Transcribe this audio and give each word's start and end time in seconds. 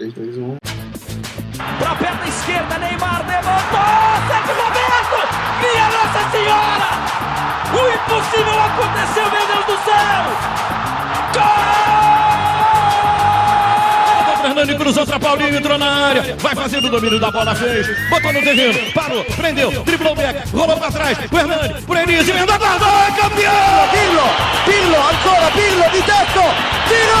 3, 0.00 0.14
2, 0.14 0.38
1. 0.38 0.56
Pra 1.78 1.94
perna 1.94 2.26
esquerda, 2.26 2.78
Neymar 2.78 3.20
levantou! 3.28 4.16
Sérgio 4.28 4.54
Roberto! 4.56 5.28
Minha 5.60 5.88
Nossa 5.90 6.22
Senhora! 6.30 6.88
O 7.70 7.80
impossível 7.92 8.58
aconteceu, 8.62 9.30
meu 9.30 9.46
Deus 9.46 9.66
do 9.66 9.76
céu! 9.84 10.24
Gol! 11.34 11.70
Fernando 14.40 14.74
cruzou 14.78 15.06
pra 15.06 15.20
Paulinho, 15.20 15.54
entrou 15.54 15.76
na 15.76 16.06
área. 16.06 16.34
Vai 16.38 16.54
fazendo 16.54 16.86
o 16.86 16.90
domínio 16.90 17.20
da 17.20 17.30
bola, 17.30 17.54
fez. 17.54 17.86
Botou 18.08 18.32
no 18.32 18.40
terreno, 18.40 18.92
parou, 18.94 19.22
prendeu, 19.36 19.70
driblou 19.84 20.14
o 20.14 20.16
back, 20.16 20.48
rolou 20.50 20.78
pra 20.78 20.90
trás. 20.90 21.18
O 21.30 21.38
Hernani, 21.38 21.82
por 21.82 21.98
Enis, 21.98 22.26
emenda, 22.26 22.56
guardou, 22.56 22.88
é 22.88 23.10
campeão! 23.20 23.88
Pirlo, 23.90 24.22
Pirlo, 24.64 24.96
ancora 24.96 25.50
Pirlo 25.50 25.90
di 25.90 26.00
tetto, 26.00 26.40
tiro, 26.88 27.20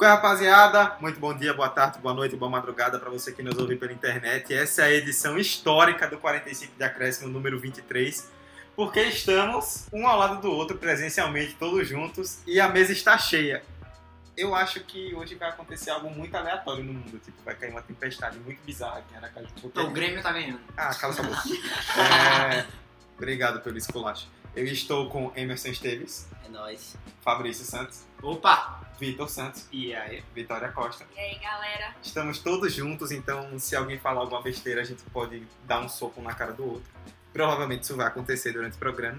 Oi, 0.00 0.06
rapaziada? 0.06 0.96
Muito 1.00 1.20
bom 1.20 1.34
dia, 1.36 1.52
boa 1.52 1.68
tarde, 1.68 1.98
boa 1.98 2.14
noite, 2.14 2.34
boa 2.34 2.50
madrugada 2.50 2.98
para 2.98 3.10
você 3.10 3.32
que 3.32 3.42
nos 3.42 3.58
ouve 3.58 3.76
pela 3.76 3.92
internet. 3.92 4.52
Essa 4.54 4.82
é 4.82 4.84
a 4.86 4.92
edição 4.92 5.38
histórica 5.38 6.06
do 6.08 6.16
45 6.16 6.74
de 6.76 6.82
Acréscimo, 6.84 7.28
número 7.28 7.58
23, 7.60 8.30
porque 8.74 9.00
estamos 9.02 9.86
um 9.92 10.06
ao 10.08 10.18
lado 10.18 10.40
do 10.40 10.50
outro, 10.50 10.78
presencialmente, 10.78 11.54
todos 11.56 11.86
juntos, 11.86 12.38
e 12.46 12.58
a 12.58 12.68
mesa 12.68 12.92
está 12.92 13.18
cheia. 13.18 13.62
Eu 14.36 14.54
acho 14.54 14.80
que 14.84 15.14
hoje 15.14 15.34
vai 15.34 15.50
acontecer 15.50 15.90
algo 15.90 16.08
muito 16.08 16.34
aleatório 16.34 16.82
no 16.82 16.94
mundo, 16.94 17.18
tipo, 17.18 17.36
vai 17.44 17.54
cair 17.54 17.70
uma 17.70 17.82
tempestade 17.82 18.38
muito 18.38 18.62
bizarra 18.64 19.00
aqui 19.00 19.12
em 19.12 19.16
Aracaju. 19.18 19.48
Porque- 19.60 19.80
O 19.80 19.90
Grêmio 19.90 20.22
tá 20.22 20.32
ganhando. 20.32 20.60
Ah, 20.78 20.94
cala 20.94 21.12
sua 21.12 21.24
boca. 21.24 21.42
É, 22.56 22.64
Obrigado 23.18 23.60
pelo 23.60 23.76
esculacho. 23.76 24.28
Eu 24.56 24.64
estou 24.64 25.10
com 25.10 25.30
Emerson 25.36 25.68
Esteves, 25.68 26.26
É 26.46 26.48
nóis. 26.48 26.96
Fabrício 27.22 27.66
Santos, 27.66 28.04
Opa! 28.22 28.79
Vitor 29.00 29.28
Santos 29.30 29.66
E 29.72 29.94
aí? 29.94 30.22
Vitória 30.34 30.68
Costa. 30.68 31.06
E 31.16 31.18
aí, 31.18 31.38
galera? 31.38 31.94
Estamos 32.02 32.38
todos 32.38 32.72
juntos, 32.72 33.10
então 33.10 33.58
se 33.58 33.74
alguém 33.74 33.98
falar 33.98 34.20
alguma 34.20 34.42
besteira, 34.42 34.82
a 34.82 34.84
gente 34.84 35.02
pode 35.04 35.42
dar 35.66 35.80
um 35.80 35.88
soco 35.88 36.20
na 36.20 36.34
cara 36.34 36.52
do 36.52 36.64
outro. 36.64 36.88
Provavelmente 37.32 37.82
isso 37.84 37.96
vai 37.96 38.06
acontecer 38.06 38.52
durante 38.52 38.74
o 38.74 38.78
programa. 38.78 39.18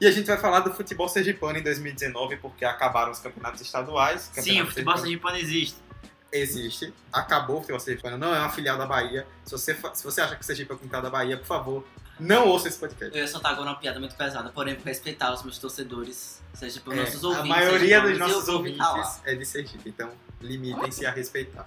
E 0.00 0.06
a 0.06 0.10
gente 0.10 0.26
vai 0.26 0.36
falar 0.36 0.60
do 0.60 0.74
futebol 0.74 1.08
sergipano 1.08 1.56
em 1.56 1.62
2019, 1.62 2.36
porque 2.38 2.64
acabaram 2.64 3.12
os 3.12 3.20
campeonatos 3.20 3.60
estaduais. 3.60 4.22
Sim, 4.22 4.30
o 4.30 4.34
Campeonato 4.34 4.68
futebol 4.70 4.96
sergipano 4.98 5.36
existe. 5.36 5.76
existe. 6.32 6.92
Acabou 7.12 7.58
o 7.58 7.60
futebol 7.60 7.78
sergipano, 7.78 8.18
não 8.18 8.34
é 8.34 8.40
uma 8.40 8.50
filial 8.50 8.76
da 8.76 8.86
Bahia. 8.86 9.24
Se 9.44 9.52
você, 9.52 9.76
se 9.94 10.02
você 10.02 10.20
acha 10.20 10.34
que 10.34 10.42
o 10.42 10.44
Sergipe 10.44 10.72
é 10.72 10.74
o 10.74 10.78
quintal 10.78 11.00
da 11.00 11.10
Bahia, 11.10 11.36
por 11.36 11.46
favor, 11.46 11.84
não 12.22 12.48
ouça 12.48 12.68
esse 12.68 12.78
podcast. 12.78 13.14
Eu 13.16 13.22
ia 13.22 13.28
soltar 13.28 13.52
agora 13.52 13.70
uma 13.70 13.76
piada 13.78 13.98
muito 13.98 14.14
pesada, 14.14 14.50
porém, 14.50 14.74
por 14.76 14.86
respeitar 14.86 15.32
os 15.32 15.42
meus 15.42 15.58
torcedores, 15.58 16.40
seja 16.54 16.80
por 16.80 16.92
É, 16.94 16.96
nossos 17.00 17.22
a 17.24 17.28
ouvintes. 17.28 17.48
maioria 17.48 17.78
sergipanos, 18.00 18.10
dos 18.10 18.18
nossos 18.18 18.48
ouvintes 18.48 18.78
calar. 18.78 19.20
é 19.24 19.34
de 19.34 19.44
Sergipe, 19.46 19.88
então 19.88 20.10
limitem-se 20.40 21.04
a 21.06 21.10
respeitar. 21.10 21.66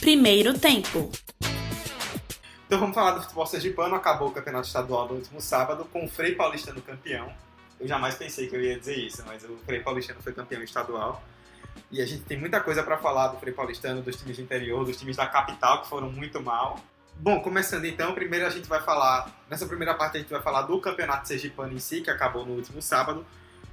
Primeiro 0.00 0.58
tempo. 0.58 1.10
Então 2.66 2.78
vamos 2.78 2.94
falar 2.94 3.12
do 3.12 3.22
futebol 3.22 3.46
sergipano. 3.46 3.94
Acabou 3.96 4.28
o 4.28 4.32
campeonato 4.32 4.66
estadual 4.66 5.08
no 5.08 5.14
último 5.14 5.40
sábado 5.40 5.84
com 5.92 6.04
o 6.04 6.08
Frei 6.08 6.34
Paulistano 6.34 6.80
campeão. 6.80 7.32
Eu 7.78 7.88
jamais 7.88 8.14
pensei 8.14 8.46
que 8.46 8.54
eu 8.54 8.60
ia 8.62 8.78
dizer 8.78 8.96
isso, 8.96 9.22
mas 9.26 9.42
o 9.44 9.58
Frei 9.66 9.80
Paulistano 9.80 10.20
foi 10.22 10.32
campeão 10.32 10.62
estadual. 10.62 11.22
E 11.90 12.00
a 12.00 12.06
gente 12.06 12.22
tem 12.22 12.38
muita 12.38 12.60
coisa 12.60 12.82
para 12.82 12.96
falar 12.98 13.28
do 13.28 13.38
Frei 13.38 13.52
Paulistano, 13.52 14.02
dos 14.02 14.16
times 14.16 14.36
do 14.36 14.42
interior, 14.42 14.84
dos 14.84 14.96
times 14.96 15.16
da 15.16 15.26
capital 15.26 15.82
que 15.82 15.88
foram 15.88 16.10
muito 16.10 16.40
mal. 16.40 16.78
Bom, 17.22 17.40
começando 17.42 17.84
então, 17.84 18.14
primeiro 18.14 18.46
a 18.46 18.50
gente 18.50 18.66
vai 18.66 18.80
falar, 18.80 19.30
nessa 19.50 19.66
primeira 19.66 19.92
parte 19.94 20.16
a 20.16 20.20
gente 20.20 20.30
vai 20.30 20.40
falar 20.40 20.62
do 20.62 20.80
campeonato 20.80 21.28
sergipano 21.28 21.70
em 21.74 21.78
si, 21.78 22.00
que 22.00 22.08
acabou 22.10 22.46
no 22.46 22.54
último 22.54 22.80
sábado, 22.80 23.26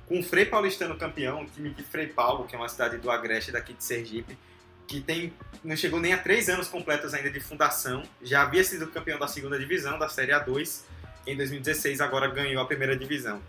com 0.05 0.19
o 0.19 0.23
Frei 0.23 0.45
Paulistano 0.45 0.97
campeão, 0.97 1.41
um 1.41 1.45
time 1.45 1.69
de 1.69 1.81
Frei 1.81 2.07
Paulo, 2.07 2.45
que 2.45 2.55
é 2.55 2.59
uma 2.59 2.67
cidade 2.67 2.97
do 2.97 3.09
Agreste 3.09 3.53
daqui 3.53 3.73
de 3.73 3.81
Sergipe, 3.81 4.37
que 4.85 4.99
tem 4.99 5.33
não 5.63 5.77
chegou 5.77 5.97
nem 5.99 6.11
a 6.13 6.17
três 6.17 6.49
anos 6.49 6.67
completos 6.67 7.13
ainda 7.13 7.29
de 7.29 7.39
fundação. 7.39 8.03
Já 8.21 8.41
havia 8.41 8.63
sido 8.65 8.85
campeão 8.87 9.17
da 9.17 9.27
segunda 9.29 9.57
divisão, 9.57 9.97
da 9.97 10.09
Série 10.09 10.33
A2. 10.33 10.81
Em 11.25 11.35
2016, 11.35 12.01
agora 12.01 12.27
ganhou 12.27 12.61
a 12.61 12.65
primeira 12.65 12.97
divisão. 12.97 13.41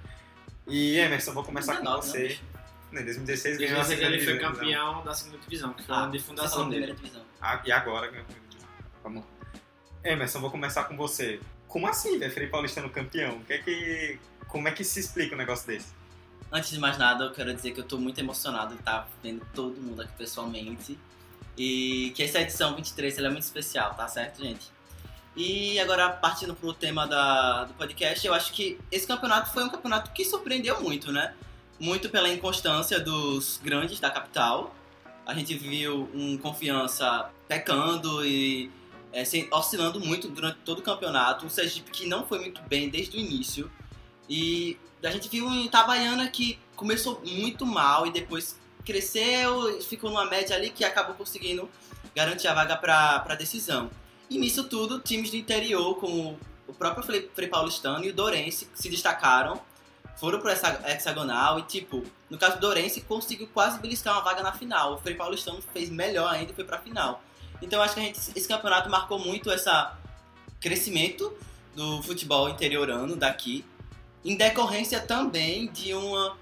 E 0.67 0.97
Emerson, 0.97 1.33
vou 1.33 1.43
começar 1.45 1.75
com 1.77 1.83
19, 1.85 2.07
você. 2.07 2.39
Em 2.93 3.05
2016 3.05 3.57
Em 3.57 3.59
ganhou 3.67 3.81
a 3.81 3.85
2016 3.85 3.89
segunda 3.89 4.17
ele 4.17 4.25
foi 4.25 4.39
campeão 4.39 5.05
da 5.05 5.15
segunda 5.15 5.39
divisão, 5.39 5.73
que 5.75 5.83
foi 5.85 5.95
Ah, 5.95 6.05
o 6.07 6.11
de 6.11 6.19
fundação 6.21 6.69
dele. 6.69 6.87
primeira 6.87 6.95
divisão. 6.95 7.25
Ah, 7.41 7.61
e 7.65 7.73
agora 7.73 8.07
ganhou 8.09 8.23
a 8.23 8.27
primeira 8.27 8.49
divisão. 8.49 8.69
Vamos. 9.03 9.38
Emerson, 10.09 10.41
vou 10.41 10.51
começar 10.51 10.85
com 10.85 10.97
você. 10.97 11.41
Como 11.67 11.87
assim, 11.87 12.19
velho? 12.19 12.33
Frei 12.33 12.47
Paulistano 12.47 12.89
campeão? 12.89 13.41
Que 13.41 13.53
é 13.53 13.59
que... 13.59 14.19
Como 14.49 14.67
é 14.67 14.73
que 14.73 14.83
se 14.83 15.01
explica 15.01 15.35
um 15.35 15.39
negócio 15.39 15.67
desse? 15.67 15.89
Antes 16.51 16.71
de 16.71 16.79
mais 16.79 16.97
nada, 16.97 17.25
eu 17.25 17.33
quero 17.33 17.53
dizer 17.53 17.73
que 17.73 17.81
eu 17.81 17.85
tô 17.85 17.99
muito 17.99 18.19
emocionado 18.19 18.75
de 18.75 18.81
estar 18.81 19.07
vendo 19.23 19.47
todo 19.55 19.79
mundo 19.79 20.01
aqui 20.01 20.13
pessoalmente. 20.17 20.99
E 21.57 22.11
que 22.17 22.23
essa 22.23 22.41
edição 22.41 22.75
23 22.75 23.19
ela 23.19 23.27
é 23.27 23.31
muito 23.31 23.43
especial, 23.43 23.93
tá 23.95 24.09
certo, 24.09 24.43
gente? 24.43 24.71
E 25.37 25.79
agora, 25.79 26.09
partindo 26.09 26.55
pro 26.55 26.73
tema 26.73 27.07
da, 27.07 27.65
do 27.65 27.75
podcast, 27.75 28.27
eu 28.27 28.33
acho 28.33 28.53
que 28.53 28.81
esse 28.91 29.07
campeonato 29.07 29.53
foi 29.53 29.63
um 29.63 29.69
campeonato 29.69 30.11
que 30.13 30.25
surpreendeu 30.25 30.81
muito, 30.81 31.13
né? 31.13 31.35
Muito 31.79 32.09
pela 32.09 32.29
inconstância 32.29 32.99
dos 32.99 33.61
grandes 33.63 34.01
da 34.01 34.11
capital. 34.11 34.75
A 35.27 35.35
gente 35.35 35.55
viu 35.55 36.09
um 36.15 36.39
confiança 36.39 37.31
pecando 37.47 38.25
e 38.25 38.71
é, 39.13 39.23
oscilando 39.53 40.01
muito 40.01 40.29
durante 40.29 40.59
todo 40.65 40.79
o 40.79 40.83
campeonato. 40.83 41.47
Um 41.47 41.51
Sergipe 41.51 41.91
que 41.91 42.07
não 42.07 42.27
foi 42.27 42.39
muito 42.39 42.61
bem 42.63 42.89
desde 42.89 43.17
o 43.17 43.21
início. 43.21 43.71
E 44.29 44.77
a 45.03 45.11
gente 45.11 45.29
viu 45.29 45.47
um 45.47 45.65
Itabaiana 45.65 46.29
que 46.29 46.59
começou 46.77 47.21
muito 47.25 47.65
mal 47.65 48.07
e 48.07 48.13
depois 48.13 48.59
cresceu, 48.85 49.81
ficou 49.83 50.11
numa 50.11 50.25
média 50.25 50.57
ali 50.57 50.71
que 50.71 50.85
acabou 50.85 51.15
conseguindo 51.15 51.69
garantir 52.15 52.49
a 52.49 52.55
vaga 52.55 52.77
para 52.77 53.25
a 53.29 53.35
decisão. 53.35 53.91
E 54.31 54.39
nisso 54.39 54.65
tudo, 54.65 55.01
times 55.01 55.31
do 55.31 55.37
interior, 55.37 55.95
como 55.97 56.39
o 56.67 56.73
próprio 56.73 57.05
Frei, 57.05 57.49
Paulistano 57.49 58.05
e 58.05 58.11
o 58.11 58.15
Dorense, 58.15 58.69
se 58.75 58.89
destacaram, 58.89 59.61
foram 60.17 60.41
para 60.41 60.53
essa 60.53 60.83
hexagonal 60.87 61.59
e, 61.59 61.63
tipo, 61.63 62.05
no 62.29 62.37
caso 62.37 62.57
do 62.57 62.61
Dorense, 62.61 63.01
conseguiu 63.03 63.49
quase 63.49 63.79
beliscar 63.79 64.15
uma 64.15 64.23
vaga 64.23 64.43
na 64.43 64.53
final. 64.53 64.95
O 64.95 64.99
Frei 64.99 65.15
Paulistano 65.15 65.63
fez 65.73 65.89
melhor 65.89 66.33
ainda 66.33 66.53
e 66.53 66.55
foi 66.55 66.65
para 66.65 66.77
a 66.77 66.81
final. 66.81 67.23
Então, 67.61 67.83
acho 67.83 67.95
que 67.95 68.01
gente, 68.01 68.19
esse 68.35 68.47
campeonato 68.47 68.89
marcou 68.89 69.19
muito 69.19 69.51
esse 69.51 69.71
crescimento 70.61 71.33
do 71.75 72.03
futebol 72.03 72.49
interiorano 72.49 73.17
daqui, 73.17 73.65
em 74.25 74.37
decorrência 74.37 75.01
também 75.01 75.71
de 75.71 75.95
uma 75.95 76.37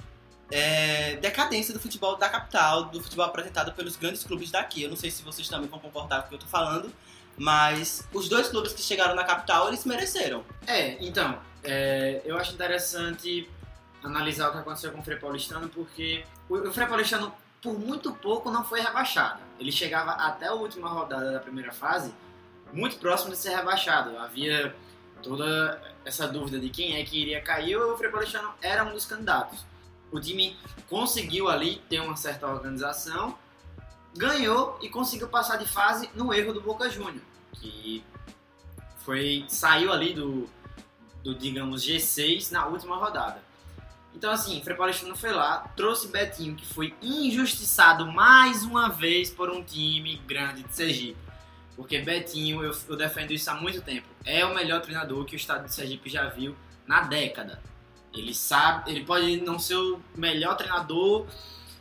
é, 0.50 1.16
decadência 1.16 1.74
do 1.74 1.80
futebol 1.80 2.16
da 2.16 2.28
capital, 2.28 2.84
do 2.84 3.02
futebol 3.02 3.26
apresentado 3.26 3.72
pelos 3.72 3.96
grandes 3.96 4.24
clubes 4.24 4.50
daqui. 4.50 4.82
Eu 4.82 4.90
não 4.90 4.96
sei 4.96 5.10
se 5.10 5.22
vocês 5.22 5.48
também 5.48 5.68
vão 5.68 5.78
concordar 5.78 6.22
com 6.22 6.26
o 6.26 6.28
que 6.30 6.34
eu 6.36 6.38
tô 6.38 6.46
falando, 6.46 6.90
mas 7.36 8.06
os 8.12 8.28
dois 8.28 8.48
clubes 8.48 8.72
que 8.72 8.82
chegaram 8.82 9.14
na 9.14 9.24
capital, 9.24 9.68
eles 9.68 9.84
mereceram. 9.84 10.44
É, 10.66 10.96
então, 11.04 11.38
é, 11.62 12.22
eu 12.24 12.36
acho 12.38 12.52
interessante 12.54 13.48
analisar 14.02 14.48
o 14.48 14.52
que 14.52 14.58
aconteceu 14.58 14.92
com 14.92 15.00
o 15.00 15.02
Frei 15.02 15.18
Paulistano, 15.18 15.68
porque 15.68 16.24
o, 16.48 16.56
o 16.56 16.72
Frei 16.72 16.86
Paulistano, 16.86 17.32
por 17.66 17.76
muito 17.76 18.12
pouco, 18.12 18.48
não 18.48 18.62
foi 18.62 18.80
rebaixado. 18.80 19.40
Ele 19.58 19.72
chegava 19.72 20.12
até 20.12 20.46
a 20.46 20.54
última 20.54 20.88
rodada 20.88 21.32
da 21.32 21.40
primeira 21.40 21.72
fase, 21.72 22.14
muito 22.72 22.96
próximo 22.98 23.32
de 23.32 23.38
ser 23.38 23.56
rebaixado. 23.56 24.16
Havia 24.18 24.72
toda 25.20 25.82
essa 26.04 26.28
dúvida 26.28 26.60
de 26.60 26.70
quem 26.70 26.94
é 26.94 27.04
que 27.04 27.20
iria 27.20 27.42
cair, 27.42 27.76
o 27.76 27.96
Frei 27.96 28.08
Paulistano 28.08 28.54
era 28.62 28.84
um 28.84 28.92
dos 28.92 29.04
candidatos. 29.04 29.66
O 30.12 30.20
time 30.20 30.56
conseguiu 30.88 31.48
ali 31.48 31.82
ter 31.88 31.98
uma 31.98 32.14
certa 32.14 32.46
organização, 32.46 33.36
ganhou 34.16 34.78
e 34.80 34.88
conseguiu 34.88 35.26
passar 35.26 35.56
de 35.56 35.66
fase 35.66 36.08
no 36.14 36.32
erro 36.32 36.52
do 36.52 36.60
Boca 36.60 36.88
Júnior, 36.88 37.22
que 37.52 38.04
foi 38.98 39.44
saiu 39.48 39.92
ali 39.92 40.14
do, 40.14 40.48
do 41.24 41.34
digamos 41.34 41.84
G6 41.84 42.52
na 42.52 42.66
última 42.66 42.96
rodada. 42.96 43.42
Então 44.16 44.30
assim, 44.30 44.62
Frei 44.62 44.74
Paulistano 44.74 45.14
foi 45.14 45.30
lá, 45.30 45.58
trouxe 45.76 46.08
Betinho, 46.08 46.56
que 46.56 46.64
foi 46.64 46.94
injustiçado 47.02 48.10
mais 48.10 48.62
uma 48.62 48.88
vez 48.88 49.28
por 49.28 49.50
um 49.50 49.62
time 49.62 50.16
grande 50.26 50.62
de 50.62 50.74
Sergipe. 50.74 51.18
Porque 51.76 51.98
Betinho, 51.98 52.64
eu, 52.64 52.74
eu 52.88 52.96
defendo 52.96 53.32
isso 53.32 53.50
há 53.50 53.54
muito 53.54 53.82
tempo, 53.82 54.08
é 54.24 54.42
o 54.46 54.54
melhor 54.54 54.80
treinador 54.80 55.22
que 55.26 55.34
o 55.34 55.36
estado 55.36 55.66
de 55.66 55.74
Sergipe 55.74 56.08
já 56.08 56.26
viu 56.30 56.56
na 56.86 57.02
década. 57.02 57.62
Ele 58.14 58.34
sabe, 58.34 58.90
ele 58.90 59.04
pode 59.04 59.42
não 59.42 59.58
ser 59.58 59.76
o 59.76 60.00
melhor 60.16 60.56
treinador 60.56 61.26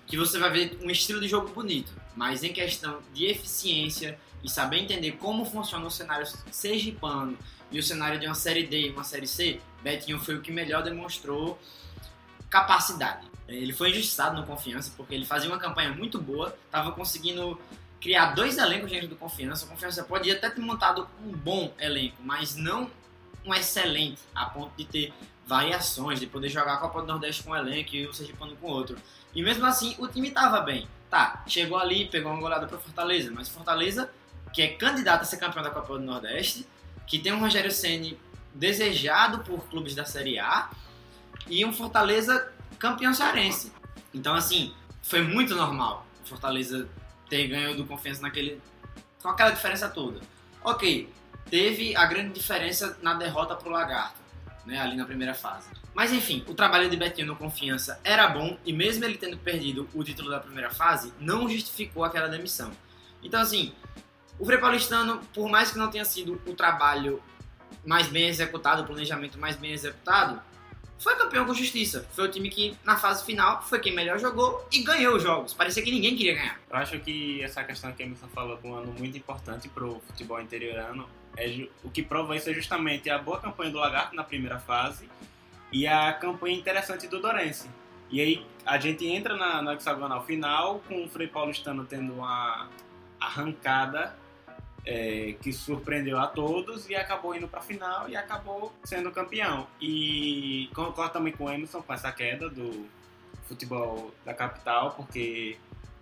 que 0.05 0.17
você 0.17 0.37
vai 0.37 0.51
ver 0.51 0.77
um 0.83 0.89
estilo 0.89 1.21
de 1.21 1.29
jogo 1.29 1.47
bonito, 1.53 1.93
mas 2.17 2.43
em 2.43 2.51
questão 2.51 2.99
de 3.13 3.25
eficiência, 3.25 4.19
e 4.43 4.49
saber 4.49 4.79
entender 4.79 5.13
como 5.13 5.45
funciona 5.45 5.85
o 5.87 5.89
cenário 5.89 6.27
sergipano 6.51 7.35
e 7.71 7.79
o 7.79 7.83
cenário 7.83 8.19
de 8.19 8.27
uma 8.27 8.35
série 8.35 8.67
D 8.67 8.89
e 8.89 8.91
uma 8.91 9.05
série 9.05 9.25
C, 9.25 9.59
Betinho 9.81 10.19
foi 10.19 10.35
o 10.35 10.41
que 10.41 10.51
melhor 10.51 10.83
demonstrou 10.83 11.57
capacidade. 12.55 13.27
Ele 13.49 13.73
foi 13.73 13.89
injustiçado 13.89 14.39
no 14.39 14.47
Confiança 14.47 14.93
porque 14.95 15.13
ele 15.13 15.25
fazia 15.25 15.49
uma 15.49 15.59
campanha 15.59 15.91
muito 15.91 16.19
boa, 16.21 16.55
estava 16.65 16.93
conseguindo 16.93 17.59
criar 17.99 18.27
dois 18.27 18.57
elencos 18.57 18.89
dentro 18.89 19.09
do 19.09 19.15
Confiança. 19.17 19.65
O 19.65 19.69
Confiança 19.69 20.03
podia 20.05 20.35
até 20.35 20.49
ter 20.49 20.61
montado 20.61 21.05
um 21.21 21.31
bom 21.33 21.73
elenco, 21.77 22.15
mas 22.21 22.55
não 22.55 22.89
um 23.43 23.53
excelente, 23.53 24.21
a 24.33 24.45
ponto 24.45 24.71
de 24.77 24.85
ter 24.85 25.13
variações, 25.45 26.19
de 26.19 26.27
poder 26.27 26.47
jogar 26.47 26.75
a 26.75 26.77
Copa 26.77 27.01
do 27.01 27.07
Nordeste 27.07 27.43
com 27.43 27.51
um 27.51 27.55
elenco 27.55 27.93
e 27.93 28.07
o 28.07 28.13
Sergipano 28.13 28.55
com 28.55 28.67
outro. 28.67 28.95
E 29.35 29.43
mesmo 29.43 29.65
assim, 29.65 29.95
o 29.99 30.07
time 30.07 30.29
estava 30.29 30.61
bem. 30.61 30.87
Tá, 31.09 31.43
chegou 31.45 31.77
ali, 31.77 32.05
pegou 32.05 32.31
uma 32.31 32.39
goleada 32.39 32.65
para 32.67 32.77
Fortaleza, 32.77 33.31
mas 33.35 33.49
Fortaleza, 33.49 34.09
que 34.53 34.61
é 34.61 34.69
candidato 34.69 35.21
a 35.21 35.25
ser 35.25 35.37
campeão 35.37 35.61
da 35.61 35.69
Copa 35.69 35.99
do 35.99 36.03
Nordeste, 36.03 36.65
que 37.05 37.19
tem 37.19 37.33
um 37.33 37.39
Rogério 37.39 37.71
Ceni 37.71 38.17
desejado 38.53 39.39
por 39.39 39.59
clubes 39.65 39.93
da 39.93 40.05
Série 40.05 40.39
A 40.39 40.69
e 41.47 41.65
um 41.65 41.73
Fortaleza 41.73 42.51
campeão 42.77 43.13
cearense. 43.13 43.71
Então, 44.13 44.35
assim, 44.35 44.73
foi 45.01 45.21
muito 45.21 45.55
normal 45.55 46.05
o 46.23 46.27
Fortaleza 46.27 46.89
ter 47.29 47.47
ganho 47.47 47.75
do 47.75 47.85
Confiança 47.85 48.21
naquele 48.21 48.61
com 49.21 49.29
aquela 49.29 49.49
diferença 49.49 49.89
toda. 49.89 50.21
Ok, 50.63 51.09
teve 51.49 51.95
a 51.95 52.05
grande 52.05 52.33
diferença 52.33 52.97
na 53.01 53.15
derrota 53.15 53.55
pro 53.55 53.71
Lagarto, 53.71 54.19
né, 54.65 54.79
ali 54.79 54.95
na 54.95 55.05
primeira 55.05 55.33
fase. 55.33 55.67
Mas 55.95 56.11
enfim, 56.11 56.43
o 56.47 56.53
trabalho 56.53 56.89
de 56.89 56.95
Betinho 56.95 57.27
no 57.27 57.35
Confiança 57.35 57.99
era 58.03 58.27
bom 58.27 58.57
e 58.65 58.71
mesmo 58.71 59.03
ele 59.03 59.17
tendo 59.17 59.37
perdido 59.37 59.89
o 59.93 60.03
título 60.03 60.29
da 60.29 60.39
primeira 60.39 60.69
fase, 60.69 61.13
não 61.19 61.49
justificou 61.49 62.03
aquela 62.03 62.27
demissão. 62.27 62.71
Então 63.23 63.41
assim, 63.41 63.73
o 64.37 64.45
Frei 64.45 64.59
Paulistano, 64.59 65.21
por 65.33 65.49
mais 65.49 65.71
que 65.71 65.77
não 65.77 65.89
tenha 65.89 66.05
sido 66.05 66.39
o 66.45 66.53
trabalho 66.53 67.21
mais 67.85 68.07
bem 68.07 68.27
executado, 68.27 68.81
o 68.81 68.85
planejamento 68.85 69.39
mais 69.39 69.55
bem 69.55 69.71
executado, 69.71 70.41
foi 70.97 71.15
campeão 71.15 71.45
com 71.45 71.53
justiça. 71.53 72.07
Foi 72.11 72.25
o 72.25 72.31
time 72.31 72.49
que, 72.49 72.77
na 72.83 72.95
fase 72.97 73.25
final, 73.25 73.61
foi 73.61 73.79
quem 73.79 73.93
melhor 73.93 74.19
jogou 74.19 74.65
e 74.71 74.83
ganhou 74.83 75.15
os 75.15 75.23
jogos. 75.23 75.53
Parecia 75.53 75.83
que 75.83 75.91
ninguém 75.91 76.15
queria 76.15 76.35
ganhar. 76.35 76.59
Eu 76.69 76.77
acho 76.77 76.99
que 76.99 77.41
essa 77.43 77.63
questão 77.63 77.91
que 77.91 78.01
a 78.01 78.05
Emerson 78.05 78.27
falou 78.27 78.57
com 78.57 78.71
um 78.71 78.75
ano 78.75 78.93
muito 78.97 79.17
importante 79.17 79.67
pro 79.67 80.01
futebol 80.07 80.41
interiorano. 80.41 81.07
É, 81.37 81.67
o 81.83 81.89
que 81.89 82.01
prova 82.01 82.35
isso 82.35 82.49
é 82.49 82.53
justamente 82.53 83.09
a 83.09 83.17
boa 83.17 83.39
campanha 83.39 83.71
do 83.71 83.77
Lagarto 83.77 84.15
na 84.15 84.23
primeira 84.23 84.57
fase 84.57 85.09
e 85.71 85.85
a 85.85 86.13
campanha 86.13 86.57
interessante 86.57 87.07
do 87.07 87.19
Dorense. 87.19 87.69
E 88.09 88.21
aí 88.21 88.45
a 88.65 88.79
gente 88.79 89.05
entra 89.05 89.35
na, 89.35 89.61
na 89.61 89.73
hexagonal 89.73 90.23
final 90.23 90.79
com 90.87 91.03
o 91.03 91.09
Frei 91.09 91.27
Paulistano 91.27 91.85
tendo 91.85 92.13
uma 92.13 92.69
arrancada 93.19 94.15
é, 94.85 95.35
que 95.41 95.51
surpreendeu 95.51 96.19
a 96.19 96.27
todos 96.27 96.87
e 96.89 96.95
acabou 96.95 97.35
indo 97.35 97.47
para 97.47 97.59
a 97.59 97.63
final 97.63 98.07
e 98.07 98.15
acabou 98.15 98.71
sendo 98.83 99.11
campeão. 99.11 99.67
E 99.81 100.69
concordo 100.75 101.13
também 101.13 101.33
com 101.33 101.45
o 101.45 101.49
Emerson 101.49 101.81
com 101.81 101.93
essa 101.93 102.11
queda 102.11 102.49
do 102.49 102.87
futebol 103.47 104.11
da 104.23 104.33
capital, 104.33 104.91
porque 104.91 105.57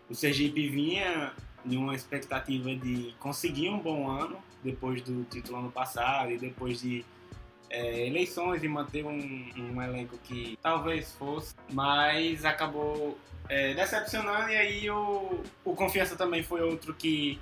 o 0.10 0.16
Sergipe 0.16 0.68
vinha 0.68 1.34
em 1.66 1.78
uma 1.78 1.96
expectativa 1.96 2.76
de 2.76 3.16
conseguir 3.20 3.70
um 3.70 3.80
bom 3.80 4.10
ano 4.10 4.38
depois 4.64 5.02
do 5.02 5.24
título 5.26 5.60
ano 5.60 5.72
passado 5.72 6.32
e 6.32 6.38
depois 6.38 6.82
de 6.82 7.06
é, 7.70 8.06
eleições 8.06 8.64
e 8.64 8.68
manter 8.68 9.06
um, 9.06 9.50
um 9.58 9.82
elenco 9.82 10.18
que 10.24 10.58
talvez 10.62 11.14
fosse, 11.14 11.56
mas 11.72 12.46
acabou 12.46 13.18
é, 13.50 13.74
decepcionando 13.74 14.50
e 14.50 14.56
aí 14.56 14.90
o, 14.90 15.42
o 15.66 15.76
Confiança 15.76 16.16
também 16.16 16.44
foi 16.44 16.62
outro 16.62 16.94
que 16.94 17.40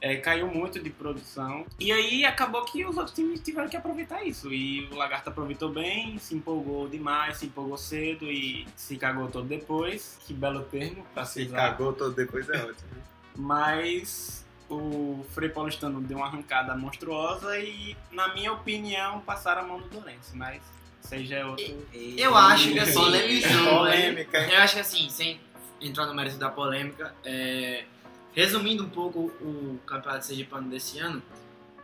é, 0.00 0.16
caiu 0.16 0.46
muito 0.48 0.78
de 0.80 0.90
produção. 0.90 1.64
E 1.78 1.90
aí 1.92 2.24
acabou 2.24 2.64
que 2.64 2.84
os 2.84 2.96
outros 2.96 3.14
times 3.14 3.40
tiveram 3.40 3.68
que 3.68 3.76
aproveitar 3.76 4.22
isso. 4.24 4.52
E 4.52 4.86
o 4.90 4.96
Lagarto 4.96 5.28
aproveitou 5.30 5.70
bem, 5.70 6.18
se 6.18 6.34
empolgou 6.34 6.88
demais, 6.88 7.38
se 7.38 7.46
empolgou 7.46 7.76
cedo 7.76 8.30
e 8.30 8.66
se 8.76 8.96
cagou 8.96 9.28
todo 9.28 9.46
depois. 9.46 10.18
Que 10.26 10.32
belo 10.34 10.62
termo 10.64 11.04
pra 11.14 11.24
se 11.24 11.42
Se 11.42 11.46
usar. 11.48 11.56
cagou 11.56 11.92
todo 11.92 12.14
depois 12.14 12.48
é 12.48 12.56
ótimo. 12.58 12.88
Mas 13.36 14.44
o 14.68 15.24
Frei 15.30 15.48
Paulistano 15.48 16.00
deu 16.00 16.18
uma 16.18 16.26
arrancada 16.26 16.76
monstruosa 16.76 17.58
e, 17.58 17.96
na 18.12 18.32
minha 18.34 18.52
opinião, 18.52 19.20
passaram 19.20 19.62
a 19.62 19.64
mão 19.66 19.80
do 19.80 19.88
Dorense. 19.88 20.36
Mas 20.36 20.62
seja 21.00 21.36
é 21.36 21.44
outro. 21.44 21.86
Eu 21.92 22.36
acho 22.36 22.72
que 22.72 22.78
assim. 22.78 22.94
Polêmica? 22.94 24.38
Eu 24.38 24.58
acho 24.60 24.74
que 24.74 24.80
assim, 24.80 25.08
sem 25.08 25.40
entrar 25.80 26.06
no 26.06 26.14
mérito 26.14 26.36
da 26.36 26.50
polêmica, 26.50 27.14
é, 27.24 27.84
resumindo 28.32 28.84
um 28.84 28.88
pouco 28.88 29.26
o 29.40 29.78
campeonato 29.86 30.26
sergipano 30.26 30.68
desse 30.68 30.98
ano, 30.98 31.22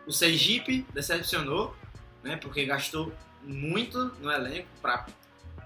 o 0.06 0.12
Sergipe 0.12 0.86
decepcionou, 0.94 1.74
né, 2.22 2.36
porque 2.36 2.64
gastou 2.64 3.12
muito 3.42 4.06
no 4.20 4.30
elenco 4.30 4.68
para 4.80 5.06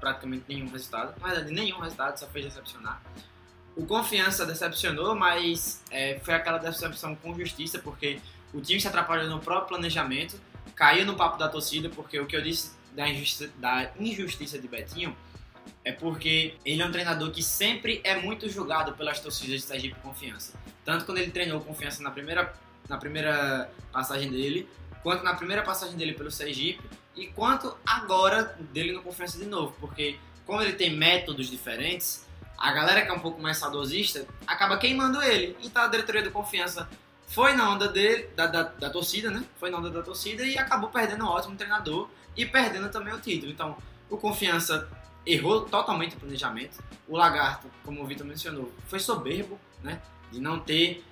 praticamente 0.01 0.45
nenhum 0.49 0.69
resultado. 0.71 1.15
Na 1.21 1.29
verdade, 1.29 1.53
nenhum 1.53 1.79
resultado, 1.79 2.19
só 2.19 2.27
fez 2.27 2.47
decepcionar. 2.47 3.03
O 3.77 3.85
Confiança 3.85 4.47
decepcionou, 4.47 5.15
mas 5.15 5.83
é, 5.91 6.19
foi 6.21 6.35
aquela 6.35 6.59
decepção 6.59 7.15
com 7.15 7.35
justiça, 7.39 7.79
porque 7.79 8.21
o 8.53 8.61
time 8.61 8.81
se 8.81 8.89
atrapalhou 8.89 9.29
no 9.29 9.39
próprio 9.39 9.69
planejamento, 9.69 10.41
caiu 10.75 11.05
no 11.05 11.15
papo 11.15 11.39
da 11.39 11.49
torcida, 11.49 11.89
porque 11.89 12.19
o 12.19 12.27
que 12.27 12.35
eu 12.35 12.43
disse 12.43 12.73
da 12.95 13.09
injustiça, 13.09 13.53
da 13.59 13.91
injustiça 13.99 14.59
de 14.59 14.67
Betinho 14.67 15.17
é 15.85 15.93
porque 15.93 16.55
ele 16.65 16.83
é 16.83 16.87
um 16.87 16.93
treinador 16.93 17.31
que 17.31 17.43
sempre 17.43 18.01
é 18.05 18.17
muito 18.17 18.49
julgado 18.49 18.93
pelas 18.93 19.21
torcidas 19.21 19.61
de 19.61 19.67
Sergipe 19.67 19.99
Confiança. 20.01 20.53
Tanto 20.85 21.05
quando 21.05 21.19
ele 21.19 21.31
treinou 21.31 21.61
Confiança 21.61 22.03
na 22.03 22.11
primeira, 22.11 22.53
na 22.89 22.99
primeira 22.99 23.71
passagem 23.93 24.31
dele, 24.31 24.69
quanto 25.03 25.25
na 25.25 25.35
primeira 25.35 25.63
passagem 25.63 25.97
dele 25.97 26.13
pelo 26.13 26.31
Sergipe, 26.31 26.83
e 27.17 27.27
quanto 27.29 27.77
agora 27.85 28.57
dele 28.73 28.93
no 28.93 29.03
Confiança 29.03 29.39
de 29.39 29.47
novo, 29.47 29.75
porque 29.81 30.19
como 30.47 30.61
ele 30.63 30.73
tem 30.73 30.95
métodos 30.95 31.49
diferentes, 31.49 32.27
a 32.59 32.73
galera 32.73 33.03
que 33.03 33.09
é 33.09 33.13
um 33.13 33.21
pouco 33.21 33.41
mais 33.41 33.57
saudosista 33.57 34.27
acaba 34.47 34.77
queimando 34.77 35.23
ele. 35.23 35.57
Então 35.63 35.83
a 35.83 35.89
diretoria 35.89 36.23
do 36.23 36.31
Confiança 36.31 36.89
foi 37.27 37.55
na 37.55 37.71
onda 37.71 37.89
dele, 37.89 38.29
da, 38.37 38.47
da, 38.47 38.63
da 38.65 38.91
torcida, 38.91 39.31
né? 39.31 39.45
Foi 39.59 39.71
na 39.71 39.79
onda 39.79 39.89
da 39.89 40.03
torcida 40.03 40.45
e 40.45 40.59
acabou 40.59 40.91
perdendo 40.91 41.25
um 41.25 41.29
ótimo 41.29 41.57
treinador 41.57 42.11
e 42.37 42.45
perdendo 42.45 42.91
também 42.91 43.15
o 43.15 43.21
título. 43.21 43.51
Então 43.51 43.77
o 44.11 44.19
Confiança 44.19 44.91
errou 45.27 45.63
totalmente 45.63 46.17
o 46.17 46.21
planejamento. 46.21 46.83
O 47.09 47.17
Lagarto, 47.17 47.69
como 47.85 48.03
o 48.03 48.07
Vitor 48.07 48.27
mencionou, 48.27 48.73
foi 48.87 48.99
soberbo, 48.99 49.59
né? 49.83 50.01
De 50.31 50.41
não 50.41 50.59
ter 50.61 51.05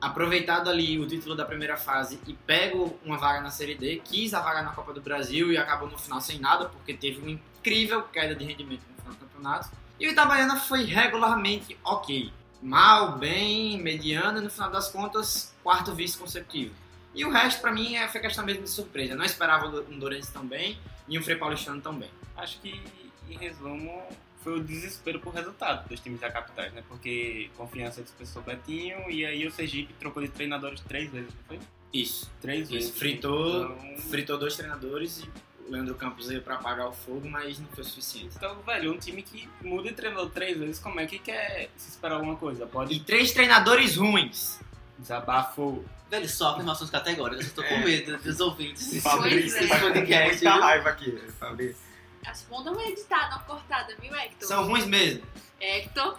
aproveitado 0.00 0.68
ali 0.68 0.98
o 0.98 1.06
título 1.06 1.34
da 1.34 1.44
primeira 1.44 1.76
fase 1.76 2.20
e 2.26 2.34
pego 2.34 2.98
uma 3.04 3.16
vaga 3.16 3.40
na 3.40 3.50
Série 3.50 3.74
D, 3.74 4.02
quis 4.04 4.34
a 4.34 4.40
vaga 4.40 4.62
na 4.62 4.72
Copa 4.72 4.92
do 4.92 5.00
Brasil 5.00 5.50
e 5.50 5.56
acabou 5.56 5.88
no 5.88 5.96
final 5.96 6.20
sem 6.20 6.38
nada, 6.38 6.68
porque 6.68 6.92
teve 6.92 7.20
uma 7.20 7.30
incrível 7.30 8.02
queda 8.02 8.34
de 8.34 8.44
rendimento 8.44 8.82
no 8.90 8.96
final 8.96 9.12
do 9.14 9.18
campeonato. 9.20 9.70
E 9.98 10.06
o 10.06 10.10
Itabaiana 10.10 10.56
foi 10.56 10.84
regularmente 10.84 11.78
ok. 11.84 12.30
Mal, 12.60 13.12
bem, 13.18 13.80
mediano, 13.80 14.38
e 14.38 14.40
no 14.42 14.50
final 14.50 14.70
das 14.70 14.88
contas, 14.90 15.54
quarto 15.62 15.94
vice 15.94 16.18
consecutivo. 16.18 16.74
E 17.14 17.24
o 17.24 17.30
resto, 17.30 17.60
pra 17.60 17.70
mim, 17.72 17.94
é- 17.94 18.08
foi 18.08 18.20
questão 18.20 18.44
mesmo 18.44 18.64
de 18.64 18.70
surpresa. 18.70 19.12
Eu 19.12 19.16
não 19.18 19.24
esperava 19.24 19.68
um 19.88 19.98
Dorense 19.98 20.32
tão 20.32 20.44
bem 20.44 20.78
e 21.08 21.18
um 21.18 21.22
Frei 21.22 21.36
Paulistano 21.36 21.80
tão 21.80 21.94
bem. 21.94 22.10
Acho 22.36 22.58
que, 22.60 22.82
em 23.28 23.36
resumo, 23.36 24.02
foi 24.42 24.58
o 24.58 24.62
desespero 24.62 25.18
por 25.20 25.32
resultado 25.34 25.88
dos 25.88 26.00
times 26.00 26.20
da 26.20 26.30
capitais, 26.30 26.72
né? 26.72 26.82
Porque 26.88 27.50
confiança 27.56 28.02
dispensou 28.02 28.42
Betinho 28.42 29.10
e 29.10 29.24
aí 29.24 29.46
o 29.46 29.50
Sergipe 29.50 29.92
trocou 29.94 30.22
de 30.22 30.28
treinadores 30.28 30.80
três 30.80 31.10
vezes, 31.10 31.30
não 31.34 31.44
foi? 31.48 31.58
Isso. 31.92 32.30
Três 32.40 32.68
vezes. 32.70 32.88
Isso. 32.90 32.98
Fritou, 32.98 33.64
Então, 33.72 33.96
fritou 34.10 34.38
dois 34.38 34.56
treinadores 34.56 35.20
e 35.20 35.30
o 35.66 35.70
Leandro 35.72 35.94
Campos 35.94 36.26
veio 36.28 36.42
pra 36.42 36.56
apagar 36.56 36.88
o 36.88 36.92
fogo, 36.92 37.26
mas 37.28 37.58
não 37.58 37.68
foi 37.68 37.84
suficiente. 37.84 38.34
Então, 38.36 38.60
velho, 38.62 38.92
um 38.92 38.98
time 38.98 39.22
que 39.22 39.48
muda 39.62 39.88
de 39.88 39.94
treinador 39.94 40.28
três 40.30 40.58
vezes, 40.58 40.78
como 40.78 41.00
é 41.00 41.06
que 41.06 41.18
quer 41.18 41.70
se 41.76 41.88
esperar 41.90 42.16
alguma 42.16 42.36
coisa? 42.36 42.64
E 42.64 42.66
Pode 42.66 43.00
três 43.00 43.32
treinadores 43.32 43.96
ruins. 43.96 44.60
desabafo. 44.98 45.84
Velho, 46.10 46.28
só 46.28 46.50
afirmações 46.52 46.90
categóricas. 46.90 47.46
Eu 47.46 47.54
tô 47.54 47.62
com 47.64 47.78
medo 47.78 48.18
dos 48.18 48.40
ouvintes 48.40 49.02
Fabrício 49.02 49.66
tá 49.68 49.80
podcast. 49.80 50.44
muita 50.44 50.60
raiva 50.60 50.88
aqui, 50.90 51.10
Fabrício. 51.38 51.83
Acho 52.26 52.46
bom 52.46 52.62
dar 52.62 52.72
uma 52.72 52.84
editada, 52.84 53.36
uma 53.36 53.44
cortada, 53.44 53.94
viu, 54.00 54.14
Hector? 54.14 54.48
São 54.48 54.66
ruins 54.66 54.86
mesmo. 54.86 55.26
Hector. 55.60 56.18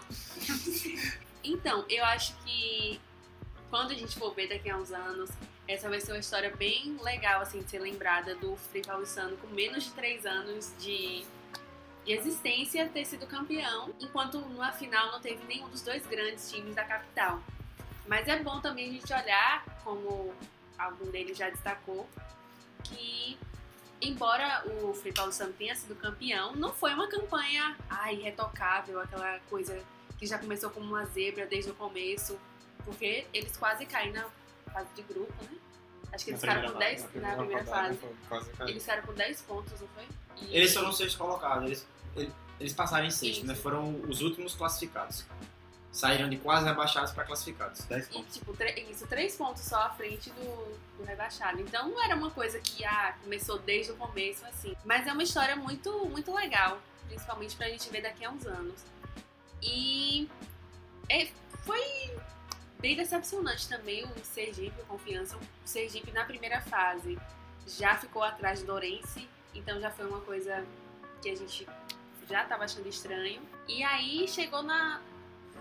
então, 1.43 1.85
eu 1.89 2.03
acho 2.05 2.35
que 2.43 2.99
quando 3.69 3.91
a 3.91 3.95
gente 3.95 4.17
for 4.17 4.33
ver 4.33 4.47
daqui 4.47 4.69
a 4.69 4.77
uns 4.77 4.91
anos, 4.91 5.29
essa 5.67 5.89
vai 5.89 5.99
ser 5.99 6.11
uma 6.11 6.19
história 6.19 6.55
bem 6.55 6.97
legal, 7.01 7.41
assim, 7.41 7.61
de 7.61 7.69
ser 7.69 7.79
lembrada 7.79 8.35
do 8.35 8.55
Frei 8.55 8.81
Paulistano 8.81 9.35
com 9.37 9.47
menos 9.47 9.85
de 9.85 9.91
três 9.91 10.25
anos 10.25 10.73
de, 10.79 11.25
de 12.05 12.11
existência 12.11 12.87
ter 12.87 13.05
sido 13.05 13.25
campeão, 13.25 13.93
enquanto 13.99 14.39
na 14.49 14.71
final 14.71 15.11
não 15.11 15.19
teve 15.19 15.43
nenhum 15.45 15.67
dos 15.69 15.81
dois 15.81 16.05
grandes 16.05 16.49
times 16.51 16.75
da 16.75 16.83
capital. 16.83 17.41
Mas 18.07 18.27
é 18.27 18.41
bom 18.41 18.61
também 18.61 18.89
a 18.89 18.91
gente 18.93 19.11
olhar, 19.11 19.65
como 19.83 20.33
algum 20.77 21.09
deles 21.09 21.37
já 21.37 21.49
destacou, 21.49 22.07
que 22.83 23.37
embora 24.01 24.63
o 24.67 24.93
Frei 24.93 25.11
Paulistano 25.13 25.53
tenha 25.53 25.75
sido 25.75 25.95
campeão, 25.95 26.55
não 26.55 26.73
foi 26.73 26.93
uma 26.93 27.07
campanha 27.07 27.75
ai, 27.89 28.15
retocável, 28.15 28.99
aquela 28.99 29.39
coisa 29.49 29.81
que 30.17 30.25
já 30.25 30.37
começou 30.37 30.69
como 30.69 30.85
uma 30.87 31.05
zebra 31.05 31.45
desde 31.45 31.71
o 31.71 31.75
começo, 31.75 32.39
porque 32.83 33.25
eles 33.33 33.55
quase 33.57 33.85
caem 33.85 34.11
na 34.11 34.25
fase 34.71 34.87
de 34.95 35.01
grupo, 35.03 35.33
né? 35.43 35.57
Acho 36.13 36.23
que 36.25 36.31
eles 36.31 36.39
ficaram 36.39 36.61
com 36.61 36.67
primeira 36.69 36.91
10 36.95 37.01
fase, 37.03 37.19
na 37.19 37.35
primeira 37.35 37.65
fase. 37.65 37.99
quase 38.29 38.49
caiu. 38.51 38.69
Eles 38.69 38.83
ficaram 38.83 39.03
com 39.03 39.13
10 39.13 39.41
pontos, 39.41 39.81
não 39.81 39.87
foi? 39.89 40.03
E- 40.41 40.55
Eles 40.57 40.73
foram 40.73 40.89
os 40.89 40.97
sextos 40.97 41.15
colocados, 41.17 41.65
eles, 41.65 41.87
eles, 42.59 42.73
passaram 42.73 43.05
em 43.05 43.11
sexto, 43.11 43.45
né? 43.45 43.55
Foram 43.55 43.99
os 44.07 44.21
últimos 44.21 44.53
classificados. 44.55 45.25
Saíram 45.95 46.27
de 46.27 46.37
quase 46.37 46.65
rebaixados 46.65 47.13
para 47.13 47.23
classificados. 47.23 47.85
10 47.85 48.09
E, 48.11 48.23
tipo, 48.23 48.53
isso, 48.91 49.07
três 49.07 49.37
pontos 49.37 49.63
só 49.63 49.77
à 49.83 49.89
frente 49.91 50.29
do, 50.29 50.77
do 50.97 51.05
rebaixado. 51.05 51.61
Então 51.61 51.87
não 51.87 52.03
era 52.03 52.13
uma 52.13 52.29
coisa 52.29 52.59
que 52.59 52.83
ah, 52.83 53.15
começou 53.23 53.59
desde 53.59 53.93
o 53.93 53.95
começo, 53.95 54.45
assim. 54.45 54.75
Mas 54.83 55.07
é 55.07 55.13
uma 55.13 55.23
história 55.23 55.55
muito, 55.55 56.05
muito 56.09 56.33
legal, 56.35 56.81
principalmente 57.07 57.55
pra 57.55 57.69
gente 57.69 57.89
ver 57.89 58.01
daqui 58.01 58.25
a 58.25 58.29
uns 58.29 58.45
anos. 58.45 58.83
E 59.63 60.29
é, 61.07 61.29
foi 61.63 61.81
bem 62.77 62.97
decepcionante 62.97 63.69
também 63.69 64.03
o 64.03 64.25
Sergipe, 64.25 64.81
o 64.81 64.85
Confiança. 64.87 65.37
O 65.37 65.39
Sergipe 65.63 66.11
na 66.11 66.25
primeira 66.25 66.59
fase 66.59 67.17
já 67.65 67.95
ficou 67.95 68.21
atrás 68.21 68.61
do 68.61 68.73
Orense, 68.73 69.29
então 69.53 69.79
já 69.79 69.89
foi 69.89 70.05
uma 70.05 70.19
coisa 70.19 70.61
que 71.21 71.29
a 71.29 71.35
gente 71.35 71.65
já 72.29 72.43
tava 72.43 72.65
achando 72.65 72.89
estranho. 72.89 73.41
E 73.65 73.81
aí 73.81 74.27
chegou 74.27 74.61
na, 74.61 75.01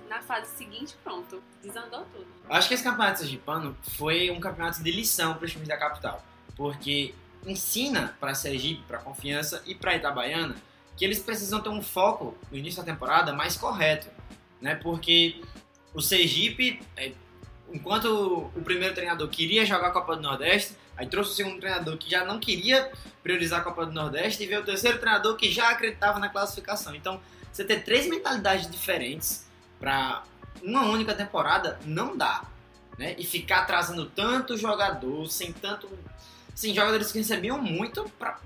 na 0.09 0.23
fase 0.23 0.57
seguinte, 0.57 0.95
pronto, 1.03 1.43
desandou 1.63 2.05
tudo. 2.13 2.27
Acho 2.49 2.69
que 2.69 2.75
esse 2.75 2.85
campeonato 2.85 3.21
sergipano 3.21 3.77
foi 3.97 4.31
um 4.31 4.41
campeonato 4.41 4.83
de 4.83 4.91
lição 4.91 5.35
para 5.35 5.45
os 5.45 5.53
times 5.53 5.69
da 5.69 5.77
capital, 5.77 6.25
porque 6.57 7.15
ensina 7.47 8.17
para 8.21 8.35
Sergipe, 8.35 8.83
para 8.87 8.99
Confiança 8.99 9.63
e 9.67 9.75
para 9.75 9.95
Itabaiana 9.95 10.57
que 10.97 11.05
eles 11.05 11.19
precisam 11.19 11.61
ter 11.61 11.69
um 11.69 11.83
foco 11.83 12.37
no 12.51 12.57
início 12.57 12.81
da 12.83 12.93
temporada 12.93 13.33
mais 13.33 13.57
correto, 13.57 14.09
né? 14.61 14.75
Porque 14.77 15.43
o 15.93 16.01
Sergipe, 16.01 16.81
é, 16.97 17.13
enquanto 17.73 18.51
o 18.55 18.63
primeiro 18.63 18.95
treinador 18.95 19.29
queria 19.29 19.67
jogar 19.67 19.89
a 19.89 19.91
Copa 19.91 20.17
do 20.17 20.23
Nordeste, 20.23 20.77
aí 20.97 21.07
trouxe 21.07 21.33
o 21.33 21.35
segundo 21.35 21.59
treinador 21.59 21.97
que 21.97 22.09
já 22.09 22.25
não 22.25 22.39
queria 22.39 22.93
priorizar 23.23 23.61
a 23.61 23.65
Copa 23.65 23.87
do 23.87 23.93
Nordeste 23.93 24.45
e 24.45 24.47
veio 24.47 24.61
o 24.61 24.65
terceiro 24.65 24.99
treinador 24.99 25.37
que 25.37 25.51
já 25.51 25.71
acreditava 25.71 26.19
na 26.19 26.29
classificação. 26.29 26.95
Então, 26.95 27.21
você 27.53 27.65
ter 27.65 27.83
três 27.83 28.09
mentalidades 28.09 28.71
diferentes 28.71 29.44
para 29.85 30.25
uma 30.63 30.87
única 30.87 31.15
temporada 31.15 31.79
não 31.85 32.17
dá, 32.17 32.43
né? 32.97 33.15
E 33.19 33.25
ficar 33.25 33.59
atrasando 33.59 34.07
tanto 34.07 34.57
jogador, 34.57 35.27
sem 35.29 35.53
tanto, 35.53 35.87
assim, 36.55 36.75
jogadores 36.75 37.13
que 37.13 37.19
recebiam 37.19 37.61
muito 37.61 38.11
para 38.19 38.41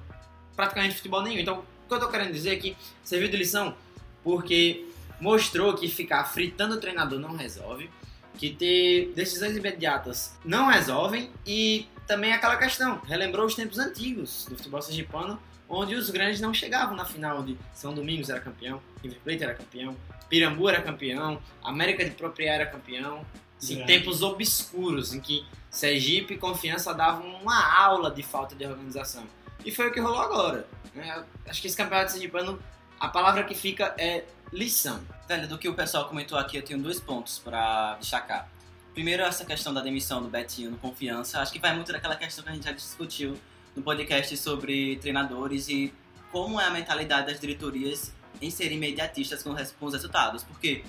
praticamente 0.56 0.96
futebol 0.96 1.22
nenhum. 1.22 1.38
Então, 1.38 1.58
o 1.60 1.88
que 1.88 1.94
eu 1.94 2.00
tô 2.00 2.08
querendo 2.08 2.32
dizer 2.32 2.54
é 2.54 2.56
que 2.56 2.76
serviu 3.04 3.28
de 3.28 3.36
lição 3.36 3.76
porque 4.24 4.84
mostrou 5.20 5.74
que 5.74 5.88
ficar 5.88 6.24
fritando 6.24 6.74
o 6.74 6.80
treinador 6.80 7.20
não 7.20 7.36
resolve, 7.36 7.88
que 8.36 8.50
ter 8.50 9.12
decisões 9.14 9.56
imediatas 9.56 10.36
não 10.44 10.66
resolvem 10.66 11.30
e 11.46 11.86
também 12.04 12.32
aquela 12.32 12.56
questão, 12.56 13.00
relembrou 13.06 13.46
os 13.46 13.54
tempos 13.54 13.78
antigos 13.78 14.44
do 14.48 14.56
futebol 14.56 14.82
sergipano, 14.82 15.40
onde 15.68 15.94
os 15.94 16.10
grandes 16.10 16.40
não 16.40 16.54
chegavam 16.54 16.96
na 16.96 17.04
final, 17.04 17.40
onde 17.40 17.58
São 17.74 17.92
Domingos 17.94 18.30
era 18.30 18.40
campeão, 18.40 18.80
River 19.02 19.18
Plate 19.20 19.42
era 19.42 19.54
campeão, 19.54 19.96
Pirambu 20.28 20.68
era 20.68 20.82
campeão, 20.82 21.40
América 21.62 22.04
de 22.04 22.10
Propriá 22.12 22.54
era 22.54 22.66
campeão, 22.66 23.24
assim, 23.60 23.84
tempos 23.84 24.22
obscuros 24.22 25.12
em 25.14 25.20
que 25.20 25.44
Sergipe 25.70 26.34
e 26.34 26.38
Confiança 26.38 26.94
davam 26.94 27.26
uma 27.36 27.76
aula 27.78 28.10
de 28.10 28.22
falta 28.22 28.54
de 28.54 28.64
organização. 28.66 29.24
E 29.64 29.70
foi 29.70 29.88
o 29.88 29.92
que 29.92 30.00
rolou 30.00 30.20
agora. 30.20 30.66
né? 30.94 31.24
Acho 31.46 31.60
que 31.60 31.66
esse 31.66 31.76
campeonato 31.76 32.12
sergipano, 32.12 32.58
a 32.98 33.08
palavra 33.08 33.44
que 33.44 33.54
fica 33.54 33.94
é 33.98 34.24
lição. 34.52 35.00
Velho, 35.26 35.46
do 35.46 35.58
que 35.58 35.68
o 35.68 35.74
pessoal 35.74 36.06
comentou 36.08 36.38
aqui, 36.38 36.56
eu 36.56 36.62
tenho 36.62 36.80
dois 36.80 36.98
pontos 36.98 37.38
pra 37.38 37.96
destacar. 38.00 38.48
Primeiro, 38.94 39.22
essa 39.22 39.44
questão 39.44 39.74
da 39.74 39.80
demissão 39.80 40.22
do 40.22 40.28
Betinho 40.28 40.70
no 40.70 40.78
Confiança. 40.78 41.40
Acho 41.40 41.52
que 41.52 41.58
vai 41.58 41.74
muito 41.74 41.92
daquela 41.92 42.16
questão 42.16 42.42
que 42.42 42.50
a 42.50 42.54
gente 42.54 42.64
já 42.64 42.72
discutiu 42.72 43.36
no 43.78 43.84
podcast 43.84 44.36
sobre 44.36 44.96
treinadores 44.96 45.68
e 45.68 45.94
como 46.32 46.60
é 46.60 46.64
a 46.64 46.70
mentalidade 46.70 47.28
das 47.28 47.40
diretorias 47.40 48.12
em 48.42 48.50
serem 48.50 48.76
imediatistas 48.76 49.42
com, 49.42 49.54
com 49.54 49.86
os 49.86 49.92
resultados. 49.92 50.42
Porque 50.42 50.84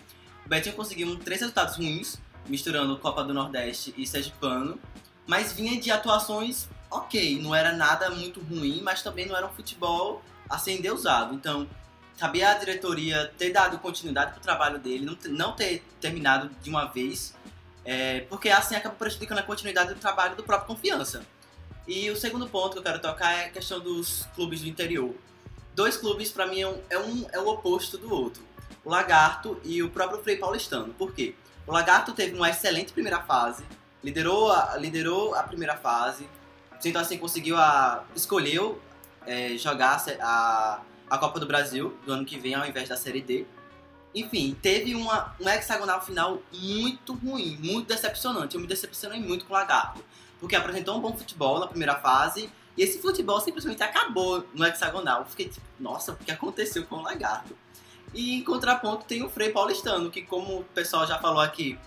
o 0.45 0.49
Betinho 0.49 0.75
conseguiu 0.75 1.15
três 1.19 1.39
resultados 1.39 1.77
ruins, 1.77 2.17
misturando 2.47 2.97
Copa 2.97 3.23
do 3.23 3.33
Nordeste 3.33 3.93
e 3.95 4.07
Sergipano, 4.07 4.79
mas 5.27 5.53
vinha 5.53 5.79
de 5.79 5.91
atuações 5.91 6.67
ok, 6.89 7.39
não 7.39 7.53
era 7.53 7.71
nada 7.73 8.09
muito 8.09 8.39
ruim, 8.41 8.81
mas 8.83 9.03
também 9.03 9.27
não 9.27 9.37
era 9.37 9.45
um 9.45 9.51
futebol 9.53 10.23
assim 10.49 10.73
endeusado. 10.73 11.35
Então, 11.35 11.69
cabia 12.17 12.49
à 12.49 12.53
diretoria 12.55 13.31
ter 13.37 13.51
dado 13.51 13.77
continuidade 13.77 14.31
pro 14.31 14.41
trabalho 14.41 14.79
dele, 14.79 15.05
não, 15.05 15.13
ter- 15.15 15.29
não 15.29 15.51
ter 15.51 15.83
terminado 16.01 16.49
de 16.63 16.69
uma 16.71 16.85
vez, 16.85 17.35
é, 17.85 18.21
porque 18.21 18.49
assim 18.49 18.75
acaba 18.75 18.95
prejudicando 18.95 19.37
a 19.37 19.43
continuidade 19.43 19.93
do 19.93 19.99
trabalho 19.99 20.35
do 20.35 20.43
próprio 20.43 20.75
Confiança. 20.75 21.23
E 21.89 22.07
o 22.11 22.15
segundo 22.15 22.47
ponto 22.47 22.73
que 22.73 22.77
eu 22.79 22.83
quero 22.83 22.99
tocar 23.01 23.31
é 23.33 23.45
a 23.45 23.49
questão 23.49 23.79
dos 23.79 24.27
clubes 24.35 24.61
do 24.61 24.67
interior. 24.69 25.15
Dois 25.75 25.97
clubes, 25.97 26.29
pra 26.29 26.45
mim, 26.45 26.61
é, 26.61 26.67
um, 26.67 26.79
é, 26.89 26.99
um- 26.99 27.25
é 27.31 27.39
o 27.39 27.47
oposto 27.47 27.97
do 27.97 28.13
outro. 28.13 28.43
O 28.85 28.89
Lagarto 28.91 29.59
e 29.63 29.81
o 29.81 29.89
próprio 29.89 30.21
Frei 30.21 30.37
Paulistano. 30.37 30.93
Por 30.93 31.13
quê? 31.13 31.33
O 31.65 31.71
Lagarto 31.73 32.13
teve 32.13 32.35
uma 32.35 32.47
excelente 32.49 32.93
primeira 32.93 33.19
fase, 33.21 33.63
liderou 34.03 34.51
a, 34.51 34.77
liderou 34.77 35.33
a 35.33 35.41
primeira 35.43 35.75
fase, 35.75 36.27
então 36.85 37.01
assim 37.01 37.17
conseguiu 37.17 37.57
a 37.57 38.03
escolheu 38.15 38.79
é, 39.25 39.57
jogar 39.57 40.03
a, 40.21 40.81
a 41.09 41.17
Copa 41.17 41.39
do 41.39 41.45
Brasil 41.47 41.97
do 42.05 42.13
ano 42.13 42.25
que 42.25 42.37
vem 42.39 42.53
ao 42.55 42.65
invés 42.67 42.87
da 42.87 42.95
Série 42.97 43.21
D. 43.21 43.45
Enfim, 44.15 44.55
teve 44.61 44.93
uma, 44.95 45.35
um 45.39 45.47
hexagonal 45.49 46.01
final 46.01 46.41
muito 46.53 47.13
ruim, 47.13 47.57
muito 47.61 47.87
decepcionante. 47.87 48.55
Eu 48.55 48.61
me 48.61 48.67
decepcionei 48.67 49.19
muito 49.19 49.45
com 49.45 49.53
o 49.53 49.57
Lagarto, 49.57 50.03
porque 50.39 50.55
apresentou 50.55 50.97
um 50.97 51.01
bom 51.01 51.15
futebol 51.15 51.59
na 51.59 51.67
primeira 51.67 51.95
fase 51.95 52.49
e 52.77 52.83
esse 52.83 52.99
futebol 52.99 53.39
simplesmente 53.41 53.83
acabou 53.83 54.45
no 54.53 54.65
hexagonal. 54.65 55.25
Fiquei 55.25 55.49
tipo, 55.49 55.65
nossa, 55.79 56.13
o 56.13 56.15
que 56.15 56.31
aconteceu 56.31 56.85
com 56.85 56.95
o 56.95 57.01
Lagarto? 57.01 57.55
E 58.13 58.35
em 58.35 58.43
contraponto 58.43 59.05
tem 59.05 59.23
o 59.23 59.29
Frei 59.29 59.49
Paulistano, 59.49 60.09
que 60.09 60.21
como 60.21 60.59
o 60.59 60.63
pessoal 60.63 61.05
já 61.05 61.19
falou 61.19 61.41
aqui, 61.41 61.77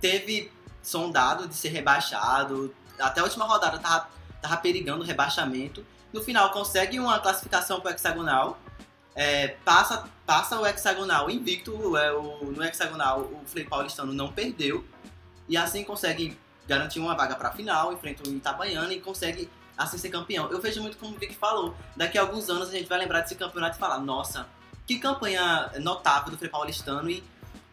teve 0.00 0.50
sondado 0.82 1.46
de 1.48 1.54
ser 1.54 1.68
rebaixado, 1.68 2.74
até 2.98 3.20
a 3.20 3.24
última 3.24 3.44
rodada 3.44 3.78
tava, 3.78 4.08
tava 4.40 4.56
perigando 4.58 5.02
o 5.02 5.06
rebaixamento. 5.06 5.84
No 6.12 6.22
final 6.22 6.50
consegue 6.52 6.98
uma 6.98 7.18
classificação 7.18 7.80
para 7.80 7.90
o 7.90 7.94
hexagonal, 7.94 8.58
é, 9.14 9.48
passa, 9.64 10.08
passa 10.24 10.58
o 10.58 10.66
hexagonal 10.66 11.28
invicto, 11.28 11.96
é, 11.96 12.12
o, 12.12 12.44
no 12.44 12.64
hexagonal 12.64 13.20
o 13.20 13.42
Frei 13.44 13.64
Paulistano 13.64 14.12
não 14.12 14.32
perdeu, 14.32 14.84
e 15.48 15.56
assim 15.56 15.84
consegue 15.84 16.38
garantir 16.68 17.00
uma 17.00 17.16
vaga 17.16 17.34
para 17.34 17.48
a 17.48 17.52
final, 17.52 17.92
enfrenta 17.92 18.28
o 18.28 18.32
Itabaiana 18.32 18.92
e 18.92 19.00
consegue 19.00 19.50
assim 19.76 19.96
ser 19.96 20.10
campeão. 20.10 20.48
Eu 20.50 20.60
vejo 20.60 20.82
muito 20.82 20.98
como 20.98 21.16
o 21.16 21.18
Vic 21.18 21.34
falou, 21.34 21.74
daqui 21.96 22.18
a 22.18 22.20
alguns 22.20 22.50
anos 22.50 22.68
a 22.68 22.72
gente 22.72 22.88
vai 22.88 22.98
lembrar 22.98 23.22
desse 23.22 23.34
campeonato 23.34 23.76
e 23.76 23.80
falar, 23.80 23.98
nossa, 23.98 24.46
que 24.86 24.98
campanha 24.98 25.72
notável 25.80 26.30
do 26.30 26.36
Frei 26.36 26.50
Paulistano 26.50 27.10
e 27.10 27.24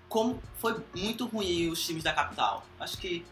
como 0.07 0.41
foi 0.59 0.81
muito 0.95 1.25
ruim 1.25 1.69
os 1.69 1.85
times 1.85 2.03
da 2.03 2.13
capital. 2.13 2.65
Acho 2.79 2.97
que 2.97 3.25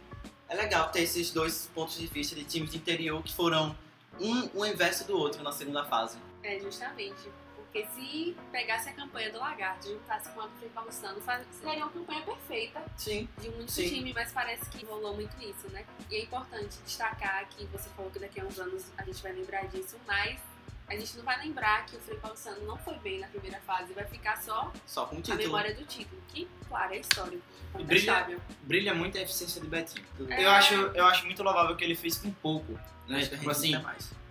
é 0.49 0.55
legal 0.55 0.89
ter 0.89 1.01
esses 1.01 1.31
dois 1.31 1.69
pontos 1.73 1.97
de 1.97 2.07
vista 2.07 2.35
de 2.35 2.43
times 2.43 2.71
de 2.71 2.77
interior 2.77 3.23
que 3.23 3.33
foram 3.33 3.75
um, 4.19 4.49
um 4.53 4.65
inverso 4.65 5.05
do 5.05 5.17
outro 5.17 5.41
na 5.43 5.51
segunda 5.51 5.85
fase. 5.85 6.17
É, 6.43 6.59
justamente. 6.59 7.29
Porque 7.73 7.87
se 7.87 8.37
pegasse 8.51 8.87
a 8.87 8.93
campanha 8.93 9.31
do 9.31 9.39
Lagarto 9.39 9.87
e 9.87 9.93
juntasse 9.93 10.29
com 10.29 10.41
a 10.41 10.45
do 10.45 10.55
Frei 10.57 10.69
Paulistano, 10.69 11.19
seria 11.51 11.83
uma 11.83 11.89
campanha 11.89 12.21
perfeita 12.21 12.85
Sim. 12.95 13.27
de 13.41 13.49
um 13.49 13.55
único 13.55 13.71
time, 13.71 14.13
mas 14.13 14.31
parece 14.31 14.69
que 14.69 14.85
rolou 14.85 15.15
muito 15.15 15.35
isso, 15.41 15.67
né? 15.71 15.83
E 16.07 16.17
é 16.17 16.21
importante 16.21 16.77
destacar 16.85 17.49
que 17.49 17.65
você 17.65 17.89
falou 17.89 18.11
que 18.11 18.19
daqui 18.19 18.39
a 18.39 18.45
uns 18.45 18.59
anos 18.59 18.91
a 18.95 19.03
gente 19.03 19.23
vai 19.23 19.31
lembrar 19.31 19.65
disso, 19.69 19.97
mas 20.05 20.39
a 20.87 20.95
gente 20.95 21.17
não 21.17 21.23
vai 21.23 21.39
lembrar 21.39 21.87
que 21.87 21.95
o 21.95 21.99
Frei 21.99 22.19
Paulistano 22.19 22.63
não 22.63 22.77
foi 22.77 22.93
bem 22.99 23.19
na 23.19 23.27
primeira 23.27 23.59
fase, 23.61 23.91
vai 23.93 24.05
ficar 24.05 24.39
só 24.39 24.71
Só 24.85 25.07
com 25.07 25.15
a 25.15 25.35
memória 25.35 25.73
do 25.73 25.83
título, 25.83 26.21
que, 26.27 26.47
claro, 26.69 26.93
é 26.93 26.99
histórico. 26.99 27.43
Brilha, 27.81 28.27
brilha 28.63 28.93
muito 28.93 29.17
a 29.17 29.21
eficiência 29.21 29.59
do 29.59 29.67
Betinho. 29.67 30.05
É. 30.29 30.45
Eu, 30.45 30.51
acho, 30.51 30.73
eu 30.73 31.05
acho 31.05 31.25
muito 31.25 31.41
louvável 31.41 31.75
que 31.75 31.83
ele 31.83 31.95
fez 31.95 32.17
com 32.17 32.31
pouco. 32.31 32.73
Né? 33.07 33.17
Acho 33.17 33.31
Tipo 33.31 33.49
assim, 33.49 33.73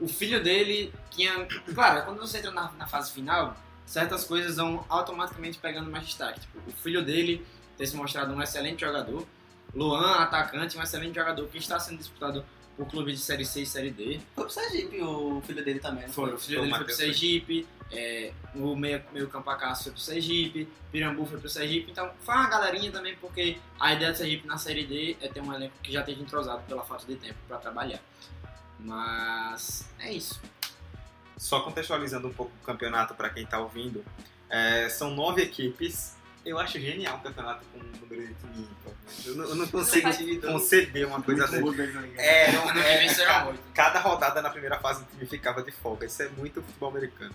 o 0.00 0.08
filho 0.08 0.42
dele 0.42 0.92
tinha. 1.10 1.46
Claro, 1.74 2.04
quando 2.04 2.18
você 2.18 2.38
entra 2.38 2.50
na, 2.50 2.70
na 2.72 2.86
fase 2.86 3.12
final, 3.12 3.56
certas 3.84 4.24
coisas 4.24 4.56
vão 4.56 4.84
automaticamente 4.88 5.58
pegando 5.58 5.90
mais 5.90 6.06
destaque. 6.06 6.40
Tipo, 6.40 6.58
o 6.66 6.72
filho 6.72 7.04
dele 7.04 7.44
ter 7.76 7.86
se 7.86 7.96
mostrado 7.96 8.32
um 8.32 8.40
excelente 8.42 8.80
jogador. 8.80 9.26
Luan, 9.74 10.16
atacante, 10.16 10.76
um 10.76 10.82
excelente 10.82 11.14
jogador 11.14 11.48
que 11.48 11.58
está 11.58 11.80
sendo 11.80 11.98
disputado 11.98 12.44
por 12.76 12.86
clube 12.86 13.12
de 13.12 13.18
Série 13.18 13.44
C 13.44 13.62
e 13.62 13.66
Série 13.66 13.90
D. 13.90 14.20
Foi 14.34 14.44
pro 14.44 14.52
Sergipe 14.52 15.00
o 15.02 15.42
filho 15.44 15.64
dele 15.64 15.80
também. 15.80 16.06
não 16.06 16.12
Foi, 16.12 16.32
o 16.32 16.38
filho 16.38 16.58
Foi 16.58 16.68
o 16.68 16.70
dele 16.70 16.76
foi 16.76 16.84
pro 16.84 16.92
Matheus, 16.92 16.96
Sergipe, 16.96 17.66
é, 17.90 18.32
o 18.54 18.74
meio, 18.74 19.02
meio 19.12 19.28
campo 19.28 19.50
Acácio 19.50 19.84
foi 19.84 19.92
pro 19.92 20.00
Sergipe, 20.00 20.68
Pirambu 20.90 21.26
foi 21.26 21.38
pro 21.38 21.48
Sergipe, 21.48 21.90
então 21.90 22.10
foi 22.20 22.34
uma 22.34 22.48
galerinha 22.48 22.90
também, 22.90 23.14
porque 23.16 23.58
a 23.78 23.92
ideia 23.92 24.12
do 24.12 24.16
Sergipe 24.16 24.46
na 24.46 24.56
Série 24.56 24.86
D 24.86 25.16
é 25.20 25.28
ter 25.28 25.42
um 25.42 25.52
elenco 25.52 25.74
que 25.82 25.92
já 25.92 26.00
esteja 26.00 26.20
entrosado 26.20 26.62
pela 26.62 26.82
falta 26.84 27.06
de 27.06 27.16
tempo 27.16 27.38
para 27.46 27.58
trabalhar. 27.58 28.00
Mas 28.78 29.88
é 29.98 30.12
isso. 30.12 30.40
Só 31.36 31.60
contextualizando 31.60 32.28
um 32.28 32.32
pouco 32.32 32.52
o 32.62 32.64
campeonato 32.64 33.14
para 33.14 33.28
quem 33.28 33.44
tá 33.44 33.58
ouvindo, 33.58 34.02
é, 34.48 34.88
são 34.88 35.10
nove 35.10 35.42
equipes. 35.42 36.16
Eu 36.44 36.58
acho 36.58 36.80
genial 36.80 37.18
um 37.18 37.20
campeonato 37.20 37.64
com 37.72 37.78
um 37.78 38.00
número 38.00 38.26
de 38.26 38.34
time 38.34 38.62
ímpar. 38.62 38.81
Eu 39.24 39.34
não, 39.34 39.44
eu 39.44 39.54
não 39.54 39.66
consigo 39.68 40.08
Não 40.08 40.52
conceber 40.54 41.06
uma 41.06 41.22
coisa 41.22 41.46
dessa. 41.46 41.60
Né? 41.60 42.10
É, 42.16 42.50
que 42.50 43.22
é, 43.22 43.44
oito. 43.44 43.60
cada 43.74 44.00
rodada 44.00 44.40
na 44.40 44.50
primeira 44.50 44.78
fase 44.78 45.02
o 45.02 45.06
time 45.06 45.26
ficava 45.26 45.62
de 45.62 45.70
folga. 45.70 46.06
Isso 46.06 46.22
é 46.22 46.28
muito 46.28 46.62
futebol 46.62 46.90
americano. 46.90 47.34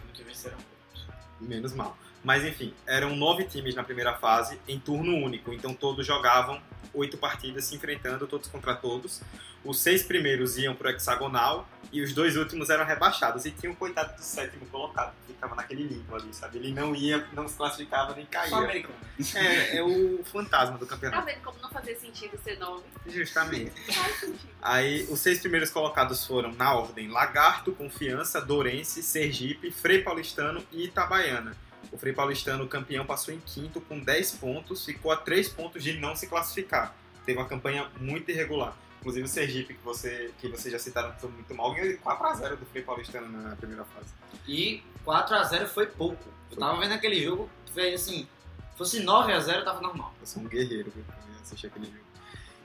Menos 1.39 1.73
mal. 1.73 1.97
Mas 2.23 2.43
enfim, 2.43 2.73
eram 2.85 3.15
nove 3.15 3.45
times 3.45 3.75
na 3.75 3.83
primeira 3.83 4.15
fase, 4.15 4.59
em 4.67 4.79
turno 4.79 5.15
único. 5.15 5.53
Então 5.53 5.73
todos 5.73 6.05
jogavam 6.05 6.61
oito 6.93 7.17
partidas 7.17 7.65
se 7.65 7.75
enfrentando, 7.75 8.27
todos 8.27 8.49
contra 8.49 8.75
todos. 8.75 9.21
Os 9.63 9.79
seis 9.79 10.03
primeiros 10.03 10.57
iam 10.57 10.75
pro 10.75 10.89
hexagonal 10.89 11.67
e 11.91 12.01
os 12.01 12.13
dois 12.13 12.35
últimos 12.37 12.69
eram 12.69 12.85
rebaixados. 12.85 13.45
E 13.45 13.51
tinha 13.51 13.71
um 13.71 13.75
coitado 13.75 14.15
do 14.15 14.21
sétimo 14.21 14.65
colocado, 14.67 15.13
que 15.25 15.33
ficava 15.33 15.55
naquele 15.55 15.83
limbo 15.83 16.15
ali, 16.15 16.33
sabe? 16.33 16.57
Ele 16.57 16.71
não 16.73 16.95
ia, 16.95 17.25
não 17.33 17.47
se 17.47 17.55
classificava 17.55 18.13
nem 18.15 18.25
Só 18.25 18.31
caía. 18.31 18.55
americano. 18.57 18.95
É, 19.35 19.77
é 19.77 19.83
o 19.83 20.23
fantasma 20.25 20.77
do 20.77 20.85
Tá 20.85 20.95
campeonato. 20.95 21.25
vendo 21.25 21.41
como 21.41 21.59
não 21.59 21.69
fazia 21.69 21.97
sentido 21.99 22.37
ser 22.43 22.57
nove? 22.59 22.83
Justamente. 23.07 23.71
Faz 23.93 24.19
sentido. 24.19 24.49
Aí, 24.61 25.07
os 25.09 25.19
seis 25.19 25.39
primeiros 25.39 25.69
colocados 25.69 26.25
foram, 26.25 26.51
na 26.53 26.73
ordem, 26.73 27.07
Lagarto, 27.07 27.71
Confiança, 27.71 28.41
Dourense, 28.41 29.01
Sergipe, 29.03 29.71
Frei 29.71 30.01
Paulistano 30.01 30.63
e 30.71 30.85
Itabaiana. 30.85 31.55
O 31.91 31.97
Frei 31.97 32.11
Paulistano, 32.11 32.67
campeão, 32.67 33.05
passou 33.05 33.33
em 33.33 33.39
quinto 33.39 33.79
com 33.79 33.97
10 33.99 34.31
pontos, 34.33 34.83
ficou 34.83 35.09
a 35.11 35.15
3 35.15 35.47
pontos 35.49 35.81
de 35.81 35.93
não 35.93 36.15
se 36.17 36.27
classificar. 36.27 36.93
Teve 37.25 37.39
uma 37.39 37.47
campanha 37.47 37.87
muito 37.99 38.29
irregular. 38.29 38.75
Inclusive 39.07 39.25
o 39.25 39.29
Sergipe, 39.29 39.73
que 39.73 39.85
você, 39.85 40.33
que 40.37 40.49
vocês 40.49 40.69
já 40.69 40.77
citaram, 40.77 41.13
foi 41.13 41.29
muito 41.29 41.55
mal, 41.55 41.73
ganhou 41.73 41.87
de 41.87 41.97
4x0 41.97 42.57
do 42.57 42.65
Frei 42.65 42.83
Paulistano 42.83 43.25
na 43.41 43.55
primeira 43.55 43.85
fase. 43.85 44.13
E 44.45 44.83
4x0 45.05 45.65
foi 45.67 45.85
pouco. 45.85 46.21
Eu 46.51 46.57
tava 46.57 46.77
vendo 46.77 46.91
aquele 46.91 47.23
jogo, 47.23 47.49
foi 47.73 47.93
assim, 47.93 48.27
fosse 48.75 49.01
9x0 49.01 49.63
tava 49.63 49.79
normal. 49.79 50.13
Eu 50.19 50.27
sou 50.27 50.43
um 50.43 50.45
guerreiro, 50.45 50.91
viu, 50.93 51.05
pra 51.05 51.15
assistir 51.41 51.67
aquele 51.67 51.85
jogo. 51.85 51.99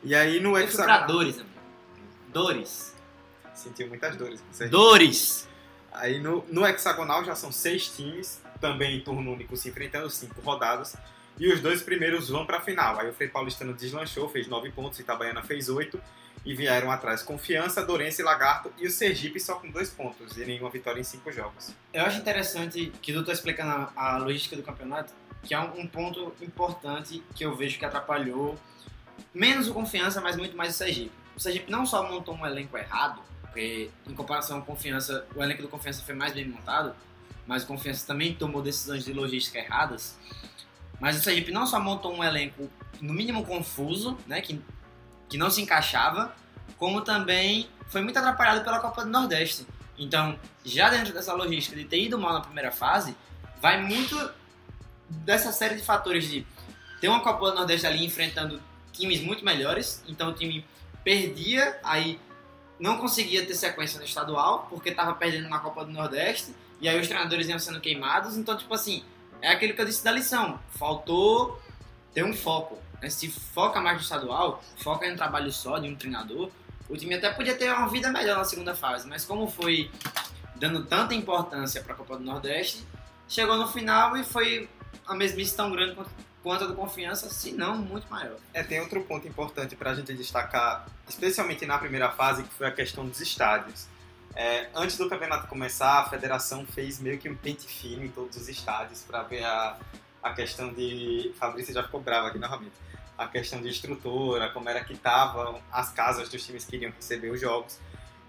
E 0.03 0.17
aí 0.17 0.41
no 0.41 0.59
Eu 0.59 0.67
fui 0.67 0.75
pra 0.75 0.85
hexagonal... 0.85 1.07
dores, 1.07 1.39
amigo. 1.39 1.61
Dores. 2.33 2.97
Sentiu 3.55 3.87
muitas 3.87 4.17
dores 4.17 4.41
com 4.41 4.51
o 4.51 4.53
Sergipe. 4.53 4.77
Dores! 4.77 5.49
Aí 5.93 6.19
no, 6.19 6.45
no 6.49 6.67
hexagonal 6.67 7.25
já 7.25 7.37
são 7.37 7.53
seis 7.53 7.87
times, 7.87 8.43
também 8.61 8.97
em 8.97 9.01
turno 9.01 9.33
único 9.33 9.57
se 9.57 9.69
enfrentando, 9.69 10.11
cinco 10.11 10.41
rodadas. 10.41 10.97
E 11.39 11.53
os 11.53 11.61
dois 11.61 11.83
primeiros 11.83 12.29
vão 12.29 12.45
para 12.45 12.57
a 12.57 12.61
final. 12.61 12.99
Aí 12.99 13.09
o 13.09 13.13
Frei 13.13 13.29
Paulistano 13.29 13.73
deslanchou, 13.73 14.29
fez 14.29 14.49
nove 14.49 14.73
pontos, 14.73 14.99
Itabaiana 14.99 15.41
fez 15.41 15.69
oito. 15.69 16.03
E 16.45 16.55
vieram 16.55 16.91
atrás 16.91 17.23
Confiança, 17.23 17.85
Dourense 17.85 18.21
e 18.21 18.25
Lagarto. 18.25 18.73
E 18.79 18.87
o 18.87 18.91
Sergipe 18.91 19.39
só 19.39 19.57
com 19.57 19.71
dois 19.71 19.91
pontos 19.91 20.37
e 20.37 20.45
nenhuma 20.45 20.71
vitória 20.71 21.01
em 21.01 21.05
cinco 21.05 21.31
jogos. 21.31 21.73
Eu 21.93 22.05
acho 22.05 22.19
interessante 22.19 22.93
que 23.01 23.13
tu 23.13 23.25
tá 23.25 23.33
explicando 23.33 23.89
a, 23.95 24.17
logística 24.19 24.57
do 24.57 24.63
campeonato, 24.63 25.13
que 25.43 25.55
é 25.55 25.61
um, 25.61 25.81
um 25.81 25.87
ponto 25.87 26.35
importante 26.41 27.23
que 27.35 27.45
eu 27.45 27.55
vejo 27.55 27.79
que 27.79 27.85
atrapalhou 27.85 28.59
menos 29.33 29.69
o 29.69 29.75
Confiança, 29.75 30.21
mas 30.21 30.37
muito 30.37 30.57
mais 30.57 30.75
o 30.75 30.79
Sergipe. 30.79 31.13
O 31.37 31.41
Sergipe 31.41 31.71
não 31.71 31.87
só 31.87 32.09
montou 32.09 32.35
um 32.35 32.45
elenco 32.45 32.77
errado, 32.77 33.23
porque 33.43 33.91
em 34.09 34.15
comparação 34.15 34.61
com 34.61 34.73
Confiança, 34.73 35.27
o 35.35 35.43
elenco 35.43 35.63
do 35.63 35.69
Confiança 35.69 36.03
foi 36.03 36.15
mais 36.15 36.33
bem 36.33 36.47
montado, 36.47 36.95
mas 37.47 37.63
o 37.63 37.67
Confiança 37.67 38.07
também 38.07 38.35
tomou 38.35 38.63
decisões 38.63 39.05
de 39.05 39.13
logística 39.13 39.59
erradas. 39.59 40.19
Mas 41.01 41.19
o 41.19 41.23
Sergipe 41.23 41.51
não 41.51 41.67
só 41.67 41.81
montou 41.81 42.15
um 42.15 42.23
elenco 42.23 42.71
no 43.01 43.13
mínimo 43.13 43.45
confuso, 43.45 44.17
né, 44.27 44.41
que, 44.41 44.61
que 45.33 45.39
não 45.39 45.49
se 45.49 45.63
encaixava, 45.63 46.31
como 46.77 47.01
também 47.01 47.67
foi 47.89 48.03
muito 48.03 48.19
atrapalhado 48.19 48.63
pela 48.63 48.79
Copa 48.81 49.03
do 49.03 49.09
Nordeste. 49.09 49.67
Então, 49.99 50.39
já 50.63 50.91
dentro 50.91 51.11
dessa 51.15 51.33
logística 51.33 51.75
de 51.75 51.87
ter 51.87 52.03
ido 52.03 52.19
mal 52.19 52.35
na 52.35 52.43
primeira 52.43 52.71
fase, 52.71 53.17
vai 53.59 53.81
muito 53.81 54.31
dessa 55.09 55.51
série 55.51 55.77
de 55.77 55.83
fatores 55.83 56.29
de 56.29 56.47
ter 57.01 57.09
uma 57.09 57.21
Copa 57.21 57.51
do 57.51 57.57
Nordeste 57.57 57.87
ali 57.87 58.05
enfrentando 58.05 58.61
times 58.93 59.23
muito 59.23 59.43
melhores, 59.43 60.05
então 60.07 60.29
o 60.29 60.35
time 60.35 60.67
perdia, 61.03 61.81
aí 61.83 62.21
não 62.79 62.99
conseguia 62.99 63.47
ter 63.47 63.55
sequência 63.55 63.99
no 63.99 64.05
estadual, 64.05 64.67
porque 64.69 64.91
estava 64.91 65.15
perdendo 65.15 65.49
na 65.49 65.61
Copa 65.61 65.83
do 65.83 65.91
Nordeste, 65.91 66.55
e 66.79 66.91
aí 66.91 67.01
os 67.01 67.09
treinadores 67.09 67.49
iam 67.49 67.59
sendo 67.59 67.81
queimados, 67.81 68.37
então, 68.37 68.55
tipo 68.55 68.75
assim, 68.75 69.03
é 69.41 69.51
aquilo 69.51 69.73
que 69.73 69.81
eu 69.81 69.87
disse 69.87 70.05
da 70.05 70.13
lição, 70.13 70.61
faltou 70.73 71.59
ter 72.13 72.23
um 72.23 72.35
foco. 72.35 72.79
Né? 73.03 73.11
Se 73.11 73.29
foca 73.29 73.81
mais 73.81 73.97
no 73.97 74.03
estadual, 74.03 74.63
foca 74.79 75.07
em 75.07 75.13
um 75.13 75.17
trabalho 75.17 75.51
só 75.53 75.79
de 75.79 75.89
um 75.89 75.97
treinador, 75.97 76.51
o 76.89 76.97
time 76.97 77.15
até 77.15 77.31
podia 77.31 77.55
ter 77.57 77.71
uma 77.73 77.89
vida 77.89 78.11
melhor 78.11 78.39
na 78.39 78.45
segunda 78.45 78.75
fase, 78.75 79.09
mas 79.09 79.25
como 79.25 79.49
foi 79.49 79.91
dando 80.57 80.85
tanta 80.85 81.15
importância 81.15 81.83
para 81.83 81.95
a 81.95 81.97
Copa 81.97 82.17
do 82.17 82.23
Nordeste, 82.23 82.87
chegou 83.29 83.57
no 83.57 83.67
final 83.67 84.17
e 84.17 84.25
foi 84.25 84.69
a 85.07 85.15
mesmice 85.15 85.57
tão 85.57 85.71
grande 85.73 85.95
quanto, 85.95 86.11
quanto 86.43 86.65
a 86.65 86.67
do 86.69 86.75
Confiança, 86.75 87.29
se 87.31 87.53
não 87.53 87.77
muito 87.77 88.09
maior. 88.09 88.37
É, 88.55 88.63
tem 88.63 88.81
outro 88.81 89.03
ponto 89.03 89.27
importante 89.27 89.75
para 89.75 89.91
a 89.91 89.95
gente 89.95 90.13
destacar, 90.15 90.87
especialmente 91.09 91.67
na 91.67 91.79
primeira 91.79 92.11
fase, 92.11 92.45
que 92.45 92.55
foi 92.55 92.69
a 92.69 92.73
questão 92.73 93.07
dos 93.07 93.21
estádios. 93.21 93.89
É, 94.35 94.69
antes 94.75 94.97
do 94.97 95.09
campeonato 95.09 95.47
começar, 95.47 96.01
a 96.01 96.09
federação 96.09 96.65
fez 96.65 97.01
meio 97.01 97.19
que 97.19 97.29
um 97.29 97.37
pente 97.37 97.67
fino 97.67 98.05
em 98.05 98.09
todos 98.09 98.37
os 98.37 98.49
estádios 98.49 99.03
para 99.03 99.23
ver 99.23 99.45
a, 99.45 99.77
a 100.23 100.33
questão 100.33 100.73
de. 100.73 101.33
Fabrício 101.39 101.75
já 101.75 101.83
ficou 101.83 102.01
bravo 102.01 102.29
aqui 102.29 102.39
novamente. 102.39 102.73
A 103.23 103.29
questão 103.29 103.63
de 103.63 103.69
estrutura, 103.69 104.51
como 104.51 104.69
era 104.69 104.83
que 104.83 104.95
estavam 104.95 105.61
as 105.71 105.93
casas 105.93 106.29
dos 106.29 106.45
times 106.45 106.65
que 106.65 106.77
iriam 106.77 106.93
receber 106.93 107.31
os 107.31 107.41
jogos. 107.41 107.79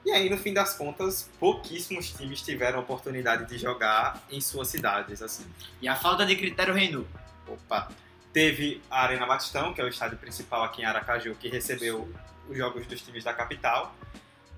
E 0.05 0.11
aí, 0.11 0.29
no 0.29 0.37
fim 0.37 0.53
das 0.53 0.73
contas, 0.73 1.29
pouquíssimos 1.39 2.11
times 2.11 2.41
tiveram 2.41 2.79
a 2.79 2.81
oportunidade 2.81 3.45
de 3.47 3.57
jogar 3.57 4.21
em 4.29 4.41
suas 4.41 4.67
cidades. 4.67 5.21
assim. 5.21 5.45
E 5.81 5.87
a 5.87 5.95
falta 5.95 6.25
de 6.25 6.35
critério 6.35 6.73
reinou. 6.73 7.07
Opa! 7.47 7.89
Teve 8.33 8.81
a 8.89 9.03
Arena 9.03 9.25
Batistão, 9.25 9.73
que 9.73 9.79
é 9.79 9.83
o 9.83 9.87
estádio 9.87 10.17
principal 10.17 10.63
aqui 10.63 10.81
em 10.81 10.85
Aracaju, 10.85 11.35
que 11.35 11.47
recebeu 11.47 12.11
os 12.49 12.57
jogos 12.57 12.85
dos 12.85 13.01
times 13.01 13.23
da 13.23 13.33
capital. 13.33 13.95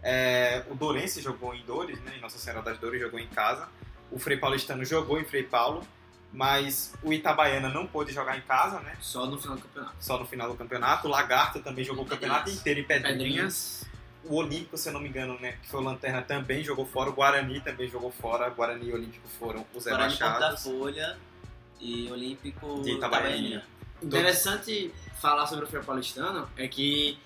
É, 0.02 0.64
o 0.70 0.76
Dourense 0.76 1.22
jogou 1.22 1.54
em 1.54 1.64
Dores, 1.64 2.00
né, 2.02 2.18
Nossa 2.22 2.38
Senhora 2.38 2.62
das 2.62 2.78
Dores, 2.78 3.02
jogou 3.02 3.20
em 3.20 3.28
casa. 3.28 3.68
O 4.12 4.18
Frei 4.18 4.38
Paulistano 4.38 4.86
jogou 4.86 5.20
em 5.20 5.26
Frei 5.26 5.44
Paulo, 5.44 5.86
mas 6.36 6.94
o 7.02 7.14
Itabaiana 7.14 7.70
não 7.70 7.88
pôde 7.88 8.12
jogar 8.14 8.38
em 8.38 8.42
casa, 8.42 8.80
né, 8.82 8.96
Só 9.00 9.26
no 9.26 9.40
final 9.40 9.56
do 9.56 9.62
campeonato. 9.64 9.96
só 10.00 10.20
no 10.20 10.26
final 10.26 10.50
do 10.50 10.56
campeonato. 10.56 11.08
O 11.08 11.12
Lagarto 11.12 11.60
também 11.62 11.84
jogou 11.86 12.04
o 12.04 12.08
campeonato 12.08 12.50
inteiro 12.50 12.82
em 12.82 12.84
Pedrinhas. 12.84 13.18
Pedrinhas. 13.18 13.86
O 14.26 14.36
Olímpico, 14.38 14.76
se 14.78 14.90
eu 14.90 14.94
não 14.94 15.00
me 15.00 15.08
engano, 15.08 15.40
né, 15.40 15.54
que 15.62 15.70
foi 15.70 15.80
o 15.80 15.84
Lanterna, 15.84 16.22
também 16.22 16.64
jogou 16.64 16.86
fora. 16.86 17.10
O 17.10 17.14
Guarani 17.14 17.62
também 17.62 17.88
jogou 17.88 18.12
fora. 18.12 18.50
Guarani 18.50 18.90
e 18.90 18.94
Olímpico 18.94 19.28
foram 19.40 19.66
os 19.74 19.86
Guarani 19.86 20.10
Porto 20.10 20.20
da 20.20 20.34
rebaixados. 20.34 20.64
Folha 20.64 21.18
e 21.80 22.12
Olímpico 22.12 22.82
De 22.82 22.92
Itabaianinha. 22.92 23.64
Interessante 24.02 24.94
falar 25.22 25.48
sobre 25.48 25.66
o 25.66 25.68
Frei 25.68 25.82
Paulistano 25.84 26.50
é 26.58 26.68
que 26.68 27.18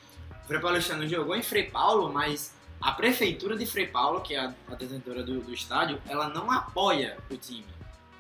o 0.44 0.48
Frei 0.48 0.60
Paulistano 0.60 1.08
jogou 1.08 1.36
em 1.36 1.42
Frei 1.42 1.64
Paulo, 1.64 2.12
mas 2.12 2.54
a 2.82 2.92
prefeitura 2.92 3.58
de 3.58 3.66
Frei 3.66 3.88
Paulo, 3.88 4.22
que 4.22 4.36
é 4.36 4.40
a, 4.40 4.54
a 4.68 4.76
detentora 4.76 5.24
do, 5.24 5.42
do 5.42 5.54
estádio, 5.54 6.00
ela 6.08 6.30
não 6.30 6.52
apoia 6.52 7.18
o 7.30 7.38
time. 7.38 7.66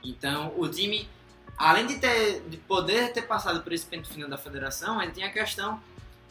Então, 0.03 0.53
o 0.57 0.67
time, 0.67 1.07
além 1.57 1.85
de, 1.85 1.97
ter, 1.97 2.41
de 2.47 2.57
poder 2.57 3.11
ter 3.13 3.23
passado 3.23 3.61
por 3.61 3.73
esse 3.73 3.85
pente 3.85 4.09
fino 4.09 4.27
da 4.27 4.37
federação, 4.37 5.01
ele 5.01 5.11
tem 5.11 5.23
a 5.23 5.31
questão 5.31 5.81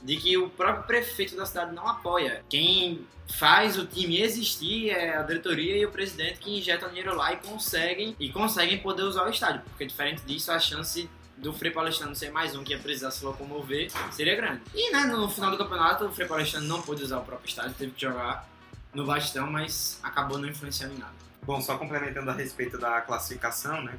de 0.02 0.16
que 0.16 0.36
o 0.36 0.48
próprio 0.48 0.84
prefeito 0.84 1.36
da 1.36 1.44
cidade 1.44 1.74
não 1.74 1.86
apoia. 1.86 2.44
Quem 2.48 3.06
faz 3.36 3.78
o 3.78 3.84
time 3.84 4.20
existir 4.20 4.90
é 4.90 5.16
a 5.16 5.22
diretoria 5.22 5.76
e 5.76 5.84
o 5.84 5.90
presidente 5.90 6.38
que 6.38 6.58
injetam 6.58 6.88
dinheiro 6.88 7.14
lá 7.14 7.32
e 7.32 7.36
conseguem 7.36 8.16
e 8.18 8.30
conseguem 8.30 8.78
poder 8.78 9.02
usar 9.02 9.26
o 9.26 9.30
estádio, 9.30 9.60
porque 9.66 9.84
diferente 9.84 10.22
disso 10.22 10.50
a 10.50 10.58
chance 10.58 11.08
do 11.36 11.52
Frei 11.52 11.70
Paulistano 11.70 12.14
ser 12.16 12.32
mais 12.32 12.56
um 12.56 12.64
que 12.64 12.72
ia 12.72 12.78
precisar 12.78 13.10
se 13.10 13.24
locomover 13.24 13.90
seria 14.10 14.34
grande. 14.34 14.62
E 14.74 14.90
né, 14.90 15.04
no 15.04 15.28
final 15.28 15.50
do 15.50 15.58
campeonato 15.58 16.06
o 16.06 16.12
Frei 16.12 16.26
Paulistano 16.26 16.66
não 16.66 16.82
pôde 16.82 17.02
usar 17.02 17.18
o 17.18 17.24
próprio 17.24 17.48
estádio, 17.48 17.74
teve 17.74 17.92
que 17.92 18.00
jogar 18.00 18.48
no 18.92 19.04
Bastão, 19.04 19.46
mas 19.46 20.00
acabou 20.02 20.38
não 20.38 20.48
influenciando 20.48 20.94
em 20.94 20.98
nada. 20.98 21.17
Bom, 21.48 21.62
só 21.62 21.78
complementando 21.78 22.30
a 22.30 22.34
respeito 22.34 22.76
da 22.76 23.00
classificação, 23.00 23.80
né? 23.82 23.94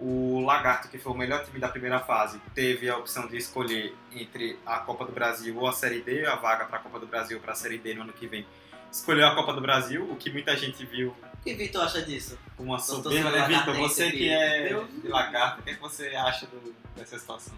O 0.00 0.40
Lagarto, 0.44 0.88
que 0.88 0.98
foi 0.98 1.12
o 1.12 1.14
melhor 1.16 1.44
time 1.44 1.60
da 1.60 1.68
primeira 1.68 2.00
fase, 2.00 2.40
teve 2.52 2.90
a 2.90 2.96
opção 2.96 3.28
de 3.28 3.36
escolher 3.36 3.94
entre 4.12 4.58
a 4.66 4.78
Copa 4.80 5.04
do 5.04 5.12
Brasil 5.12 5.56
ou 5.56 5.68
a 5.68 5.72
Série 5.72 6.00
D, 6.00 6.26
a 6.26 6.34
vaga 6.34 6.64
para 6.64 6.78
a 6.78 6.80
Copa 6.80 6.98
do 6.98 7.06
Brasil 7.06 7.38
para 7.38 7.52
a 7.52 7.54
Série 7.54 7.78
D 7.78 7.94
no 7.94 8.02
ano 8.02 8.12
que 8.12 8.26
vem. 8.26 8.44
Escolheu 8.90 9.24
a 9.28 9.36
Copa 9.36 9.52
do 9.52 9.60
Brasil, 9.60 10.02
o 10.10 10.16
que 10.16 10.32
muita 10.32 10.56
gente 10.56 10.84
viu 10.84 11.10
O 11.32 11.42
que 11.44 11.54
Vitor 11.54 11.84
acha 11.84 12.02
disso? 12.02 12.36
como 12.56 12.70
uma 12.72 12.78
soberba, 12.80 13.30
né, 13.30 13.46
Vitor? 13.46 13.76
Você 13.76 14.10
que 14.10 14.28
é 14.28 14.72
Eu- 14.72 14.84
de 14.88 15.06
Lagarto, 15.06 15.60
o 15.60 15.62
que, 15.62 15.70
é 15.70 15.74
que 15.74 15.80
você 15.80 16.08
acha 16.16 16.46
do- 16.46 16.74
dessa 16.96 17.16
situação? 17.20 17.54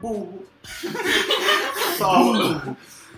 Burro. 0.00 0.44
Só 1.98 2.32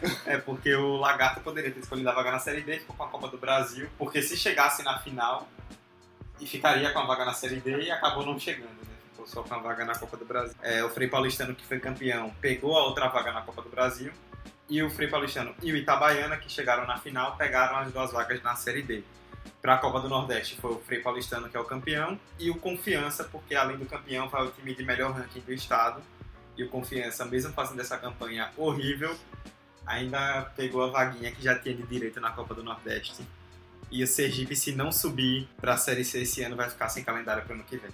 É 0.27 0.38
porque 0.38 0.75
o 0.75 0.97
Lagarto 0.97 1.40
poderia 1.40 1.71
ter 1.71 1.81
escolhido 1.81 2.09
a 2.09 2.14
vaga 2.14 2.33
na 2.33 2.38
Série 2.38 2.62
D, 2.62 2.81
ficou 2.81 2.97
com 2.97 3.05
a 3.05 3.09
Copa 3.09 3.29
do 3.29 3.38
Brasil, 3.38 3.88
porque 3.99 4.23
se 4.23 4.37
chegasse 4.37 4.83
na 4.83 4.99
final, 4.99 5.49
e 6.40 6.47
ficaria 6.47 6.90
com 6.90 6.99
a 6.99 7.07
vaga 7.07 7.25
na 7.25 7.33
Série 7.35 7.61
D 7.61 7.85
e 7.85 7.90
acabou 7.90 8.25
não 8.25 8.38
chegando, 8.38 8.69
né? 8.69 8.95
Ficou 9.11 9.27
só 9.27 9.43
com 9.43 9.55
a 9.55 9.59
vaga 9.59 9.85
na 9.85 9.95
Copa 9.97 10.17
do 10.17 10.25
Brasil. 10.25 10.55
É, 10.62 10.85
o 10.85 10.90
Frei 10.90 11.09
Paulistano, 11.09 11.55
que 11.55 11.64
foi 11.64 11.79
campeão, 11.79 12.31
pegou 12.40 12.77
a 12.77 12.85
outra 12.85 13.09
vaga 13.09 13.33
na 13.33 13.43
Copa 13.43 13.62
do 13.62 13.69
Brasil, 13.69 14.12
e 14.69 14.83
o 14.83 14.90
Frei 14.90 15.09
Paulistano 15.09 15.55
e 15.62 15.73
o 15.73 15.77
Itabaiana, 15.77 16.37
que 16.37 16.51
chegaram 16.51 16.87
na 16.87 16.99
final, 16.99 17.37
pegaram 17.37 17.77
as 17.77 17.93
duas 17.93 18.12
vagas 18.12 18.43
na 18.43 18.57
Série 18.57 18.83
D. 18.83 19.03
Para 19.61 19.75
a 19.75 19.79
Copa 19.79 20.01
do 20.01 20.09
Nordeste 20.09 20.57
foi 20.57 20.73
o 20.73 20.79
Frei 20.81 21.01
Paulistano, 21.01 21.49
que 21.49 21.57
é 21.57 21.61
o 21.61 21.64
campeão, 21.64 22.19
e 22.38 22.51
o 22.51 22.57
Confiança, 22.57 23.25
porque 23.25 23.55
além 23.55 23.77
do 23.77 23.87
campeão 23.87 24.29
vai 24.29 24.45
o 24.45 24.51
time 24.51 24.75
de 24.75 24.83
melhor 24.83 25.12
ranking 25.12 25.40
do 25.40 25.53
estado, 25.53 26.03
E 26.57 26.62
o 26.62 26.69
Confiança, 26.69 27.25
mesmo 27.25 27.53
fazendo 27.53 27.81
essa 27.81 27.99
campanha 27.99 28.53
horrível, 28.57 29.17
ainda 29.87 30.53
pegou 30.57 30.83
a 30.83 30.90
vaguinha 30.90 31.31
que 31.33 31.42
já 31.42 31.59
tinha 31.59 31.75
de 31.75 31.83
direito 31.85 32.20
na 32.20 32.31
Copa 32.31 32.55
do 32.55 32.62
Nordeste. 32.62 33.27
E 33.90 34.03
o 34.03 34.07
Sergipe, 34.07 34.57
se 34.57 34.73
não 34.73 34.90
subir 34.90 35.49
para 35.61 35.75
a 35.75 35.77
Série 35.77 36.05
C 36.05 36.23
esse 36.23 36.42
ano, 36.42 36.57
vai 36.57 36.68
ficar 36.68 36.88
sem 36.88 37.05
calendário 37.05 37.42
para 37.44 37.53
o 37.53 37.55
ano 37.55 37.64
que 37.64 37.77
vem. 37.77 37.90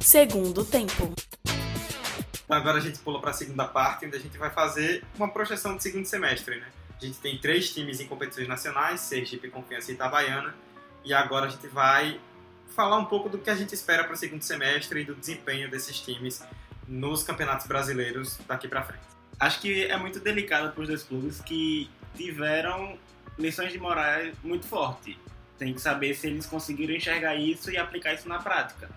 Segundo 0.00 0.64
tempo. 0.64 1.14
Agora 2.48 2.78
a 2.78 2.80
gente 2.80 2.98
pula 2.98 3.20
para 3.20 3.30
a 3.30 3.34
segunda 3.34 3.66
parte, 3.66 4.06
onde 4.06 4.16
a 4.16 4.20
gente 4.20 4.36
vai 4.36 4.50
fazer 4.50 5.04
uma 5.16 5.28
projeção 5.28 5.76
de 5.76 5.82
segundo 5.82 6.04
semestre, 6.04 6.60
né? 6.60 6.66
A 7.00 7.04
gente 7.04 7.18
tem 7.18 7.38
três 7.38 7.72
times 7.72 8.00
em 8.00 8.06
competições 8.06 8.46
nacionais, 8.46 9.00
Sergipe, 9.00 9.48
Confiança 9.48 9.90
e 9.90 9.94
Itabaiana. 9.94 10.54
E 11.04 11.12
agora 11.12 11.46
a 11.46 11.48
gente 11.48 11.66
vai 11.68 12.20
falar 12.74 12.98
um 12.98 13.04
pouco 13.04 13.28
do 13.28 13.38
que 13.38 13.50
a 13.50 13.54
gente 13.54 13.74
espera 13.74 14.04
para 14.04 14.14
o 14.14 14.16
segundo 14.16 14.42
semestre 14.42 15.00
e 15.00 15.04
do 15.04 15.14
desempenho 15.14 15.70
desses 15.70 16.00
times 16.00 16.42
nos 16.86 17.22
campeonatos 17.22 17.66
brasileiros 17.66 18.38
daqui 18.46 18.68
para 18.68 18.82
frente. 18.82 19.13
Acho 19.38 19.60
que 19.60 19.84
é 19.84 19.96
muito 19.96 20.20
delicado 20.20 20.72
para 20.72 20.82
os 20.82 20.88
dois 20.88 21.02
clubes 21.02 21.40
que 21.40 21.90
tiveram 22.16 22.98
lições 23.38 23.72
de 23.72 23.78
moral 23.78 24.20
muito 24.42 24.66
forte. 24.66 25.18
Tem 25.58 25.72
que 25.72 25.80
saber 25.80 26.14
se 26.14 26.26
eles 26.26 26.46
conseguiram 26.46 26.94
enxergar 26.94 27.34
isso 27.34 27.70
e 27.70 27.76
aplicar 27.76 28.14
isso 28.14 28.28
na 28.28 28.38
prática. 28.38 28.88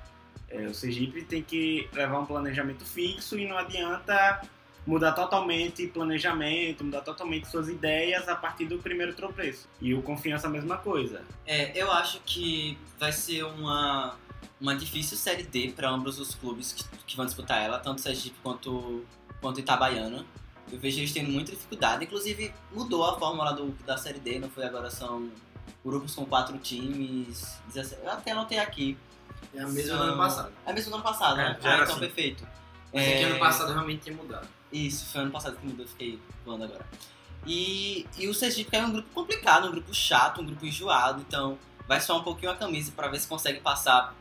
É, 0.50 0.66
o 0.66 0.74
Sergipe 0.74 1.24
tem 1.24 1.44
que 1.44 1.90
levar 1.94 2.20
um 2.20 2.26
planejamento 2.26 2.86
fixo 2.86 3.38
e 3.38 3.48
não 3.48 3.58
adianta 3.58 4.42
mudar 4.86 5.12
totalmente 5.12 5.86
planejamento, 5.88 6.84
mudar 6.86 7.02
totalmente 7.02 7.48
suas 7.50 7.68
ideias 7.68 8.30
a 8.30 8.36
partir 8.36 8.66
do 8.66 8.78
primeiro 8.78 9.14
tropeço. 9.14 9.68
E 9.82 9.94
o 9.94 10.02
Confiança 10.02 10.48
a 10.48 10.50
mesma 10.50 10.78
coisa. 10.78 11.22
É, 11.46 11.78
eu 11.78 11.92
acho 11.92 12.22
que 12.26 12.78
vai 12.98 13.12
ser 13.12 13.44
uma, 13.44 14.16
uma 14.62 14.74
difícil 14.74 15.18
Série 15.18 15.44
D 15.44 15.74
para 15.76 15.90
ambos 15.90 16.18
os 16.20 16.34
clubes 16.34 16.72
que, 16.72 16.84
que 17.06 17.18
vão 17.18 17.26
disputar 17.26 17.62
ela, 17.62 17.80
tanto 17.80 18.00
Sergipe 18.00 18.38
quanto, 18.42 19.06
quanto 19.42 19.60
Itabaiana. 19.60 20.26
Eu 20.72 20.78
vejo 20.80 21.00
eles 21.00 21.14
tendo 21.14 21.30
muita 21.32 21.52
dificuldade, 21.52 22.04
inclusive 22.04 22.54
mudou 22.74 23.06
a 23.06 23.18
fórmula 23.18 23.54
do, 23.54 23.70
da 23.86 23.98
Série 23.98 24.20
D, 24.20 24.38
não 24.40 24.50
foi 24.50 24.66
agora 24.66 24.90
são 24.90 25.30
grupos 25.84 26.14
com 26.14 26.26
quatro 26.26 26.58
times, 26.58 27.58
17, 27.74 28.02
eu 28.04 28.12
até 28.12 28.32
anotei 28.32 28.60
aqui. 28.60 28.98
É 29.54 29.62
a 29.62 29.68
mesma 29.68 29.96
São- 29.96 29.98
do 29.98 30.04
ano 30.12 30.18
passado. 30.18 30.52
É 30.66 30.70
a 30.72 30.74
mesma 30.74 30.90
do 30.92 30.96
ano 30.96 31.04
passado, 31.04 31.40
É, 31.40 31.44
né? 31.50 31.60
já 31.62 31.70
Ah, 31.70 31.74
era 31.74 31.84
então 31.84 31.96
assim. 31.96 32.06
perfeito. 32.06 32.48
Mas 32.94 33.04
é 33.04 33.18
que 33.18 33.24
É, 33.24 33.28
ano 33.28 33.40
passado 33.40 33.72
realmente 33.72 34.02
tinha 34.04 34.16
mudado. 34.16 34.48
Isso, 34.72 35.06
foi 35.06 35.22
ano 35.22 35.32
passado 35.32 35.56
que 35.56 35.66
mudou, 35.66 35.86
eu 35.86 35.90
fiquei 35.90 36.20
voando 36.46 36.66
agora. 36.66 36.86
E, 37.46 38.06
e 38.18 38.28
o 38.28 38.34
Sergipe 38.34 38.76
é 38.76 38.86
um 38.86 38.92
grupo 38.92 39.08
complicado, 39.14 39.68
um 39.68 39.72
grupo 39.72 39.94
chato, 39.94 40.42
um 40.42 40.46
grupo 40.46 40.66
enjoado, 40.66 41.22
então 41.26 41.58
vai 41.88 42.02
suar 42.02 42.20
um 42.20 42.24
pouquinho 42.24 42.52
a 42.52 42.56
camisa 42.56 42.92
pra 42.94 43.08
ver 43.08 43.20
se 43.20 43.28
consegue 43.28 43.62
passar 43.62 44.14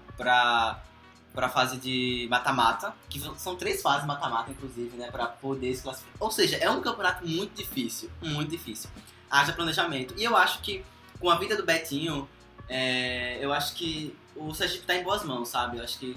pra, 1.37 1.47
pra 1.47 1.49
fase 1.51 1.77
de 1.77 2.27
mata-mata, 2.31 2.95
que 3.09 3.21
são 3.37 3.55
três 3.57 3.83
fases 3.83 4.07
mata-mata, 4.07 4.51
inclusive, 4.51 4.97
né, 4.97 5.11
pra 5.11 5.27
poder 5.27 5.75
se 5.77 5.83
classificar. 5.83 6.15
Ou 6.19 6.31
seja, 6.31 6.57
é 6.57 6.71
um 6.71 6.81
campeonato 6.81 7.27
muito 7.27 7.55
difícil, 7.55 8.11
muito 8.23 8.51
difícil. 8.51 8.89
Haja 9.31 9.53
planejamento. 9.53 10.15
E 10.17 10.25
eu 10.25 10.35
acho 10.35 10.61
que 10.61 10.83
com 11.21 11.29
a 11.29 11.37
vida 11.37 11.55
do 11.55 11.65
Betinho, 11.65 12.27
é, 12.69 13.39
eu 13.41 13.53
acho 13.53 13.75
que 13.75 14.17
o 14.35 14.55
Sergipe 14.55 14.87
tá 14.87 14.95
em 14.95 15.03
boas 15.05 15.23
mãos, 15.25 15.49
sabe? 15.49 15.77
Eu 15.77 15.85
acho 15.85 15.99
que 15.99 16.17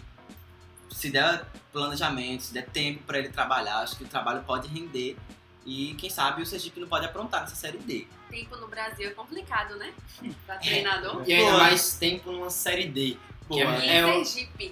se 0.90 1.10
der 1.10 1.46
planejamento, 1.72 2.44
se 2.44 2.54
der 2.54 2.68
tempo 2.68 3.04
pra 3.04 3.20
ele 3.20 3.30
trabalhar, 3.30 3.80
acho 3.80 3.98
que 3.98 4.04
o 4.04 4.08
trabalho 4.08 4.44
pode 4.44 4.68
render. 4.68 5.18
E 5.66 5.94
quem 5.96 6.10
sabe 6.10 6.42
o 6.42 6.46
Sergipe 6.46 6.80
não 6.80 6.88
pode 6.88 7.06
aprontar 7.06 7.42
nessa 7.42 7.56
série 7.56 7.78
D. 7.78 8.08
Tempo 8.30 8.56
no 8.56 8.68
Brasil 8.68 9.08
é 9.08 9.12
complicado, 9.12 9.76
né? 9.76 9.94
Pra 10.46 10.56
treinador. 10.58 11.24
E 11.28 11.34
ainda 11.34 11.58
mais 11.58 11.96
tempo 11.96 12.32
numa 12.32 12.50
série 12.50 12.88
D. 12.88 13.18
Que 13.50 13.64
Boa. 13.64 13.84
é, 13.84 13.98
é, 13.98 14.06
um- 14.06 14.24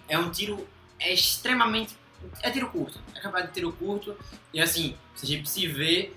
é 0.08 0.20
um 0.20 0.30
tiro 0.32 0.68
é 1.00 1.14
extremamente. 1.14 1.96
É 2.42 2.50
tiro 2.52 2.70
curto. 2.70 3.00
É 3.16 3.20
capaz 3.20 3.46
de 3.48 3.54
tiro 3.54 3.72
curto. 3.74 4.16
E 4.54 4.60
assim, 4.60 4.96
o 5.16 5.20
Sergipe 5.20 5.48
se 5.48 5.68
vê 5.68 6.12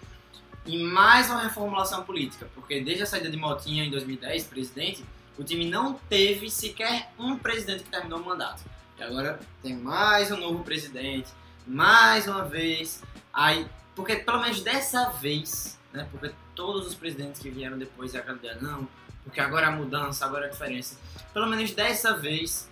em 0.67 0.83
mais 0.83 1.29
uma 1.31 1.43
reformulação 1.43 2.05
política. 2.05 2.49
Porque 2.55 2.81
desde 2.81 3.03
a 3.03 3.07
saída 3.07 3.31
de 3.31 3.37
Motinha 3.37 3.85
em 3.85 3.91
2010, 3.91 4.45
presidente, 4.45 5.05
o 5.39 5.45
time 5.45 5.69
não 5.69 5.95
teve 6.09 6.51
sequer 6.51 7.13
um 7.19 7.37
presidente 7.37 7.85
que 7.85 7.91
terminou 7.91 8.21
o 8.21 8.25
mandato. 8.25 8.63
E 8.99 9.03
agora 9.03 9.41
tem 9.63 9.75
mais 9.75 10.31
um 10.31 10.37
novo 10.37 10.63
presidente, 10.63 11.31
mais 11.67 12.27
uma 12.27 12.45
vez. 12.45 13.03
Aí, 13.33 13.67
porque 13.95 14.17
pelo 14.17 14.41
menos 14.41 14.61
dessa 14.63 15.09
vez, 15.11 15.79
né? 15.93 16.07
Porque 16.11 16.31
todos 16.55 16.87
os 16.87 16.95
presidentes 16.95 17.41
que 17.41 17.49
vieram 17.51 17.79
depois 17.79 18.15
é 18.15 18.19
ideia, 18.19 18.59
não, 18.61 18.87
porque 19.25 19.41
agora 19.41 19.69
a 19.69 19.71
mudança, 19.71 20.25
agora 20.25 20.47
a 20.47 20.49
diferença. 20.49 20.99
Pelo 21.33 21.47
menos 21.47 21.71
dessa 21.73 22.17
vez 22.17 22.71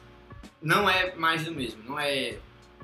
não 0.61 0.88
é 0.88 1.14
mais 1.14 1.44
do 1.44 1.52
mesmo. 1.52 1.82
Não 1.84 1.98
é 1.98 2.38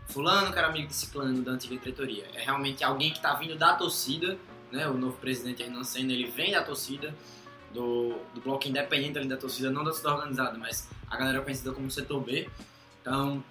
fulano 0.09 0.53
que 0.53 0.59
era 0.59 0.68
amigo 0.68 0.88
de 0.88 0.94
ciclano 0.94 1.42
da 1.42 1.53
antiga 1.53 1.77
diretoria. 1.77 2.27
É 2.35 2.42
realmente 2.42 2.85
alguém 2.85 3.11
que 3.11 3.16
está 3.16 3.35
vindo 3.35 3.57
da 3.57 3.74
torcida, 3.74 4.38
né? 4.70 4.87
O 4.88 4.94
novo 4.94 5.16
presidente 5.16 5.62
Hernan 5.62 5.85
Senna, 5.85 6.12
ele 6.12 6.31
vem 6.31 6.53
da 6.53 6.62
torcida, 6.62 7.14
do, 7.72 8.18
do 8.35 8.40
bloco 8.40 8.68
independente 8.68 9.18
ali 9.18 9.29
da 9.29 9.37
torcida, 9.37 9.70
não 9.70 9.83
da 9.83 9.90
torcida 9.90 10.14
organizada, 10.14 10.57
mas 10.59 10.88
a 11.11 11.16
galera 11.16 11.40
conhecida 11.40 11.72
como 11.72 11.90
setor 11.90 12.20
B. 12.20 12.48
Então, 13.00 13.42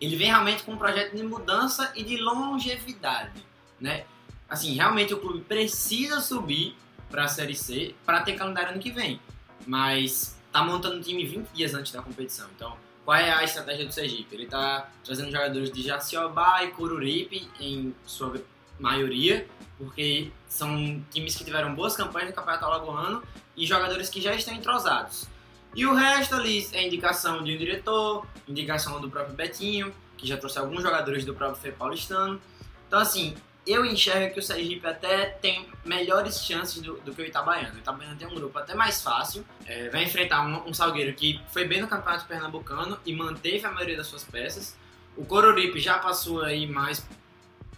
ele 0.00 0.16
vem 0.16 0.28
realmente 0.28 0.62
com 0.62 0.72
um 0.72 0.78
projeto 0.78 1.14
de 1.14 1.22
mudança 1.22 1.92
e 1.94 2.02
de 2.02 2.16
longevidade, 2.16 3.44
né? 3.80 4.04
Assim, 4.48 4.74
realmente 4.74 5.14
o 5.14 5.20
clube 5.20 5.40
precisa 5.42 6.20
subir 6.20 6.76
para 7.10 7.24
a 7.24 7.28
Série 7.28 7.54
C 7.54 7.94
para 8.06 8.22
ter 8.22 8.34
calendário 8.34 8.70
ano 8.70 8.80
que 8.80 8.90
vem. 8.90 9.20
Mas 9.66 10.38
tá 10.52 10.62
montando 10.62 10.96
um 10.96 11.00
time 11.00 11.24
20 11.24 11.48
dias 11.48 11.74
antes 11.74 11.92
da 11.92 12.02
competição. 12.02 12.48
Então, 12.54 12.76
qual 13.04 13.16
é 13.16 13.30
a 13.30 13.44
estratégia 13.44 13.86
do 13.86 13.92
Sergipe? 13.92 14.34
Ele 14.34 14.46
tá 14.46 14.88
trazendo 15.04 15.30
jogadores 15.30 15.70
de 15.70 15.82
Jaciobá 15.82 16.64
e 16.64 16.68
Coruripe 16.68 17.48
em 17.58 17.94
sua 18.06 18.40
maioria, 18.78 19.46
porque 19.76 20.30
são 20.48 21.02
times 21.10 21.34
que 21.36 21.44
tiveram 21.44 21.74
boas 21.74 21.96
campanhas 21.96 22.30
no 22.30 22.34
Campeonato 22.34 22.64
Alagoano 22.64 23.22
e 23.56 23.66
jogadores 23.66 24.08
que 24.08 24.20
já 24.20 24.34
estão 24.34 24.54
entrosados. 24.54 25.28
E 25.74 25.86
o 25.86 25.94
resto 25.94 26.34
ali 26.34 26.66
é 26.72 26.84
indicação 26.84 27.44
de 27.44 27.54
um 27.54 27.58
diretor, 27.58 28.26
indicação 28.48 29.00
do 29.00 29.08
próprio 29.08 29.34
Betinho, 29.34 29.94
que 30.16 30.26
já 30.26 30.36
trouxe 30.36 30.58
alguns 30.58 30.82
jogadores 30.82 31.24
do 31.24 31.34
próprio 31.34 31.60
Fê 31.60 31.70
Paulistano. 31.70 32.40
Então, 32.88 32.98
assim, 32.98 33.34
eu 33.72 33.84
enxergo 33.84 34.34
que 34.34 34.40
o 34.40 34.42
Sergipe 34.42 34.86
até 34.86 35.26
tem 35.26 35.68
melhores 35.84 36.44
chances 36.44 36.80
do, 36.80 36.98
do 37.00 37.14
que 37.14 37.22
o 37.22 37.24
Itabaiana. 37.24 37.74
O 37.74 37.78
Itabaiana 37.78 38.16
tem 38.16 38.26
um 38.26 38.34
grupo 38.34 38.58
até 38.58 38.74
mais 38.74 39.02
fácil, 39.02 39.44
é, 39.66 39.88
vai 39.90 40.04
enfrentar 40.04 40.42
um, 40.46 40.68
um 40.68 40.74
Salgueiro 40.74 41.12
que 41.14 41.40
foi 41.52 41.66
bem 41.66 41.80
no 41.80 41.88
Campeonato 41.88 42.26
Pernambucano 42.26 42.98
e 43.04 43.14
manteve 43.14 43.64
a 43.66 43.70
maioria 43.70 43.96
das 43.96 44.06
suas 44.06 44.24
peças. 44.24 44.76
O 45.16 45.24
Coruripe 45.24 45.78
já 45.78 45.98
passou 45.98 46.42
aí 46.42 46.66
mais 46.66 47.06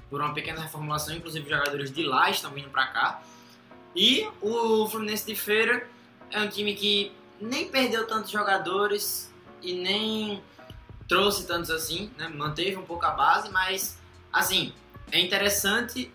por 0.08 0.20
uma 0.20 0.34
pequena 0.34 0.60
reformulação, 0.60 1.14
inclusive 1.14 1.48
jogadores 1.48 1.90
de 1.90 2.02
lá 2.02 2.30
estão 2.30 2.50
vindo 2.50 2.68
para 2.68 2.86
cá. 2.86 3.22
E 3.94 4.28
o 4.40 4.86
Fluminense 4.88 5.26
de 5.26 5.34
Feira 5.34 5.88
é 6.30 6.40
um 6.40 6.48
time 6.48 6.74
que 6.74 7.12
nem 7.40 7.68
perdeu 7.68 8.06
tantos 8.06 8.30
jogadores 8.30 9.32
e 9.60 9.74
nem 9.74 10.42
trouxe 11.08 11.46
tantos 11.46 11.70
assim, 11.70 12.10
né? 12.16 12.28
Manteve 12.28 12.76
um 12.76 12.84
pouco 12.84 13.04
a 13.04 13.10
base, 13.10 13.50
mas 13.50 13.98
assim, 14.32 14.72
é 15.10 15.20
interessante 15.20 16.12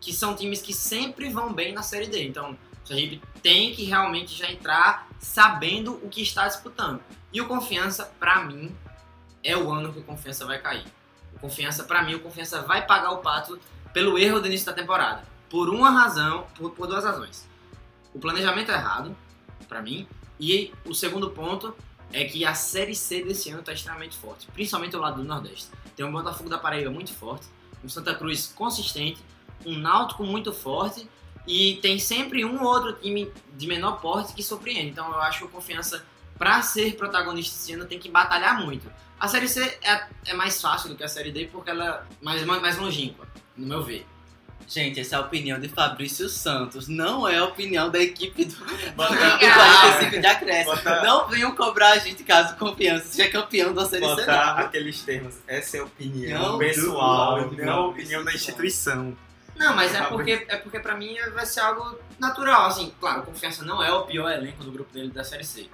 que 0.00 0.12
são 0.12 0.34
times 0.34 0.62
que 0.62 0.72
sempre 0.72 1.28
vão 1.28 1.52
bem 1.52 1.72
na 1.72 1.82
Série 1.82 2.06
D. 2.06 2.26
Então, 2.26 2.52
o 2.52 2.86
Sergipe 2.86 3.22
tem 3.42 3.74
que 3.74 3.84
realmente 3.84 4.36
já 4.36 4.50
entrar 4.50 5.08
sabendo 5.18 5.94
o 6.02 6.08
que 6.08 6.22
está 6.22 6.48
disputando. 6.48 7.00
E 7.32 7.40
o 7.40 7.46
Confiança, 7.46 8.12
pra 8.18 8.42
mim, 8.42 8.74
é 9.44 9.56
o 9.56 9.70
ano 9.70 9.92
que 9.92 10.00
o 10.00 10.02
Confiança 10.02 10.46
vai 10.46 10.58
cair. 10.58 10.84
O 11.34 11.38
Confiança, 11.38 11.84
pra 11.84 12.02
mim, 12.02 12.14
o 12.14 12.20
Confiança 12.20 12.62
vai 12.62 12.86
pagar 12.86 13.12
o 13.12 13.18
pato 13.18 13.58
pelo 13.92 14.18
erro 14.18 14.40
do 14.40 14.46
início 14.46 14.66
da 14.66 14.72
temporada. 14.72 15.22
Por 15.48 15.68
uma 15.68 15.90
razão, 15.90 16.46
por, 16.56 16.70
por 16.70 16.86
duas 16.86 17.04
razões. 17.04 17.48
O 18.14 18.18
planejamento 18.18 18.70
é 18.70 18.74
errado, 18.74 19.16
pra 19.68 19.82
mim, 19.82 20.06
e 20.38 20.72
o 20.84 20.94
segundo 20.94 21.30
ponto 21.30 21.76
é 22.12 22.24
que 22.24 22.44
a 22.44 22.54
Série 22.54 22.94
C 22.94 23.22
desse 23.22 23.50
ano 23.50 23.60
está 23.60 23.72
extremamente 23.72 24.16
forte, 24.16 24.48
principalmente 24.52 24.96
o 24.96 25.00
lado 25.00 25.22
do 25.22 25.28
Nordeste. 25.28 25.68
Tem 25.94 26.04
um 26.04 26.10
Botafogo 26.10 26.48
da 26.48 26.58
Paraíba 26.58 26.90
muito 26.90 27.12
forte, 27.12 27.46
um 27.84 27.88
Santa 27.88 28.14
Cruz 28.14 28.52
consistente, 28.54 29.22
um 29.64 29.78
Náutico 29.78 30.24
muito 30.24 30.52
forte 30.52 31.08
e 31.46 31.76
tem 31.82 31.98
sempre 31.98 32.44
um 32.44 32.62
ou 32.62 32.68
outro 32.68 32.92
time 32.94 33.32
de 33.56 33.66
menor 33.66 34.00
porte 34.00 34.32
que 34.34 34.42
surpreende. 34.42 34.90
Então 34.90 35.08
eu 35.08 35.20
acho 35.20 35.38
que 35.40 35.44
o 35.44 35.48
Confiança, 35.48 36.04
para 36.38 36.60
ser 36.62 36.96
protagonista 36.96 37.56
esse 37.56 37.72
ano, 37.72 37.86
tem 37.86 37.98
que 37.98 38.08
batalhar 38.08 38.64
muito. 38.64 38.90
A 39.18 39.28
Série 39.28 39.48
C 39.48 39.62
é, 39.82 40.06
é 40.26 40.34
mais 40.34 40.60
fácil 40.60 40.88
do 40.88 40.96
que 40.96 41.04
a 41.04 41.08
Série 41.08 41.30
D 41.30 41.46
porque 41.46 41.70
ela 41.70 42.06
é 42.10 42.24
mais, 42.24 42.44
mais 42.44 42.78
longínqua, 42.78 43.28
no 43.56 43.66
meu 43.66 43.82
ver. 43.82 44.06
Gente, 44.68 45.00
essa 45.00 45.16
é 45.16 45.18
a 45.18 45.22
opinião 45.22 45.58
de 45.58 45.68
Fabrício 45.68 46.28
Santos, 46.28 46.86
não 46.86 47.26
é 47.26 47.38
a 47.38 47.44
opinião 47.44 47.90
da 47.90 47.98
equipe 47.98 48.44
do, 48.44 48.56
Bota- 48.94 49.14
do 49.14 49.38
45 49.38 50.20
de 50.20 50.26
Acréscimo. 50.26 50.76
Bota- 50.76 51.02
Não 51.02 51.26
venham 51.28 51.54
cobrar 51.56 51.92
a 51.92 51.98
gente 51.98 52.22
caso 52.22 52.54
confiança 52.56 53.06
seja 53.08 53.28
campeão 53.30 53.74
da 53.74 53.84
Série 53.84 54.04
C. 54.14 54.30
aqueles 54.30 55.02
termos. 55.02 55.34
Essa 55.48 55.78
é 55.78 55.80
a 55.80 55.84
opinião 55.84 56.52
Não, 56.52 56.58
pessoal, 56.58 57.48
do- 57.48 57.56
não 57.64 57.72
a 57.72 57.86
opinião 57.88 58.22
da 58.24 58.32
instituição. 58.32 59.16
Não, 59.56 59.74
mas 59.74 59.92
é 59.94 60.02
porque, 60.04 60.46
é 60.48 60.56
porque 60.56 60.78
pra 60.78 60.96
mim 60.96 61.16
vai 61.34 61.44
ser 61.44 61.60
algo 61.60 61.98
natural, 62.18 62.66
assim, 62.66 62.94
claro, 63.00 63.20
o 63.20 63.24
Confiança 63.24 63.64
não 63.64 63.82
é 63.82 63.92
o 63.92 64.02
pior 64.02 64.30
elenco 64.30 64.62
do 64.64 64.70
grupo 64.70 64.92
dele 64.92 65.10
da 65.10 65.22
Série 65.24 65.44
C, 65.44 65.68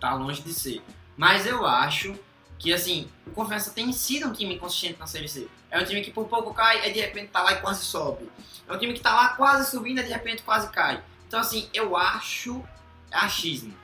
tá 0.00 0.14
longe 0.14 0.42
de 0.42 0.52
ser, 0.52 0.82
mas 1.16 1.46
eu 1.46 1.64
acho 1.66 2.18
que 2.58 2.72
assim, 2.72 3.08
o 3.26 3.30
Confiança 3.30 3.70
tem 3.70 3.92
sido 3.92 4.28
um 4.28 4.32
time 4.32 4.58
consistente 4.58 4.98
na 4.98 5.06
Série 5.06 5.28
C. 5.28 5.48
É 5.70 5.80
um 5.80 5.84
time 5.84 6.00
que 6.02 6.10
por 6.10 6.26
pouco 6.26 6.52
cai, 6.52 6.80
aí 6.80 6.92
de 6.92 7.00
repente 7.00 7.28
tá 7.28 7.42
lá 7.42 7.52
e 7.52 7.60
quase 7.60 7.84
sobe. 7.84 8.28
É 8.66 8.72
um 8.72 8.78
time 8.78 8.94
que 8.94 9.00
tá 9.00 9.14
lá 9.14 9.28
quase 9.30 9.70
subindo, 9.70 10.00
e 10.00 10.04
de 10.04 10.10
repente 10.10 10.42
quase 10.42 10.68
cai. 10.70 11.02
Então 11.26 11.38
assim, 11.40 11.68
eu 11.72 11.96
acho 11.96 12.64
achismo 13.10 13.74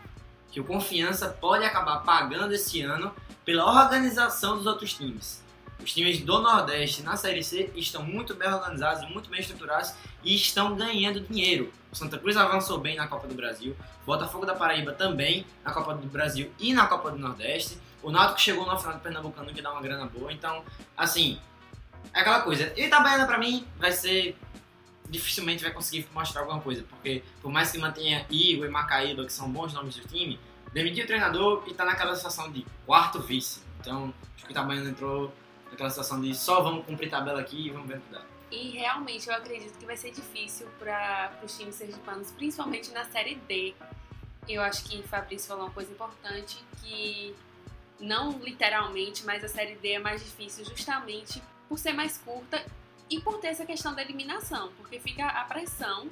que 0.51 0.61
o 0.61 0.65
Confiança 0.65 1.29
pode 1.29 1.65
acabar 1.65 1.99
pagando 1.99 2.53
esse 2.53 2.81
ano 2.81 3.15
pela 3.45 3.65
organização 3.67 4.57
dos 4.57 4.67
outros 4.67 4.95
times. 4.95 5.43
Os 5.83 5.93
times 5.93 6.21
do 6.21 6.41
Nordeste 6.41 7.03
na 7.03 7.17
Série 7.17 7.43
C 7.43 7.71
estão 7.75 8.03
muito 8.03 8.35
bem 8.35 8.51
organizados, 8.51 9.09
muito 9.11 9.29
bem 9.29 9.41
estruturados 9.41 9.93
e 10.23 10.35
estão 10.35 10.75
ganhando 10.77 11.21
dinheiro. 11.21 11.73
O 11.93 11.97
Santa 11.97 12.19
Cruz 12.19 12.37
avançou 12.37 12.79
bem 12.79 12.97
na 12.97 13.07
Copa 13.07 13.27
do 13.27 13.35
Brasil, 13.35 13.77
o 14.03 14.07
Botafogo 14.07 14.47
da 14.47 14.55
Paraíba 14.55 14.93
também 14.93 15.45
na 15.65 15.73
Copa 15.73 15.95
do 15.95 16.07
Brasil 16.07 16.51
e 16.59 16.73
na 16.73 16.87
Copa 16.87 17.11
do 17.11 17.19
Nordeste. 17.19 17.79
O 18.05 18.11
Náutico 18.11 18.39
chegou 18.39 18.67
na 18.67 18.77
final 18.77 18.95
do 18.95 19.01
Pernambucano 19.01 19.53
que 19.53 19.63
dá 19.63 19.73
uma 19.73 19.81
grana 19.81 20.05
boa. 20.07 20.31
Então, 20.31 20.63
assim, 20.97 21.41
é 22.13 22.21
aquela 22.21 22.43
coisa. 22.43 22.73
Itabaiana 22.79 23.27
pra 23.27 23.39
mim 23.39 23.67
vai 23.79 23.91
ser 23.93 24.37
dificilmente 25.09 25.63
vai 25.63 25.73
conseguir 25.73 26.07
mostrar 26.13 26.43
alguma 26.43 26.61
coisa, 26.61 26.83
porque 26.89 27.23
por 27.41 27.51
mais 27.51 27.71
que 27.71 27.79
mantenha 27.79 28.27
Igor 28.31 28.67
e 28.67 28.69
Macaíba, 28.69 29.25
que 29.25 29.33
são 29.33 29.51
bons 29.51 29.73
nomes 29.73 29.97
do 29.97 30.07
time, 30.07 30.41
demitiu 30.73 31.05
o 31.05 31.07
treinador 31.07 31.65
e 31.67 31.75
tá 31.75 31.85
naquela 31.85 32.15
situação 32.15 32.51
de 32.51 32.67
quarto 32.85 33.21
vice. 33.21 33.63
Então, 33.81 34.13
acho 34.35 34.45
que 34.45 34.51
o 34.51 34.53
Itabaiana 34.53 34.91
entrou 34.91 35.33
naquela 35.71 35.91
situação 35.91 36.21
de 36.21 36.35
só 36.35 36.63
vamos 36.63 36.85
cumprir 36.85 37.11
tabela 37.11 37.41
aqui 37.41 37.67
e 37.67 37.71
vamos 37.71 37.89
ver 37.89 37.99
o 37.99 38.01
que 38.01 38.13
dá. 38.13 38.23
E 38.51 38.71
realmente 38.71 39.29
eu 39.29 39.35
acredito 39.35 39.79
que 39.79 39.87
vai 39.87 39.97
ser 39.97 40.11
difícil 40.11 40.67
para 40.79 41.33
os 41.43 41.57
times 41.57 41.75
sergipanos, 41.75 42.31
principalmente 42.33 42.91
na 42.93 43.05
Série 43.05 43.37
D. 43.49 43.75
Eu 44.49 44.63
acho 44.63 44.85
que 44.85 45.03
Fabrício 45.05 45.49
falou 45.49 45.65
uma 45.65 45.73
coisa 45.73 45.91
importante, 45.91 46.63
que 46.81 47.35
não 48.01 48.39
literalmente, 48.39 49.25
mas 49.25 49.45
a 49.45 49.49
Série 49.49 49.77
D 49.77 49.93
é 49.93 49.99
mais 49.99 50.23
difícil 50.23 50.65
justamente 50.65 51.43
por 51.69 51.79
ser 51.79 51.93
mais 51.93 52.19
curta 52.19 52.65
e 53.11 53.21
por 53.21 53.39
ter 53.39 53.49
essa 53.49 53.65
questão 53.65 53.95
da 53.95 54.03
eliminação, 54.03 54.73
porque 54.77 54.99
fica 54.99 55.27
a 55.27 55.45
pressão, 55.45 56.09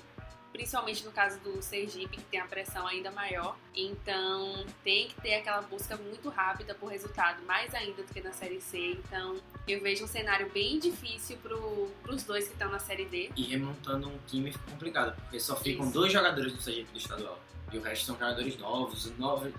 principalmente 0.53 1.05
no 1.05 1.11
caso 1.11 1.41
do 1.41 1.63
Sergipe, 1.63 2.19
que 2.19 2.25
tem 2.25 2.41
a 2.41 2.47
pressão 2.47 2.87
ainda 2.87 3.11
maior. 3.11 3.57
Então 3.75 4.65
tem 4.85 5.09
que 5.09 5.21
ter 5.21 5.35
aquela 5.35 5.63
busca 5.63 5.97
muito 5.97 6.29
rápida 6.29 6.75
por 6.75 6.91
resultado, 6.91 7.43
mais 7.45 7.75
ainda 7.75 8.03
do 8.03 8.13
que 8.13 8.21
na 8.21 8.33
Série 8.33 8.61
C. 8.61 8.93
Então 8.93 9.37
eu 9.67 9.81
vejo 9.81 10.05
um 10.05 10.09
cenário 10.09 10.51
bem 10.53 10.79
difícil 10.79 11.39
para 11.39 12.15
os 12.15 12.23
dois 12.25 12.47
que 12.47 12.53
estão 12.53 12.71
na 12.71 12.79
Série 12.79 13.07
D. 13.07 13.31
E 13.37 13.43
remontando 13.45 14.09
um 14.09 14.19
time 14.27 14.53
fica 14.53 14.71
complicado, 14.71 15.17
porque 15.23 15.41
só 15.41 15.57
ficam 15.57 15.85
Isso. 15.85 15.95
dois 15.95 16.13
jogadores 16.13 16.53
do 16.53 16.61
Sergipe 16.61 16.93
do 16.93 16.99
estadual. 16.99 17.39
E 17.73 17.79
o 17.79 17.83
resto 17.83 18.05
são 18.05 18.15
jogadores 18.17 18.59
novos, 18.59 19.19
novos. 19.19 19.53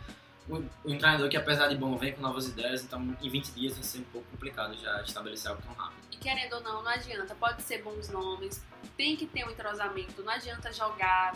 O, 0.50 0.58
o 0.58 0.98
treinador 0.98 1.30
que 1.30 1.38
apesar 1.38 1.68
de 1.68 1.78
bom 1.78 1.98
vem 1.98 2.14
com 2.14 2.22
novas 2.22 2.48
ideias, 2.48 2.84
então 2.84 3.16
em 3.22 3.30
20 3.30 3.52
dias 3.52 3.74
vai 3.74 3.84
ser 3.84 4.00
um 4.00 4.04
pouco 4.06 4.28
complicado 4.32 4.76
já 4.76 5.02
estabelecer 5.02 5.50
algo 5.50 5.62
tão 5.62 5.74
rápido. 5.74 6.02
E 6.12 6.18
querendo 6.18 6.54
ou 6.54 6.62
não, 6.62 6.84
não 6.84 6.92
adianta. 6.92 7.34
Pode 7.36 7.62
ser 7.64 7.82
bons 7.82 8.10
nomes, 8.10 8.64
tem 8.98 9.16
que 9.16 9.26
ter 9.26 9.46
um 9.46 9.52
entrosamento. 9.52 10.22
Não 10.22 10.34
adianta 10.34 10.72
jogar 10.74 11.34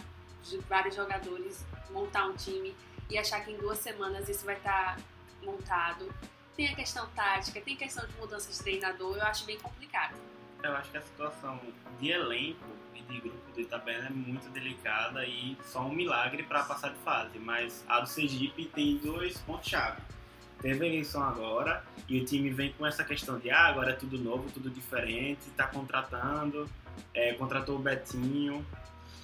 vários 0.67 0.95
jogadores, 0.95 1.65
montar 1.89 2.25
um 2.25 2.35
time 2.35 2.75
e 3.09 3.17
achar 3.17 3.43
que 3.43 3.51
em 3.51 3.57
duas 3.57 3.79
semanas 3.79 4.27
isso 4.29 4.45
vai 4.45 4.55
estar 4.55 4.97
montado. 5.41 6.13
Tem 6.55 6.67
a 6.67 6.75
questão 6.75 7.07
tática, 7.09 7.61
tem 7.61 7.75
questão 7.75 8.05
de 8.05 8.13
mudança 8.17 8.51
de 8.51 8.59
treinador, 8.59 9.15
eu 9.15 9.23
acho 9.23 9.45
bem 9.45 9.57
complicado. 9.59 10.15
Eu 10.63 10.75
acho 10.75 10.89
que 10.89 10.97
a 10.97 11.01
situação 11.01 11.61
de 11.99 12.09
elenco 12.09 12.65
e 12.97 13.13
de 13.13 13.19
grupo 13.19 13.51
do 13.53 13.61
Itabena 13.61 14.07
é 14.07 14.09
muito 14.09 14.49
delicada 14.49 15.25
e 15.25 15.57
só 15.63 15.81
um 15.81 15.93
milagre 15.93 16.43
para 16.43 16.63
passar 16.63 16.89
de 16.89 16.99
fase. 16.99 17.37
Mas 17.39 17.83
a 17.87 17.99
do 17.99 18.07
Sergipe 18.07 18.65
tem 18.65 18.97
dois 18.97 19.37
pontos-chave. 19.39 20.01
Teve 20.61 20.85
a 20.85 20.87
eleição 20.87 21.23
agora 21.23 21.83
e 22.09 22.19
o 22.19 22.25
time 22.25 22.49
vem 22.49 22.73
com 22.73 22.85
essa 22.85 23.03
questão 23.03 23.37
de 23.37 23.51
ah, 23.51 23.67
agora 23.67 23.91
é 23.91 23.93
tudo 23.93 24.17
novo, 24.17 24.49
tudo 24.51 24.69
diferente, 24.69 25.41
tá 25.55 25.67
contratando, 25.67 26.67
é, 27.13 27.33
contratou 27.33 27.75
o 27.75 27.79
Betinho 27.79 28.65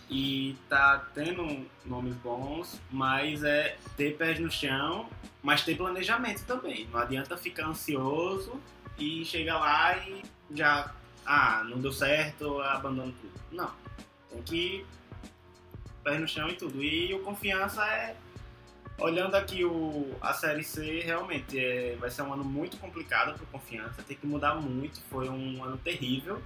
e 0.09 0.55
tá 0.69 1.07
tendo 1.13 1.65
nomes 1.85 2.13
bons, 2.15 2.79
mas 2.91 3.43
é 3.43 3.77
ter 3.97 4.15
pés 4.15 4.39
no 4.39 4.51
chão, 4.51 5.09
mas 5.41 5.63
ter 5.63 5.75
planejamento 5.75 6.45
também. 6.45 6.87
Não 6.91 6.99
adianta 6.99 7.35
ficar 7.35 7.65
ansioso 7.65 8.61
e 8.97 9.25
chegar 9.25 9.57
lá 9.57 9.97
e 9.97 10.21
já 10.53 10.93
ah, 11.25 11.63
não 11.65 11.79
deu 11.79 11.91
certo, 11.91 12.59
abandono 12.61 13.13
tudo. 13.13 13.33
Não. 13.51 13.71
Tem 14.29 14.41
que 14.41 14.85
pés 16.03 16.19
no 16.19 16.27
chão 16.27 16.49
e 16.49 16.55
tudo. 16.55 16.83
E 16.83 17.13
o 17.13 17.19
confiança 17.19 17.85
é. 17.85 18.15
Olhando 18.99 19.33
aqui 19.33 19.65
o, 19.65 20.15
a 20.21 20.33
série 20.33 20.63
C, 20.63 20.99
realmente 20.99 21.59
é, 21.59 21.95
vai 21.95 22.11
ser 22.11 22.21
um 22.21 22.31
ano 22.31 22.43
muito 22.43 22.77
complicado 22.77 23.35
para 23.35 23.45
confiança. 23.47 24.03
Tem 24.03 24.15
que 24.15 24.27
mudar 24.27 24.55
muito. 24.55 25.01
Foi 25.09 25.27
um 25.27 25.63
ano 25.63 25.77
terrível 25.77 26.41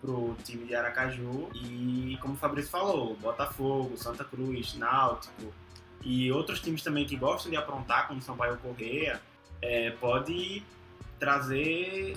pro 0.00 0.36
time 0.44 0.66
de 0.66 0.74
Aracaju. 0.74 1.50
E 1.54 2.16
como 2.20 2.34
o 2.34 2.36
Fabrício 2.36 2.70
falou, 2.70 3.16
Botafogo, 3.16 3.96
Santa 3.96 4.24
Cruz, 4.24 4.74
Náutico 4.74 5.52
e 6.02 6.30
outros 6.30 6.60
times 6.60 6.82
também 6.82 7.04
que 7.04 7.16
gostam 7.16 7.50
de 7.50 7.56
aprontar, 7.56 8.06
como 8.06 8.22
Sampaio 8.22 8.56
Correia, 8.58 9.20
é, 9.60 9.90
pode 9.90 10.62
trazer 11.18 12.16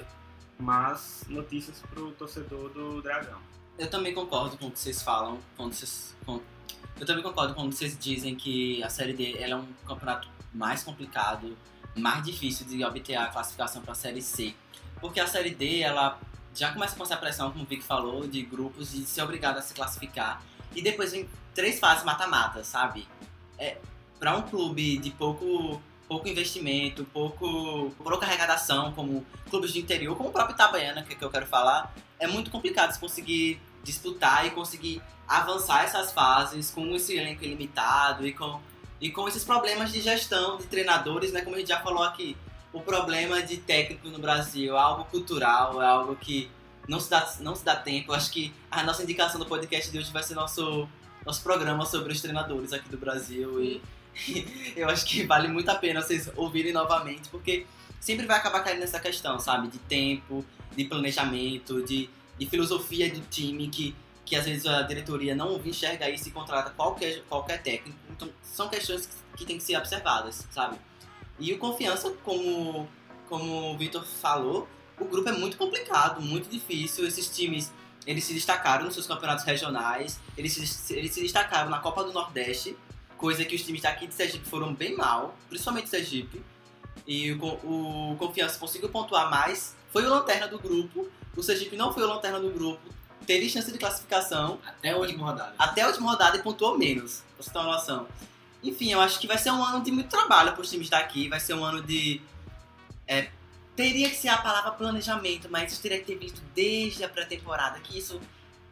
más 0.62 1.24
notícias 1.28 1.82
pro 1.90 2.12
torcedor 2.12 2.70
do 2.70 3.02
Dragão. 3.02 3.40
Eu 3.78 3.90
também 3.90 4.14
concordo 4.14 4.58
com 4.58 4.68
o 4.68 4.72
que 4.72 4.80
vocês 4.80 5.02
falam, 5.02 5.40
quando 5.58 5.74
vocês, 5.74 6.16
com- 6.26 6.42
eu 7.00 7.06
também 7.06 7.24
concordo 7.24 7.54
quando 7.56 7.72
vocês 7.74 7.98
dizem 7.98 8.36
que 8.36 8.84
a 8.84 8.90
Série 8.90 9.14
D 9.14 9.38
é 9.40 9.56
um 9.56 9.66
campeonato 9.88 10.28
mais 10.54 10.84
complicado, 10.84 11.58
mais 11.96 12.24
difícil 12.24 12.66
de 12.68 12.84
obter 12.84 13.16
a 13.16 13.28
classificação 13.28 13.82
para 13.82 13.94
a 13.94 13.96
Série 13.96 14.22
C. 14.22 14.54
Porque 15.00 15.20
a 15.20 15.26
Série 15.28 15.50
D, 15.56 15.80
ela 15.80 16.20
já 16.54 16.72
começa 16.72 16.96
com 16.96 17.04
essa 17.04 17.18
pressão, 17.18 17.52
como 17.52 17.64
o 17.64 17.68
Vic 17.68 17.82
falou, 17.84 18.28
de 18.28 18.44
grupos, 18.44 18.92
de 18.92 19.04
ser 19.06 19.24
obrigado 19.24 19.58
a 19.58 19.62
se 19.62 19.74
classificar. 19.74 20.44
E 20.76 20.82
depois 20.82 21.12
vem 21.12 21.28
três 21.56 21.80
fases 21.80 22.04
mata-mata, 22.04 22.64
sabe? 22.64 23.08
É, 23.58 23.78
para 24.20 24.38
um 24.38 24.44
clube 24.44 24.98
de 24.98 25.10
pouco, 25.12 25.82
pouco 26.12 26.28
investimento, 26.28 27.06
pouco, 27.06 27.90
pouca 27.92 28.26
arrecadação, 28.26 28.92
como 28.92 29.26
clubes 29.50 29.72
de 29.72 29.80
interior, 29.80 30.14
como 30.18 30.28
o 30.28 30.32
próprio 30.34 30.54
Itabaiana, 30.54 31.04
que, 31.04 31.14
é 31.14 31.16
que 31.16 31.24
eu 31.24 31.30
quero 31.30 31.46
falar, 31.46 31.96
é 32.20 32.28
muito 32.28 32.52
complicado 32.52 32.92
se 32.92 33.00
conseguir 33.00 33.62
disputar 33.82 34.46
e 34.46 34.50
conseguir 34.50 35.02
avançar 35.26 35.86
essas 35.86 36.12
fases 36.12 36.70
com 36.70 36.94
esse 36.94 37.16
elenco 37.16 37.46
ilimitado 37.46 38.28
e 38.28 38.34
com, 38.34 38.60
e 39.00 39.10
com 39.10 39.26
esses 39.26 39.46
problemas 39.46 39.94
de 39.94 40.02
gestão 40.02 40.58
de 40.58 40.66
treinadores, 40.66 41.32
né? 41.32 41.44
Como 41.44 41.56
a 41.56 41.60
gente 41.60 41.70
já 41.70 41.80
falou 41.80 42.04
aqui, 42.04 42.36
o 42.74 42.82
problema 42.82 43.42
de 43.42 43.56
técnico 43.56 44.10
no 44.10 44.20
Brasil 44.20 44.76
é 44.76 44.80
algo 44.82 45.06
cultural, 45.06 45.82
é 45.82 45.86
algo 45.86 46.18
que 46.18 46.52
não 46.90 47.00
se 47.00 47.10
dá, 47.10 47.26
não 47.40 47.56
se 47.56 47.64
dá 47.64 47.78
tempo. 47.78 48.12
Eu 48.12 48.16
acho 48.16 48.32
que 48.32 48.54
a 48.70 48.84
nossa 48.84 49.02
indicação 49.02 49.40
do 49.40 49.46
podcast 49.46 49.90
de 49.90 49.98
hoje 49.98 50.12
vai 50.12 50.24
ser 50.24 50.36
nosso, 50.36 50.90
nosso 51.26 51.42
programa 51.42 51.86
sobre 51.86 52.12
os 52.12 52.20
treinadores 52.20 52.74
aqui 52.74 52.90
do 52.90 52.98
Brasil 52.98 53.64
e 53.64 53.82
eu 54.76 54.90
acho 54.90 55.06
que 55.06 55.24
vale 55.26 55.48
muito 55.48 55.70
a 55.70 55.76
pena 55.76 56.02
vocês 56.02 56.30
ouvirem 56.36 56.74
novamente, 56.74 57.30
porque 57.30 57.66
sempre 58.00 58.26
vai 58.26 58.38
acabar 58.38 58.62
caindo 58.62 58.80
nessa 58.80 59.00
questão, 59.00 59.40
sabe? 59.40 59.68
De 59.68 59.78
tempo, 59.80 60.46
de 60.76 60.86
planejamento, 60.86 61.84
de, 61.84 62.10
de 62.38 62.46
filosofia 62.46 63.10
do 63.12 63.22
time, 63.22 63.70
que, 63.70 63.96
que 64.26 64.36
às 64.36 64.46
vezes 64.46 64.66
a 64.66 64.82
diretoria 64.84 65.36
não 65.36 65.60
enxerga 65.66 66.10
isso 66.10 66.28
e 66.28 66.32
contrata 66.32 66.72
qualquer, 66.72 67.24
qualquer 67.24 67.62
técnico. 67.62 67.98
Então, 68.10 68.30
são 68.42 68.70
questões 68.70 69.06
que, 69.06 69.38
que 69.38 69.46
têm 69.46 69.58
que 69.58 69.64
ser 69.64 69.78
observadas, 69.78 70.48
sabe? 70.52 70.78
E 71.40 71.54
o 71.54 71.58
Confiança, 71.58 72.12
como, 72.24 72.88
como 73.28 73.74
o 73.74 73.78
Vitor 73.78 74.04
falou, 74.04 74.68
o 75.00 75.06
grupo 75.06 75.30
é 75.30 75.32
muito 75.32 75.58
complicado, 75.58 76.22
muito 76.22 76.50
difícil. 76.50 77.08
Esses 77.08 77.30
times, 77.30 77.72
eles 78.06 78.24
se 78.24 78.34
destacaram 78.34 78.86
nos 78.86 78.94
seus 78.94 79.08
campeonatos 79.08 79.44
regionais, 79.44 80.20
eles 80.38 80.90
eles 80.92 81.12
se 81.12 81.22
destacaram 81.22 81.70
na 81.70 81.80
Copa 81.80 82.04
do 82.04 82.14
Nordeste, 82.14 82.78
coisa 83.22 83.46
que 83.46 83.56
os 83.56 83.62
times 83.62 83.84
daqui 83.84 84.08
de 84.08 84.16
Sergipe 84.16 84.50
foram 84.50 84.74
bem 84.74 84.98
mal, 84.98 85.38
principalmente 85.48 85.88
Sergipe. 85.90 86.44
E 87.06 87.32
o, 87.34 88.12
o 88.14 88.16
Confiança 88.18 88.58
conseguiu 88.58 88.90
pontuar 88.90 89.30
mais, 89.30 89.76
foi 89.94 90.04
o 90.04 90.10
lanterna 90.10 90.48
do 90.48 90.58
grupo. 90.58 91.08
O 91.38 91.44
Sergipe 91.44 91.76
não 91.78 91.94
foi 91.94 92.04
o 92.04 92.08
lanterna 92.08 92.40
do 92.40 92.50
grupo, 92.50 92.82
teve 93.26 93.48
chance 93.48 93.72
de 93.72 93.78
classificação 93.78 94.60
Até 94.66 94.90
a 94.90 94.98
última 94.98 95.28
rodada. 95.28 95.54
até 95.58 95.84
a 95.84 95.88
última 95.88 96.10
rodada 96.10 96.38
e 96.38 96.42
pontuou 96.42 96.78
menos, 96.78 97.24
pra 97.36 97.44
você 97.44 97.52
ter 97.52 97.60
uma 97.60 97.74
noção. 97.74 98.08
Enfim, 98.64 98.92
eu 98.92 99.00
acho 99.00 99.20
que 99.20 99.28
vai 99.28 99.38
ser 99.38 99.52
um 99.52 99.64
ano 99.64 99.84
de 99.84 99.92
muito 99.92 100.10
trabalho 100.10 100.52
para 100.54 100.62
os 100.62 100.70
times 100.70 100.90
daqui, 100.90 101.30
vai 101.30 101.40
ser 101.40 101.54
um 101.54 101.64
ano 101.64 101.82
de. 101.82 102.20
é, 103.08 103.30
teria 103.76 104.10
que 104.10 104.16
ser 104.16 104.30
a 104.30 104.38
palavra 104.38 104.72
planejamento, 104.72 105.48
mas 105.50 105.72
isso 105.72 105.82
teria 105.82 106.00
que 106.00 106.06
ter 106.06 106.18
visto 106.18 106.42
desde 106.54 107.04
a 107.04 107.10
pré-temporada, 107.10 107.80
que 107.80 107.98
isso 107.98 108.20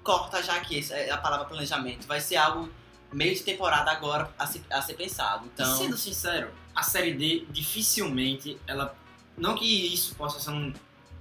corta 0.03 0.41
já 0.43 0.55
aqui 0.55 0.85
é 0.91 1.11
a 1.11 1.17
palavra 1.17 1.45
planejamento. 1.45 2.07
Vai 2.07 2.19
ser 2.19 2.37
algo 2.37 2.69
meio 3.11 3.33
de 3.33 3.43
temporada 3.43 3.91
agora 3.91 4.31
a 4.37 4.45
ser, 4.45 4.61
a 4.69 4.81
ser 4.81 4.93
pensado. 4.93 5.45
E 5.45 5.49
Então, 5.53 5.77
sendo 5.77 5.97
sincero, 5.97 6.51
a 6.75 6.83
série 6.83 7.13
D 7.13 7.45
dificilmente 7.49 8.57
ela. 8.67 8.95
Não 9.37 9.55
que 9.55 9.93
isso 9.93 10.15
possa 10.15 10.39
ser 10.39 10.51
um, 10.51 10.73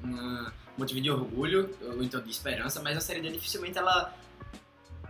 um 0.05 0.47
motivo 0.77 1.01
de 1.01 1.11
orgulho 1.11 1.77
ou 1.83 2.03
então 2.03 2.21
de 2.21 2.31
esperança, 2.31 2.83
mas 2.83 2.97
a 2.97 3.01
série 3.01 3.21
D 3.21 3.31
dificilmente 3.31 3.79
ela 3.79 4.15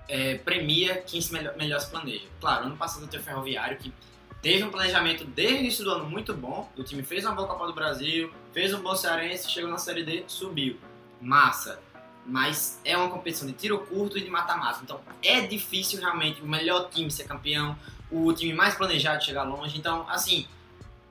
é, 0.08 0.36
premia 0.36 1.02
quem 1.02 1.20
se 1.20 1.32
melhor, 1.32 1.56
melhor 1.56 1.80
se 1.80 1.90
planeja. 1.90 2.26
Claro, 2.40 2.66
ano 2.66 2.76
passado 2.76 3.06
teve 3.06 3.22
o 3.22 3.26
Ferroviário 3.26 3.78
que 3.78 3.92
teve 4.40 4.64
um 4.64 4.70
planejamento 4.70 5.24
desde 5.24 5.54
o 5.54 5.58
início 5.58 5.84
do 5.84 5.90
ano 5.90 6.08
muito 6.08 6.34
bom. 6.34 6.70
O 6.76 6.82
time 6.82 7.02
fez 7.02 7.24
uma 7.24 7.34
boa 7.34 7.46
Copa 7.46 7.66
do 7.66 7.74
Brasil, 7.74 8.32
fez 8.52 8.72
um 8.72 8.80
bom 8.80 8.94
Cearense, 8.94 9.50
chegou 9.50 9.70
na 9.70 9.78
Série 9.78 10.02
D, 10.02 10.24
subiu. 10.26 10.78
Massa. 11.20 11.80
Mas 12.28 12.78
é 12.84 12.96
uma 12.96 13.08
competição 13.08 13.48
de 13.48 13.54
tiro 13.54 13.78
curto 13.86 14.18
e 14.18 14.20
de 14.22 14.28
mata-mata. 14.28 14.80
Então 14.82 15.00
é 15.22 15.40
difícil 15.40 15.98
realmente 15.98 16.42
o 16.42 16.46
melhor 16.46 16.90
time 16.90 17.10
ser 17.10 17.24
campeão, 17.24 17.76
o 18.10 18.32
time 18.32 18.52
mais 18.52 18.74
planejado 18.74 19.24
chegar 19.24 19.44
longe. 19.44 19.78
Então, 19.78 20.08
assim, 20.08 20.46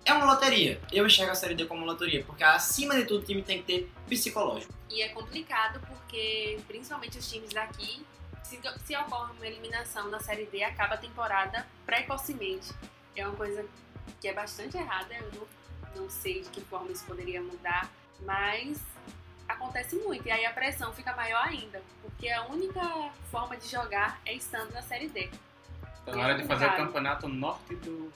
é 0.05 0.13
uma 0.13 0.25
loteria. 0.25 0.79
Eu 0.91 1.05
enxergo 1.05 1.31
a 1.31 1.35
Série 1.35 1.55
D 1.55 1.65
como 1.65 1.81
uma 1.81 1.91
loteria, 1.91 2.23
porque 2.23 2.43
acima 2.43 2.95
de 2.95 3.05
tudo 3.05 3.23
o 3.23 3.25
time 3.25 3.41
tem 3.41 3.57
que 3.57 3.63
ter 3.65 3.91
psicológico. 4.07 4.73
E 4.89 5.01
é 5.01 5.09
complicado 5.09 5.81
porque, 5.87 6.59
principalmente 6.67 7.17
os 7.17 7.29
times 7.29 7.51
daqui, 7.51 8.05
se, 8.41 8.59
se 8.85 8.95
ocorre 8.95 9.33
uma 9.33 9.45
eliminação 9.45 10.09
na 10.09 10.19
Série 10.19 10.45
D, 10.45 10.63
acaba 10.63 10.93
a 10.93 10.97
temporada 10.97 11.67
precocemente. 11.85 12.73
É 13.15 13.27
uma 13.27 13.35
coisa 13.35 13.65
que 14.21 14.27
é 14.27 14.33
bastante 14.33 14.77
errada, 14.77 15.13
eu 15.13 15.31
não, 15.33 16.03
não 16.03 16.09
sei 16.09 16.41
de 16.41 16.49
que 16.49 16.61
forma 16.61 16.91
isso 16.91 17.03
poderia 17.05 17.41
mudar, 17.41 17.91
mas 18.21 18.79
acontece 19.47 19.95
muito. 19.95 20.27
E 20.27 20.31
aí 20.31 20.45
a 20.45 20.51
pressão 20.51 20.91
fica 20.93 21.15
maior 21.15 21.43
ainda, 21.47 21.81
porque 22.01 22.29
a 22.29 22.45
única 22.45 22.81
forma 23.31 23.57
de 23.57 23.67
jogar 23.67 24.19
é 24.25 24.33
estando 24.33 24.71
na 24.73 24.81
Série 24.81 25.07
D. 25.09 25.29
Tá 26.05 26.11
E 26.11 26.15
na 26.15 26.21
é 26.21 26.25
hora 26.25 26.35
de 26.41 26.47
fazer 26.47 26.65
o 26.67 26.75
campeonato 26.75 27.27
norte 27.27 27.75
do. 27.75 28.11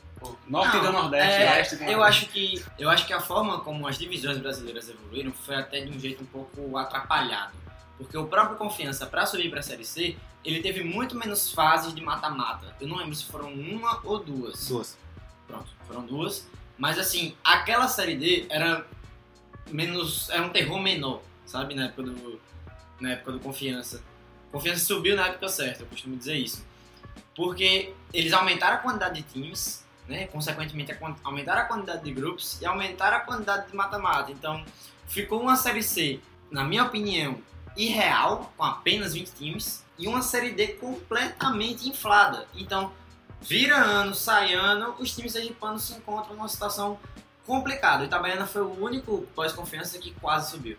Norte 0.47 0.77
Não, 0.77 0.83
do 0.85 0.91
Nordeste, 0.91 1.41
é, 1.41 1.49
leste 1.55 1.75
do 1.77 1.83
eu 1.85 1.97
Nordeste. 1.97 2.23
acho 2.25 2.31
que 2.31 2.65
eu 2.77 2.89
acho 2.91 3.07
que 3.07 3.13
a 3.13 3.19
forma 3.19 3.59
como 3.61 3.87
as 3.87 3.97
divisões 3.97 4.37
brasileiras 4.37 4.87
evoluíram 4.87 5.31
foi 5.33 5.55
até 5.55 5.81
de 5.81 5.89
um 5.89 5.99
jeito 5.99 6.21
um 6.21 6.27
pouco 6.27 6.77
atrapalhado, 6.77 7.53
porque 7.97 8.15
o 8.15 8.27
próprio 8.27 8.55
Confiança 8.55 9.07
para 9.07 9.25
subir 9.25 9.49
para 9.49 9.61
a 9.61 9.63
Série 9.63 9.83
C 9.83 10.15
ele 10.45 10.61
teve 10.61 10.83
muito 10.83 11.15
menos 11.15 11.51
fases 11.51 11.93
de 11.93 12.01
mata-mata. 12.01 12.75
Eu 12.79 12.87
não 12.87 12.97
lembro 12.97 13.15
se 13.15 13.25
foram 13.25 13.51
uma 13.51 13.99
ou 14.03 14.19
duas. 14.23 14.67
Duas. 14.67 14.97
Pronto, 15.47 15.69
foram 15.87 16.05
duas. 16.05 16.47
Mas 16.77 16.97
assim, 16.99 17.35
aquela 17.43 17.87
série 17.87 18.15
D 18.15 18.45
era 18.49 18.85
menos. 19.71 20.29
Era 20.29 20.43
um 20.43 20.49
terror 20.49 20.79
menor, 20.79 21.21
sabe? 21.45 21.73
Na 21.73 21.85
época 21.85 22.03
do. 22.03 22.39
Na 22.99 23.11
época 23.11 23.31
do 23.33 23.39
Confiança. 23.39 24.03
Confiança 24.51 24.85
subiu 24.85 25.15
na 25.15 25.27
época 25.27 25.47
certa, 25.47 25.83
eu 25.83 25.87
costumo 25.87 26.15
dizer 26.17 26.35
isso. 26.35 26.65
Porque 27.35 27.93
eles 28.13 28.33
aumentaram 28.33 28.75
a 28.75 28.79
quantidade 28.79 29.21
de 29.21 29.27
times, 29.27 29.85
né? 30.07 30.27
Consequentemente, 30.27 30.95
aumentaram 31.23 31.61
a 31.61 31.65
quantidade 31.65 32.03
de 32.03 32.11
grupos 32.11 32.61
e 32.61 32.65
aumentaram 32.65 33.17
a 33.17 33.19
quantidade 33.21 33.69
de 33.69 33.75
mata-mata. 33.75 34.31
Então, 34.31 34.63
ficou 35.07 35.41
uma 35.41 35.55
série 35.55 35.81
C, 35.81 36.19
na 36.51 36.63
minha 36.65 36.83
opinião, 36.83 37.39
irreal, 37.77 38.53
com 38.57 38.63
apenas 38.63 39.13
20 39.13 39.29
times, 39.31 39.85
e 39.97 40.07
uma 40.07 40.21
série 40.21 40.51
D 40.51 40.67
completamente 40.73 41.87
inflada. 41.87 42.45
Então, 42.55 42.91
vira 43.39 43.77
ano, 43.77 44.13
sai 44.13 44.53
ano, 44.53 44.95
os 44.99 45.15
times 45.15 45.31
sergipanos 45.31 45.83
se 45.83 45.93
encontram 45.93 46.35
numa 46.35 46.49
situação 46.49 46.99
complicada. 47.45 48.03
O 48.03 48.05
Itabaiana 48.05 48.45
foi 48.45 48.61
o 48.61 48.83
único 48.83 49.21
pós-confiança 49.35 49.97
que 49.97 50.11
quase 50.15 50.51
subiu. 50.51 50.77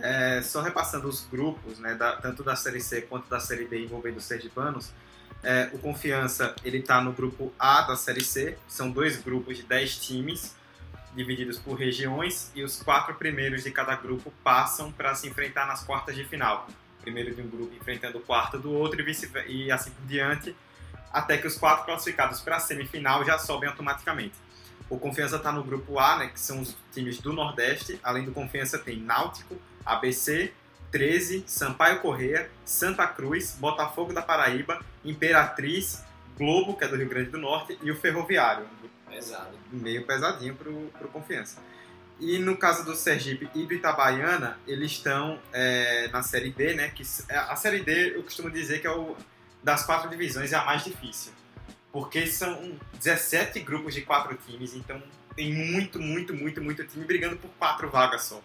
É, 0.00 0.42
só 0.42 0.60
repassando 0.60 1.08
os 1.08 1.24
grupos, 1.26 1.78
né, 1.78 1.94
da- 1.94 2.16
tanto 2.16 2.42
da 2.44 2.54
Série 2.54 2.80
C 2.80 3.02
quanto 3.02 3.28
da 3.28 3.40
Série 3.40 3.64
D 3.66 3.84
envolvendo 3.84 4.18
os 4.18 4.24
sergipanos, 4.24 4.92
é, 5.42 5.70
o 5.72 5.78
Confiança 5.78 6.54
ele 6.64 6.78
está 6.78 7.00
no 7.00 7.12
grupo 7.12 7.52
A 7.58 7.82
da 7.82 7.96
Série 7.96 8.22
C, 8.24 8.58
são 8.68 8.90
dois 8.90 9.20
grupos 9.20 9.56
de 9.56 9.62
10 9.62 9.96
times, 9.96 10.54
divididos 11.14 11.58
por 11.58 11.74
regiões, 11.74 12.50
e 12.54 12.62
os 12.62 12.82
quatro 12.82 13.14
primeiros 13.14 13.64
de 13.64 13.70
cada 13.70 13.96
grupo 13.96 14.32
passam 14.44 14.92
para 14.92 15.14
se 15.14 15.26
enfrentar 15.26 15.66
nas 15.66 15.82
quartas 15.82 16.14
de 16.14 16.24
final. 16.24 16.68
Primeiro 17.00 17.34
de 17.34 17.40
um 17.40 17.48
grupo 17.48 17.74
enfrentando 17.74 18.18
o 18.18 18.20
quarto 18.20 18.58
do 18.58 18.70
outro 18.72 19.00
e, 19.00 19.04
vice 19.04 19.30
e 19.46 19.70
assim 19.72 19.90
por 19.90 20.06
diante, 20.06 20.54
até 21.12 21.38
que 21.38 21.46
os 21.46 21.56
quatro 21.56 21.86
classificados 21.86 22.40
para 22.40 22.56
a 22.56 22.60
semifinal 22.60 23.24
já 23.24 23.38
sobem 23.38 23.68
automaticamente. 23.68 24.34
O 24.90 24.98
Confiança 24.98 25.36
está 25.36 25.52
no 25.52 25.62
grupo 25.62 25.98
A, 25.98 26.18
né, 26.18 26.28
que 26.28 26.40
são 26.40 26.60
os 26.62 26.76
times 26.92 27.18
do 27.18 27.32
Nordeste. 27.32 27.98
Além 28.02 28.24
do 28.24 28.32
Confiança, 28.32 28.78
tem 28.78 28.98
Náutico, 28.98 29.56
ABC, 29.84 30.52
13, 30.90 31.44
Sampaio 31.46 32.00
Correia, 32.00 32.50
Santa 32.64 33.06
Cruz, 33.06 33.56
Botafogo 33.60 34.12
da 34.14 34.22
Paraíba, 34.22 34.80
Imperatriz, 35.04 36.02
Globo, 36.38 36.76
que 36.76 36.84
é 36.84 36.88
do 36.88 36.96
Rio 36.96 37.08
Grande 37.08 37.30
do 37.30 37.38
Norte, 37.38 37.78
e 37.82 37.90
o 37.90 37.96
Ferroviário. 37.96 38.66
Pesado. 39.10 39.50
Meio 39.72 40.06
pesadinho 40.06 40.54
pro, 40.54 40.72
pro 40.98 41.08
Confiança. 41.08 41.58
E 42.20 42.38
no 42.38 42.56
caso 42.56 42.84
do 42.84 42.94
Sergipe 42.96 43.48
e 43.54 43.64
do 43.64 43.74
Itabaiana, 43.74 44.58
eles 44.66 44.92
estão 44.92 45.38
é, 45.52 46.08
na 46.12 46.22
Série 46.22 46.50
D, 46.50 46.74
né? 46.74 46.88
Que 46.88 47.02
s- 47.02 47.24
a 47.30 47.54
Série 47.56 47.80
D 47.80 48.16
eu 48.16 48.22
costumo 48.22 48.50
dizer 48.50 48.80
que 48.80 48.86
é 48.86 48.90
o 48.90 49.16
das 49.62 49.84
quatro 49.84 50.08
divisões 50.08 50.52
é 50.52 50.56
a 50.56 50.64
mais 50.64 50.82
difícil. 50.84 51.32
Porque 51.92 52.26
são 52.26 52.76
17 52.94 53.60
grupos 53.60 53.94
de 53.94 54.02
quatro 54.02 54.36
times, 54.46 54.74
então 54.74 55.02
tem 55.34 55.52
muito, 55.52 56.00
muito, 56.00 56.34
muito, 56.34 56.62
muito 56.62 56.84
time 56.84 57.04
brigando 57.04 57.36
por 57.36 57.50
quatro 57.58 57.88
vagas 57.88 58.24
só. 58.24 58.40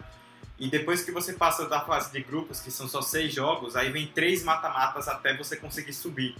E 0.58 0.68
depois 0.68 1.02
que 1.02 1.10
você 1.10 1.32
passa 1.32 1.68
da 1.68 1.80
fase 1.80 2.12
de 2.12 2.22
grupos, 2.22 2.60
que 2.60 2.70
são 2.70 2.86
só 2.86 3.02
seis 3.02 3.34
jogos, 3.34 3.74
aí 3.74 3.90
vem 3.90 4.06
três 4.06 4.44
mata-matas 4.44 5.08
até 5.08 5.36
você 5.36 5.56
conseguir 5.56 5.92
subir. 5.92 6.36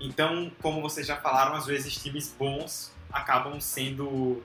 Então, 0.00 0.52
como 0.60 0.82
vocês 0.82 1.06
já 1.06 1.16
falaram, 1.16 1.54
às 1.54 1.66
vezes 1.66 1.96
times 1.96 2.34
bons 2.38 2.92
acabam 3.10 3.60
sendo 3.60 4.42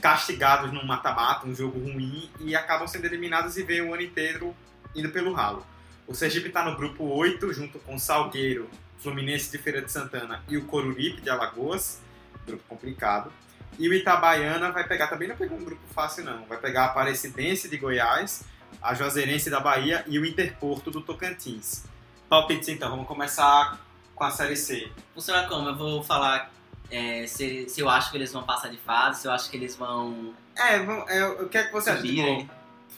castigados 0.00 0.72
num 0.72 0.84
mata-mata, 0.84 1.46
um 1.46 1.54
jogo 1.54 1.78
ruim, 1.78 2.28
e 2.40 2.54
acabam 2.54 2.86
sendo 2.86 3.06
eliminados 3.06 3.56
e 3.56 3.62
veem 3.62 3.82
o 3.82 3.94
ano 3.94 4.02
inteiro 4.02 4.54
indo 4.94 5.10
pelo 5.10 5.32
ralo. 5.32 5.64
O 6.06 6.14
Sergipe 6.14 6.48
está 6.48 6.64
no 6.64 6.76
grupo 6.76 7.04
8, 7.04 7.52
junto 7.54 7.78
com 7.78 7.98
Salgueiro, 7.98 8.68
Fluminense 8.98 9.50
de 9.50 9.58
Feira 9.58 9.82
de 9.82 9.90
Santana 9.90 10.42
e 10.48 10.56
o 10.56 10.64
Coruripe 10.64 11.20
de 11.20 11.30
Alagoas, 11.30 12.00
grupo 12.46 12.62
complicado. 12.68 13.32
E 13.78 13.88
o 13.88 13.94
Itabaiana 13.94 14.70
vai 14.70 14.86
pegar, 14.86 15.06
também 15.08 15.28
não 15.28 15.36
pegou 15.36 15.56
um 15.58 15.64
grupo 15.64 15.82
fácil 15.94 16.24
não, 16.24 16.44
vai 16.44 16.58
pegar 16.58 16.82
a 16.82 16.86
Aparecidense 16.86 17.68
de 17.68 17.76
Goiás, 17.78 18.44
a 18.82 18.94
Juazeirense 18.94 19.48
da 19.50 19.60
Bahia 19.60 20.04
e 20.06 20.18
o 20.18 20.26
Interporto 20.26 20.90
do 20.90 21.00
Tocantins. 21.00 21.84
Palpites 22.28 22.68
então, 22.68 22.90
vamos 22.90 23.06
começar 23.06 23.78
com 24.14 24.24
a 24.24 24.30
Série 24.30 24.56
C. 24.56 24.90
Funciona 25.14 25.46
como? 25.48 25.68
Eu 25.68 25.76
vou 25.76 26.02
falar 26.02 26.50
é, 26.90 27.26
se, 27.26 27.68
se 27.68 27.80
eu 27.80 27.88
acho 27.88 28.10
que 28.10 28.16
eles 28.18 28.32
vão 28.32 28.42
passar 28.42 28.68
de 28.68 28.76
fase, 28.78 29.22
se 29.22 29.26
eu 29.28 29.32
acho 29.32 29.50
que 29.50 29.56
eles 29.56 29.74
vão 29.76 30.34
É, 30.56 30.78
vamos- 30.78 31.10
é, 31.10 31.26
o 31.26 31.48
que 31.48 31.56
é 31.58 31.64
que 31.64 31.72
você 31.72 31.96
subir. 31.96 32.48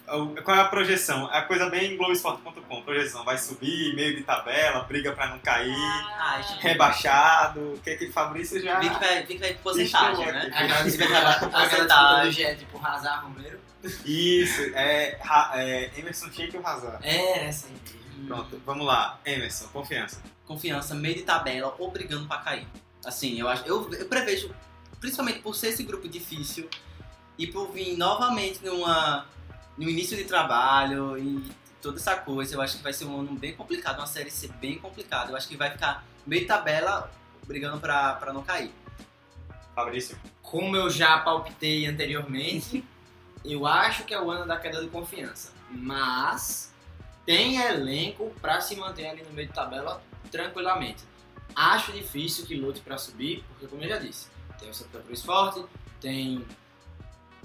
Qual 0.06 0.56
é 0.56 0.60
a 0.60 0.64
projeção? 0.68 1.32
É 1.32 1.38
a 1.38 1.42
coisa 1.42 1.70
bem 1.70 1.96
Globoesporte.com. 1.96 2.82
Projeção, 2.82 3.24
vai 3.24 3.38
subir, 3.38 3.94
meio 3.94 4.14
de 4.16 4.22
tabela, 4.22 4.80
briga 4.84 5.12
pra 5.12 5.28
não 5.28 5.38
cair, 5.38 5.74
Ah, 5.74 6.40
que- 6.60 6.62
rebaixado. 6.66 7.60
O 7.74 7.80
que 7.82 7.90
é 7.90 7.96
que 7.96 8.10
Fabrício 8.12 8.60
já... 8.62 8.78
Vi 8.80 8.90
que 8.90 8.98
vai, 9.00 9.22
vi 9.22 9.34
que 9.34 9.40
vai 9.40 9.52
de 9.54 9.58
porcentagem, 9.60 10.26
né? 10.26 10.50
Aquela 10.54 10.78
que 10.78 10.90
disputa 10.90 12.22
do. 12.24 12.30
Jet, 12.30 12.58
tipo, 12.58 12.86
Hazard, 12.86 13.24
Romero. 13.24 13.60
Isso, 14.04 14.62
é, 14.74 15.18
é 15.54 15.90
Emerson 15.98 16.30
Sheik 16.30 16.54
e 16.54 16.58
o 16.58 16.66
Hazard. 16.66 16.98
É, 17.06 17.46
essa 17.46 17.66
aí. 17.68 18.26
Pronto, 18.26 18.60
vamos 18.64 18.86
lá. 18.86 19.18
Emerson, 19.24 19.68
confiança. 19.68 20.22
Confiança, 20.46 20.94
meio 20.94 21.14
de 21.16 21.22
tabela 21.22 21.74
ou 21.78 21.90
brigando 21.90 22.26
pra 22.26 22.38
cair. 22.38 22.66
Assim, 23.04 23.38
eu 23.38 23.48
acho. 23.48 23.62
Eu, 23.66 23.90
eu 23.92 24.06
prevejo, 24.06 24.54
principalmente 25.00 25.40
por 25.40 25.54
ser 25.54 25.68
esse 25.68 25.82
grupo 25.82 26.08
difícil 26.08 26.68
e 27.38 27.46
por 27.46 27.70
vir 27.72 27.96
novamente 27.96 28.64
numa, 28.64 29.26
no 29.76 29.88
início 29.88 30.16
de 30.16 30.24
trabalho 30.24 31.18
e 31.18 31.50
toda 31.82 31.98
essa 31.98 32.16
coisa, 32.16 32.54
eu 32.54 32.60
acho 32.60 32.78
que 32.78 32.82
vai 32.82 32.92
ser 32.92 33.04
um 33.04 33.20
ano 33.20 33.34
bem 33.34 33.54
complicado, 33.54 33.98
uma 33.98 34.06
série 34.06 34.30
C 34.30 34.48
bem 34.60 34.78
complicada. 34.78 35.32
Eu 35.32 35.36
acho 35.36 35.48
que 35.48 35.56
vai 35.56 35.70
ficar 35.70 36.04
meio 36.26 36.46
tabela 36.46 37.12
brigando 37.46 37.78
pra, 37.78 38.14
pra 38.14 38.32
não 38.32 38.42
cair. 38.42 38.72
Fabrício. 39.74 40.18
Como 40.40 40.76
eu 40.76 40.88
já 40.88 41.18
palpitei 41.18 41.86
anteriormente, 41.86 42.84
eu 43.44 43.66
acho 43.66 44.04
que 44.04 44.14
é 44.14 44.20
o 44.20 44.30
ano 44.30 44.46
da 44.46 44.56
queda 44.56 44.80
de 44.80 44.88
confiança. 44.88 45.52
Mas 45.70 46.72
tem 47.26 47.60
elenco 47.60 48.32
pra 48.40 48.60
se 48.60 48.76
manter 48.76 49.06
ali 49.06 49.22
no 49.22 49.32
meio 49.32 49.48
de 49.48 49.54
tabela 49.54 50.02
tranquilamente. 50.30 51.04
Acho 51.54 51.92
difícil 51.92 52.46
que 52.46 52.54
lute 52.54 52.80
pra 52.80 52.98
subir, 52.98 53.44
porque 53.48 53.66
como 53.66 53.82
eu 53.82 53.88
já 53.88 53.98
disse, 53.98 54.28
tem 54.58 54.70
o 54.70 54.74
Santa 54.74 55.00
Cruz 55.00 55.22
forte, 55.22 55.64
tem 56.00 56.44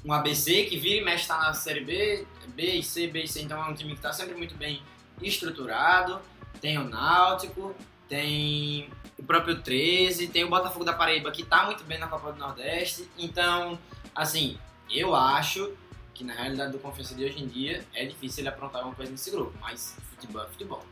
um 0.03 0.13
ABC 0.13 0.65
que 0.65 0.77
vira 0.77 1.01
e 1.01 1.03
mexe 1.03 1.27
tá 1.27 1.37
na 1.37 1.53
Série 1.53 1.81
B, 1.81 2.25
B 2.47 2.75
e 2.75 2.83
C, 2.83 3.07
B 3.07 3.23
e 3.23 3.27
C, 3.27 3.41
então 3.41 3.63
é 3.63 3.69
um 3.69 3.73
time 3.73 3.95
que 3.95 4.01
tá 4.01 4.11
sempre 4.13 4.35
muito 4.35 4.55
bem 4.55 4.81
estruturado. 5.21 6.19
Tem 6.61 6.77
o 6.77 6.83
Náutico, 6.83 7.75
tem 8.07 8.89
o 9.17 9.23
próprio 9.23 9.61
13, 9.61 10.27
tem 10.27 10.43
o 10.43 10.49
Botafogo 10.49 10.83
da 10.83 10.93
Paraíba 10.93 11.31
que 11.31 11.43
tá 11.43 11.65
muito 11.65 11.83
bem 11.83 11.97
na 11.97 12.07
Copa 12.07 12.31
do 12.31 12.39
Nordeste. 12.39 13.09
Então, 13.17 13.79
assim, 14.15 14.57
eu 14.89 15.15
acho 15.15 15.73
que 16.13 16.23
na 16.23 16.33
realidade 16.33 16.71
do 16.71 16.79
Confiança 16.79 17.15
de 17.15 17.23
hoje 17.23 17.41
em 17.41 17.47
dia 17.47 17.85
é 17.93 18.05
difícil 18.05 18.41
ele 18.41 18.49
aprontar 18.49 18.81
alguma 18.81 18.95
coisa 18.95 19.11
nesse 19.11 19.31
grupo, 19.31 19.57
mas 19.61 19.95
futebol 20.11 20.43
é 20.43 20.47
futebol. 20.47 20.85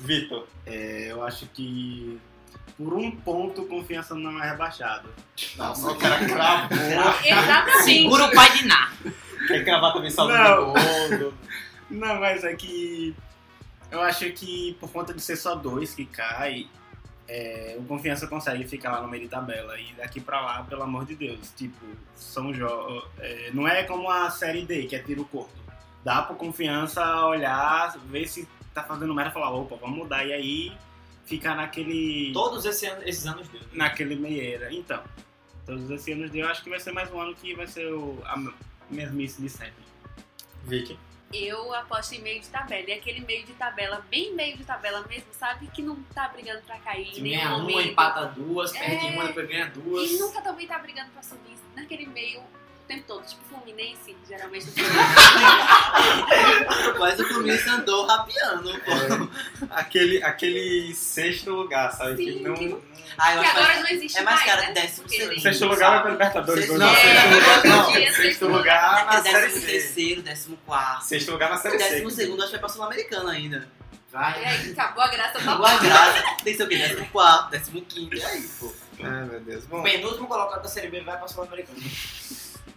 Vitor. 0.00 0.48
É, 0.66 1.12
eu 1.12 1.22
acho 1.22 1.46
que 1.46 2.18
por 2.76 2.94
um 2.94 3.10
ponto 3.10 3.66
confiança 3.66 4.14
não 4.14 4.42
é 4.42 4.50
rebaixado. 4.50 5.08
Nossa, 5.56 5.90
o 5.90 5.96
cara 5.96 6.24
cravou. 6.24 6.78
Exatamente. 7.24 7.84
Segura 7.84 8.24
o 8.26 8.32
pai 8.32 8.58
de 8.58 8.66
Ná. 8.66 8.92
Quer 9.46 9.64
cravar 9.64 9.92
também 9.92 10.12
Não. 10.16 10.72
de 11.08 11.16
gol. 11.16 11.34
Não, 11.90 12.20
mas 12.20 12.44
é 12.44 12.54
que 12.54 13.14
eu 13.90 14.00
acho 14.00 14.30
que 14.32 14.76
por 14.80 14.90
conta 14.90 15.12
de 15.12 15.20
ser 15.20 15.36
só 15.36 15.54
dois 15.54 15.94
que 15.94 16.06
cai, 16.06 16.66
é, 17.28 17.76
o 17.78 17.84
Confiança 17.84 18.26
consegue 18.26 18.66
ficar 18.66 18.92
lá 18.92 19.02
no 19.02 19.08
meio 19.08 19.24
de 19.24 19.28
tabela 19.28 19.78
e 19.78 19.92
daqui 19.94 20.20
pra 20.20 20.40
lá, 20.40 20.62
pelo 20.64 20.82
amor 20.82 21.04
de 21.04 21.14
Deus, 21.14 21.52
tipo, 21.54 21.84
são 22.14 22.52
jogos. 22.54 23.04
É, 23.18 23.50
não 23.52 23.68
é 23.68 23.82
como 23.84 24.10
a 24.10 24.30
série 24.30 24.64
D, 24.64 24.86
que 24.86 24.96
é 24.96 24.98
tiro 24.98 25.24
curto. 25.26 25.60
Dá 26.02 26.22
pro 26.22 26.34
Confiança 26.34 27.26
olhar, 27.26 27.94
ver 28.06 28.26
se 28.26 28.48
tá 28.72 28.82
fazendo 28.82 29.14
merda 29.14 29.30
e 29.30 29.34
falar, 29.34 29.50
opa, 29.50 29.76
vamos 29.76 29.98
mudar. 29.98 30.24
E 30.26 30.32
aí 30.32 30.72
ficar 31.24 31.54
naquele. 31.54 32.32
Todos 32.32 32.64
esse 32.64 32.86
ano- 32.86 33.02
esses 33.04 33.26
anos 33.26 33.48
deu. 33.48 33.60
naquele 33.72 34.16
meieira. 34.16 34.72
Então, 34.72 35.02
todos 35.66 35.90
esses 35.90 36.14
anos 36.14 36.34
eu 36.34 36.46
acho 36.48 36.62
que 36.62 36.70
vai 36.70 36.80
ser 36.80 36.92
mais 36.92 37.10
um 37.12 37.20
ano 37.20 37.34
que 37.34 37.54
vai 37.54 37.66
ser 37.66 37.92
o, 37.92 38.20
a 38.24 38.36
mesmice 38.90 39.40
de 39.40 39.48
sempre. 39.48 39.82
Vicky. 40.64 40.98
Eu 41.32 41.72
aposto 41.74 42.12
em 42.14 42.20
meio 42.20 42.40
de 42.42 42.48
tabela. 42.48 42.88
E 42.90 42.92
aquele 42.92 43.20
meio 43.20 43.44
de 43.46 43.54
tabela, 43.54 44.04
bem 44.10 44.34
meio 44.34 44.54
de 44.56 44.64
tabela 44.64 45.02
mesmo, 45.08 45.28
sabe? 45.32 45.66
Que 45.68 45.80
não 45.80 45.96
tá 46.14 46.28
brigando 46.28 46.60
pra 46.62 46.78
cair 46.80 47.10
Que 47.10 47.22
ganha 47.22 47.48
uma, 47.48 47.58
momento. 47.60 47.88
empata 47.88 48.26
duas, 48.26 48.70
perde 48.72 49.06
É. 49.06 49.10
uma, 49.10 49.24
depois 49.28 49.48
ganha 49.48 49.66
duas. 49.70 50.10
E 50.10 50.18
nunca 50.18 50.42
também 50.42 50.66
tá 50.66 50.78
brigando 50.78 51.10
pra 51.12 51.22
subir 51.22 51.56
naquele 51.74 52.04
meio 52.06 52.42
tempo 52.92 53.04
todo. 53.06 53.24
Tipo 53.26 53.42
Fluminense, 53.48 54.16
geralmente. 54.28 54.66
Mas 56.98 57.18
o 57.20 57.28
Fluminense 57.28 57.68
andou 57.68 58.06
rapeando, 58.06 58.72
pô. 58.80 59.66
Aquele, 59.70 60.22
aquele 60.22 60.94
sexto 60.94 61.50
lugar, 61.50 61.92
sabe? 61.92 62.16
Sim, 62.16 62.24
que 62.38 62.40
não, 62.42 62.54
que 62.54 62.68
não- 62.68 62.82
Ah, 63.18 63.38
que 63.38 63.46
agora 63.46 63.80
não 63.80 63.88
existe 63.88 64.18
é 64.18 64.22
mais 64.22 64.36
mais, 64.36 64.46
cara 64.50 64.60
né? 64.62 64.66
que 64.68 64.72
décimo 64.74 65.08
segundo. 65.08 65.40
Sexto 65.40 65.64
lugar 65.66 65.90
vai 65.90 66.02
pra 66.02 66.10
Libertadores. 66.12 66.64
Sexto- 66.64 66.78
Não, 66.78 66.88
É, 66.88 66.96
sexto 66.96 67.28
lugar 67.28 67.64
não. 67.64 68.12
Sexto 68.14 68.46
lugar 68.48 69.06
na 69.06 69.12
É 69.18 69.22
Série 69.22 69.40
décimo 69.46 69.60
C. 69.60 69.66
terceiro, 69.66 70.22
décimo 70.22 70.56
quarto. 70.64 71.04
Sexto 71.04 71.30
lugar 71.32 71.50
na 71.50 71.56
Série 71.58 71.78
C. 71.78 71.88
Décimo 71.90 72.10
segundo 72.10 72.38
acho 72.40 72.46
que 72.46 72.52
vai 72.52 72.60
pra 72.60 72.68
Sul-Americana 72.68 73.32
ainda. 73.32 73.68
E 73.92 74.12
Vai. 74.14 74.44
aí, 74.44 74.72
acabou 74.72 75.02
a 75.02 75.08
graça 75.08 75.38
da 75.40 75.54
Boa 75.54 75.78
graça. 75.78 76.22
Tem 76.44 76.52
que 76.52 76.54
ser 76.54 76.64
o 76.64 76.68
quê? 76.68 76.76
Décimo 76.76 77.06
quarto, 77.08 77.50
décimo 77.50 77.82
quinto. 77.82 78.14
E 78.16 78.24
aí, 78.24 78.42
pô. 78.60 78.72
Ai, 79.02 79.24
meu 79.24 79.40
Deus. 79.40 79.64
O 79.64 79.68
Bom, 79.68 79.82
penúltimo 79.82 80.26
colocado 80.28 80.62
da 80.62 80.68
Série 80.68 80.88
B 80.88 81.00
vai 81.00 81.16
pra 81.18 81.26
Sul-Americana. 81.28 81.78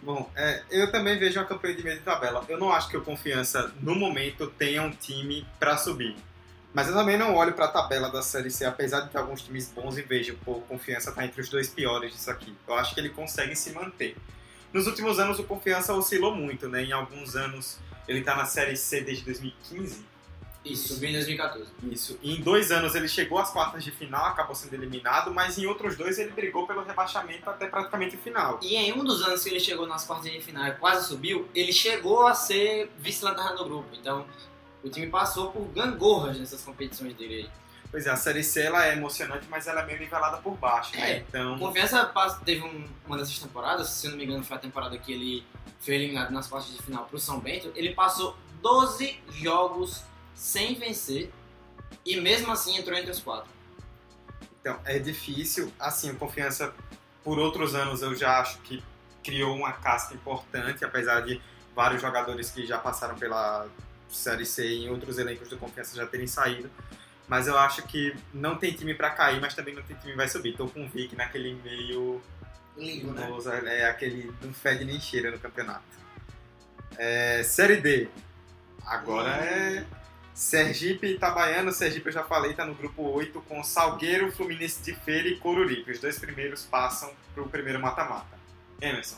Bom 0.06 0.30
é, 0.36 0.62
eu 0.70 0.90
também 0.92 1.18
vejo 1.18 1.38
uma 1.38 1.44
campanha 1.44 1.74
de 1.74 1.82
meio 1.82 1.98
de 1.98 2.04
tabela. 2.04 2.44
Eu 2.48 2.58
não 2.58 2.72
acho 2.72 2.88
que 2.88 2.96
o 2.96 3.02
Confiança, 3.02 3.74
no 3.80 3.94
momento, 3.96 4.46
tenha 4.46 4.80
um 4.82 4.90
time 4.90 5.46
pra 5.58 5.76
subir. 5.76 6.16
Mas 6.72 6.88
eu 6.88 6.94
também 6.94 7.18
não 7.18 7.34
olho 7.34 7.54
pra 7.54 7.68
tabela 7.68 8.10
da 8.10 8.22
Série 8.22 8.50
C, 8.50 8.64
apesar 8.64 9.00
de 9.00 9.10
ter 9.10 9.18
alguns 9.18 9.42
times 9.42 9.68
bons 9.74 9.98
e 9.98 10.02
vejo, 10.02 10.36
pô, 10.44 10.52
o 10.52 10.60
Confiança 10.60 11.10
tá 11.10 11.24
entre 11.24 11.40
os 11.40 11.48
dois 11.48 11.68
piores 11.68 12.12
disso 12.12 12.30
aqui. 12.30 12.54
Eu 12.68 12.74
acho 12.74 12.94
que 12.94 13.00
ele 13.00 13.08
consegue 13.08 13.56
se 13.56 13.72
manter. 13.72 14.16
Nos 14.72 14.86
últimos 14.86 15.18
anos, 15.18 15.38
o 15.38 15.44
Confiança 15.44 15.92
oscilou 15.94 16.34
muito, 16.34 16.68
né? 16.68 16.84
Em 16.84 16.92
alguns 16.92 17.34
anos, 17.34 17.78
ele 18.06 18.22
tá 18.22 18.36
na 18.36 18.44
Série 18.44 18.76
C 18.76 19.00
desde 19.00 19.24
2015. 19.24 20.04
Isso, 20.72 20.94
subiu 20.94 21.10
em 21.10 21.12
2014. 21.14 21.70
Isso. 21.90 22.18
E 22.22 22.36
em 22.36 22.40
dois 22.42 22.70
anos 22.70 22.94
ele 22.94 23.08
chegou 23.08 23.38
às 23.38 23.50
quartas 23.50 23.82
de 23.84 23.90
final, 23.90 24.24
acabou 24.26 24.54
sendo 24.54 24.74
eliminado, 24.74 25.32
mas 25.32 25.58
em 25.58 25.66
outros 25.66 25.96
dois 25.96 26.18
ele 26.18 26.30
brigou 26.30 26.66
pelo 26.66 26.82
rebaixamento 26.84 27.48
até 27.48 27.66
praticamente 27.66 28.16
o 28.16 28.18
final. 28.18 28.58
E 28.62 28.76
em 28.76 28.92
um 28.92 29.04
dos 29.04 29.22
anos 29.22 29.42
que 29.42 29.50
ele 29.50 29.60
chegou 29.60 29.86
nas 29.86 30.04
quartas 30.04 30.30
de 30.30 30.40
final 30.40 30.66
e 30.66 30.72
quase 30.72 31.06
subiu, 31.08 31.48
ele 31.54 31.72
chegou 31.72 32.26
a 32.26 32.34
ser 32.34 32.90
vice-lanterna 32.98 33.54
do 33.54 33.64
grupo. 33.64 33.88
Então, 33.94 34.26
o 34.82 34.88
time 34.88 35.06
passou 35.08 35.50
por 35.50 35.64
gangorras 35.68 36.38
nessas 36.38 36.62
competições 36.62 37.14
dele 37.14 37.34
aí. 37.34 37.50
Pois 37.90 38.04
é, 38.04 38.10
a 38.10 38.16
Série 38.16 38.42
C 38.42 38.62
ela 38.62 38.84
é 38.84 38.92
emocionante, 38.94 39.46
mas 39.48 39.66
ela 39.68 39.80
é 39.82 39.86
meio 39.86 39.98
nivelada 40.00 40.38
por 40.38 40.56
baixo, 40.56 40.94
né? 40.96 41.12
É. 41.12 41.16
Então, 41.28 41.56
Confiança 41.58 42.04
teve 42.44 42.60
um- 42.62 42.84
uma 43.06 43.16
dessas 43.16 43.38
temporadas, 43.38 43.88
se 43.88 44.08
não 44.08 44.16
me 44.16 44.24
engano 44.24 44.42
foi 44.44 44.56
a 44.56 44.60
temporada 44.60 44.98
que 44.98 45.12
ele 45.12 45.46
foi 45.80 45.94
eliminado 45.94 46.30
nas 46.32 46.48
quartas 46.48 46.72
de 46.72 46.82
final 46.82 47.04
pro 47.06 47.18
São 47.18 47.38
Bento, 47.38 47.70
ele 47.76 47.94
passou 47.94 48.36
12 48.60 49.18
jogos 49.30 50.02
sem 50.36 50.74
vencer 50.74 51.32
e 52.04 52.20
mesmo 52.20 52.52
assim 52.52 52.76
entrou 52.76 52.96
entre 52.96 53.10
os 53.10 53.18
quatro. 53.20 53.50
então 54.60 54.78
é 54.84 54.98
difícil. 54.98 55.72
Assim, 55.80 56.10
o 56.10 56.16
Confiança, 56.16 56.72
por 57.24 57.38
outros 57.38 57.74
anos, 57.74 58.02
eu 58.02 58.14
já 58.14 58.38
acho 58.40 58.58
que 58.58 58.84
criou 59.24 59.56
uma 59.56 59.72
casca 59.72 60.14
importante, 60.14 60.84
apesar 60.84 61.22
de 61.22 61.40
vários 61.74 62.00
jogadores 62.00 62.50
que 62.50 62.64
já 62.64 62.78
passaram 62.78 63.16
pela 63.16 63.66
Série 64.08 64.46
C 64.46 64.66
e 64.66 64.84
em 64.84 64.90
outros 64.90 65.18
elencos 65.18 65.48
do 65.48 65.56
Confiança 65.56 65.96
já 65.96 66.06
terem 66.06 66.26
saído. 66.26 66.70
Mas 67.26 67.48
eu 67.48 67.58
acho 67.58 67.82
que 67.82 68.14
não 68.32 68.56
tem 68.56 68.72
time 68.72 68.94
pra 68.94 69.10
cair, 69.10 69.40
mas 69.40 69.52
também 69.54 69.74
não 69.74 69.82
tem 69.82 69.96
time 69.96 70.12
que 70.12 70.16
vai 70.16 70.28
subir. 70.28 70.56
Tô 70.56 70.68
com 70.68 70.84
o 70.84 70.88
Vic 70.88 71.16
naquele 71.16 71.54
meio 71.54 72.22
Lindo, 72.76 73.10
né? 73.12 73.26
Nossa, 73.26 73.54
É 73.54 73.88
aquele 73.88 74.32
não 74.42 74.52
fede 74.52 74.84
nem 74.84 75.00
cheira 75.00 75.30
no 75.30 75.38
campeonato. 75.38 75.82
É, 76.96 77.42
série 77.42 77.76
D. 77.80 78.08
Agora 78.84 79.30
é 79.30 79.84
Sergipe 80.36 81.06
e 81.06 81.14
Itabaiana. 81.14 81.72
Sergipe 81.72 82.08
eu 82.08 82.12
já 82.12 82.22
falei, 82.22 82.52
tá 82.52 82.66
no 82.66 82.74
grupo 82.74 83.02
8 83.02 83.40
com 83.48 83.64
Salgueiro, 83.64 84.30
Fluminense 84.30 84.82
de 84.82 84.94
Feira 84.94 85.26
e 85.28 85.38
Coruripe. 85.38 85.90
Os 85.90 85.98
dois 85.98 86.18
primeiros 86.18 86.62
passam 86.62 87.10
pro 87.34 87.48
primeiro 87.48 87.80
mata-mata. 87.80 88.38
Emerson. 88.78 89.16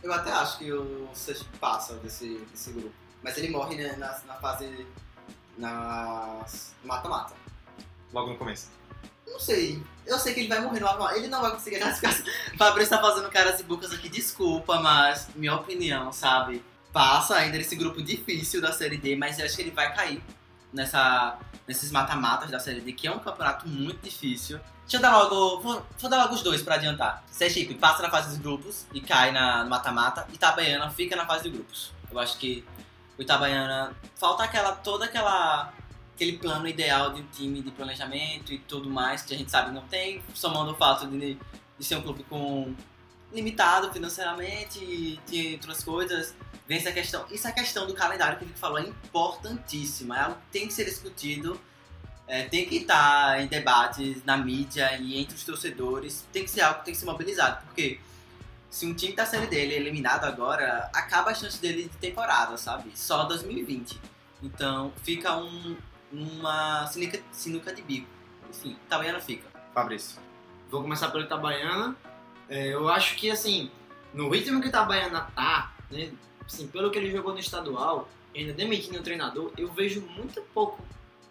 Eu 0.00 0.12
até 0.12 0.30
acho 0.30 0.58
que 0.58 0.72
o 0.72 1.08
Sergipe 1.12 1.58
passa 1.58 1.94
desse, 1.94 2.38
desse 2.52 2.70
grupo. 2.70 2.94
Mas 3.24 3.36
ele 3.38 3.48
morre 3.48 3.74
né, 3.74 3.96
na, 3.96 4.16
na 4.24 4.34
fase. 4.34 4.86
nas 5.58 6.72
mata-mata. 6.84 7.34
Logo 8.12 8.30
no 8.30 8.38
começo. 8.38 8.68
Não 9.26 9.40
sei. 9.40 9.82
Eu 10.06 10.16
sei 10.20 10.32
que 10.32 10.40
ele 10.40 10.48
vai 10.48 10.60
morrer 10.60 10.78
no 10.78 10.86
mata-mata. 10.86 11.18
Ele 11.18 11.26
não 11.26 11.42
vai 11.42 11.50
conseguir 11.50 11.80
classificar. 11.82 12.14
Fabrício 12.56 12.90
tá 12.90 13.02
fazendo 13.02 13.28
caras 13.30 13.58
e 13.58 13.64
bocas 13.64 13.92
aqui, 13.92 14.08
desculpa, 14.08 14.80
mas 14.80 15.26
minha 15.34 15.56
opinião, 15.56 16.12
sabe? 16.12 16.62
Passa 16.92 17.36
ainda 17.36 17.58
nesse 17.58 17.76
grupo 17.76 18.02
difícil 18.02 18.60
da 18.60 18.72
Série 18.72 18.96
D, 18.96 19.14
mas 19.16 19.38
eu 19.38 19.44
acho 19.44 19.56
que 19.56 19.62
ele 19.62 19.70
vai 19.70 19.94
cair 19.94 20.22
nessa, 20.72 21.38
nesses 21.66 21.90
mata-matas 21.90 22.50
da 22.50 22.58
Série 22.58 22.80
D, 22.80 22.92
que 22.92 23.06
é 23.06 23.10
um 23.10 23.18
campeonato 23.18 23.68
muito 23.68 24.02
difícil. 24.02 24.58
Deixa 24.82 24.96
eu 24.96 25.00
dar 25.02 25.18
logo. 25.18 25.60
Vou, 25.60 26.10
dar 26.10 26.22
logo 26.22 26.34
os 26.34 26.42
dois 26.42 26.62
pra 26.62 26.76
adiantar. 26.76 27.22
Sergipe 27.30 27.74
passa 27.74 28.02
na 28.02 28.10
fase 28.10 28.30
dos 28.30 28.38
grupos 28.38 28.86
e 28.94 29.02
cai 29.02 29.30
na, 29.32 29.62
no 29.62 29.68
mata-mata. 29.68 30.26
Itabaiana 30.32 30.90
fica 30.90 31.14
na 31.14 31.26
fase 31.26 31.44
de 31.44 31.50
grupos. 31.50 31.92
Eu 32.10 32.18
acho 32.18 32.38
que 32.38 32.64
o 33.18 33.22
Itabaiana 33.22 33.94
falta 34.16 34.44
aquela 34.44 34.72
toda 34.72 35.04
aquela 35.04 35.74
aquele 36.14 36.38
plano 36.38 36.66
ideal 36.66 37.12
de 37.12 37.20
um 37.20 37.26
time 37.26 37.60
de 37.60 37.70
planejamento 37.70 38.50
e 38.50 38.58
tudo 38.58 38.88
mais 38.88 39.22
que 39.22 39.34
a 39.34 39.38
gente 39.38 39.50
sabe 39.50 39.72
não 39.72 39.82
tem, 39.82 40.22
somando 40.34 40.72
o 40.72 40.74
fato 40.74 41.06
de, 41.06 41.38
de 41.78 41.84
ser 41.84 41.96
um 41.96 42.02
clube 42.02 42.24
com 42.24 42.74
limitado 43.32 43.92
financeiramente 43.92 45.20
de 45.26 45.52
outras 45.54 45.82
coisas. 45.82 46.34
Vem 46.66 46.78
essa 46.78 46.92
questão. 46.92 47.26
Isso 47.30 47.46
é 47.46 47.50
a 47.50 47.54
questão 47.54 47.86
do 47.86 47.94
calendário 47.94 48.38
que 48.38 48.44
o 48.44 48.46
Vic 48.46 48.58
falou 48.58 48.78
é 48.78 48.82
importantíssima. 48.82 50.16
É 50.16 50.20
algo 50.20 50.36
que 50.36 50.58
tem 50.58 50.66
que 50.66 50.74
ser 50.74 50.84
discutido, 50.84 51.58
é, 52.26 52.44
tem 52.44 52.66
que 52.68 52.76
estar 52.76 53.40
em 53.40 53.46
debates 53.46 54.22
na 54.24 54.36
mídia 54.36 54.96
e 54.98 55.18
entre 55.18 55.34
os 55.34 55.44
torcedores. 55.44 56.26
Tem 56.32 56.44
que 56.44 56.50
ser 56.50 56.60
algo 56.60 56.80
que 56.80 56.86
tem 56.86 56.94
que 56.94 57.00
ser 57.00 57.06
mobilizado. 57.06 57.64
Porque 57.64 57.98
se 58.70 58.86
um 58.86 58.94
time 58.94 59.14
da 59.14 59.24
série 59.24 59.46
dele 59.46 59.74
é 59.74 59.76
eliminado 59.78 60.24
agora, 60.24 60.90
acaba 60.92 61.30
a 61.30 61.34
chance 61.34 61.60
dele 61.60 61.84
de 61.84 61.96
temporada, 61.96 62.56
sabe? 62.58 62.92
Só 62.94 63.24
2020. 63.24 63.98
Então 64.42 64.92
fica 65.02 65.36
um, 65.36 65.76
uma 66.12 66.86
sinuca, 66.86 67.18
sinuca 67.32 67.74
de 67.74 67.82
bico. 67.82 68.08
Enfim, 68.50 68.76
Itabaiana 68.86 69.20
fica. 69.20 69.48
Fabrício. 69.72 70.20
Vou 70.70 70.82
começar 70.82 71.10
pelo 71.10 71.24
Itabaiana. 71.24 71.96
É, 72.48 72.72
eu 72.72 72.88
acho 72.88 73.16
que, 73.16 73.30
assim, 73.30 73.70
no 74.12 74.28
ritmo 74.30 74.60
que 74.60 74.66
o 74.66 74.70
Itabaiana 74.70 75.30
tá, 75.34 75.72
né, 75.90 76.10
assim, 76.44 76.66
pelo 76.66 76.90
que 76.90 76.98
ele 76.98 77.10
jogou 77.10 77.32
no 77.32 77.38
estadual, 77.38 78.08
ainda 78.34 78.52
demitindo 78.52 78.98
o 78.98 79.02
treinador, 79.02 79.52
eu 79.56 79.68
vejo 79.68 80.00
muito 80.00 80.40
pouco 80.54 80.82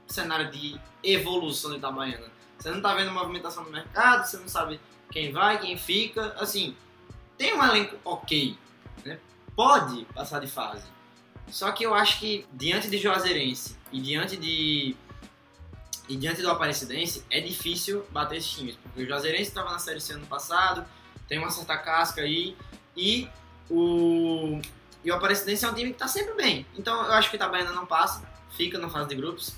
cenário 0.07 0.51
de 0.51 0.79
evolução 1.03 1.71
do 1.71 1.77
Itabaiana. 1.77 2.31
Você 2.57 2.71
não 2.71 2.81
tá 2.81 2.93
vendo 2.93 3.11
movimentação 3.11 3.63
no 3.63 3.71
mercado, 3.71 4.25
você 4.25 4.37
não 4.37 4.47
sabe 4.47 4.79
quem 5.11 5.31
vai, 5.31 5.59
quem 5.59 5.77
fica. 5.77 6.33
Assim, 6.39 6.75
tem 7.37 7.53
um 7.53 7.63
elenco 7.63 7.97
ok, 8.03 8.57
né? 9.05 9.19
Pode 9.55 10.05
passar 10.05 10.39
de 10.39 10.47
fase. 10.47 10.85
Só 11.49 11.71
que 11.71 11.85
eu 11.85 11.93
acho 11.93 12.19
que 12.19 12.45
diante 12.51 12.89
de 12.89 12.97
Juazeirense 12.97 13.77
e 13.91 14.01
diante 14.01 14.35
de 14.35 14.95
e 16.09 16.15
diante 16.15 16.41
do 16.41 16.49
Aparecidense 16.49 17.25
é 17.29 17.41
difícil 17.41 18.05
bater 18.11 18.37
esses 18.37 18.49
times, 18.49 18.75
porque 18.77 19.03
o 19.03 19.05
Juazeirense 19.05 19.49
estava 19.49 19.71
na 19.71 19.79
Série 19.79 19.99
C 19.99 20.13
ano 20.13 20.25
passado, 20.25 20.85
tem 21.27 21.37
uma 21.37 21.49
certa 21.49 21.77
casca 21.77 22.21
aí 22.21 22.55
e 22.95 23.27
o 23.69 24.59
e 25.03 25.11
o 25.11 25.15
Aparecidense 25.15 25.63
é 25.63 25.69
um 25.69 25.73
time 25.73 25.89
que 25.89 25.95
está 25.95 26.07
sempre 26.07 26.33
bem. 26.33 26.65
Então 26.77 27.05
eu 27.05 27.13
acho 27.13 27.29
que 27.29 27.35
o 27.35 27.37
Itabaiana 27.37 27.71
não 27.71 27.85
passa, 27.85 28.27
fica 28.51 28.77
na 28.77 28.89
fase 28.89 29.09
de 29.09 29.15
grupos. 29.15 29.55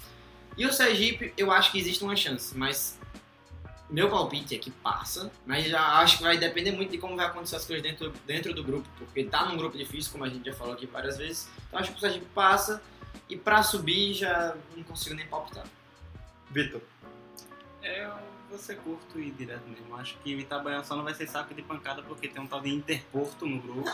E 0.57 0.65
o 0.65 0.73
Sergipe, 0.73 1.33
eu 1.37 1.51
acho 1.51 1.71
que 1.71 1.79
existe 1.79 2.03
uma 2.03 2.15
chance, 2.15 2.55
mas 2.55 2.99
meu 3.89 4.09
palpite 4.09 4.53
é 4.53 4.59
que 4.59 4.69
passa, 4.69 5.31
mas 5.45 5.65
já 5.65 5.81
acho 5.99 6.17
que 6.17 6.23
vai 6.23 6.37
depender 6.37 6.71
muito 6.71 6.91
de 6.91 6.97
como 6.97 7.15
vai 7.15 7.25
acontecer 7.25 7.55
as 7.55 7.65
coisas 7.65 7.81
dentro, 7.81 8.13
dentro 8.27 8.53
do 8.53 8.63
grupo, 8.63 8.87
porque 8.99 9.23
tá 9.23 9.45
num 9.45 9.57
grupo 9.57 9.77
difícil, 9.77 10.11
como 10.11 10.23
a 10.23 10.29
gente 10.29 10.45
já 10.45 10.53
falou 10.53 10.73
aqui 10.73 10.85
várias 10.85 11.17
vezes. 11.17 11.49
Então 11.67 11.79
acho 11.79 11.91
que 11.91 11.97
o 11.97 11.99
Sergipe 11.99 12.27
passa 12.35 12.81
e 13.27 13.35
pra 13.35 13.63
subir 13.63 14.13
já 14.13 14.55
não 14.75 14.83
consigo 14.83 15.15
nem 15.15 15.25
palpitar. 15.25 15.65
Vitor. 16.51 16.81
Eu 17.81 18.13
vou 18.49 18.57
ser 18.57 18.77
curto 18.77 19.19
e 19.19 19.29
direto 19.31 19.67
mesmo. 19.67 19.95
Acho 19.97 20.17
que 20.23 20.33
o 20.35 20.39
Itabaiana 20.39 20.83
só 20.83 20.95
não 20.95 21.03
vai 21.03 21.13
ser 21.13 21.27
saco 21.27 21.53
de 21.53 21.61
pancada 21.61 22.01
porque 22.01 22.27
tem 22.27 22.41
um 22.41 22.47
tal 22.47 22.61
de 22.61 22.69
Interporto 22.69 23.45
no 23.45 23.59
grupo. 23.61 23.83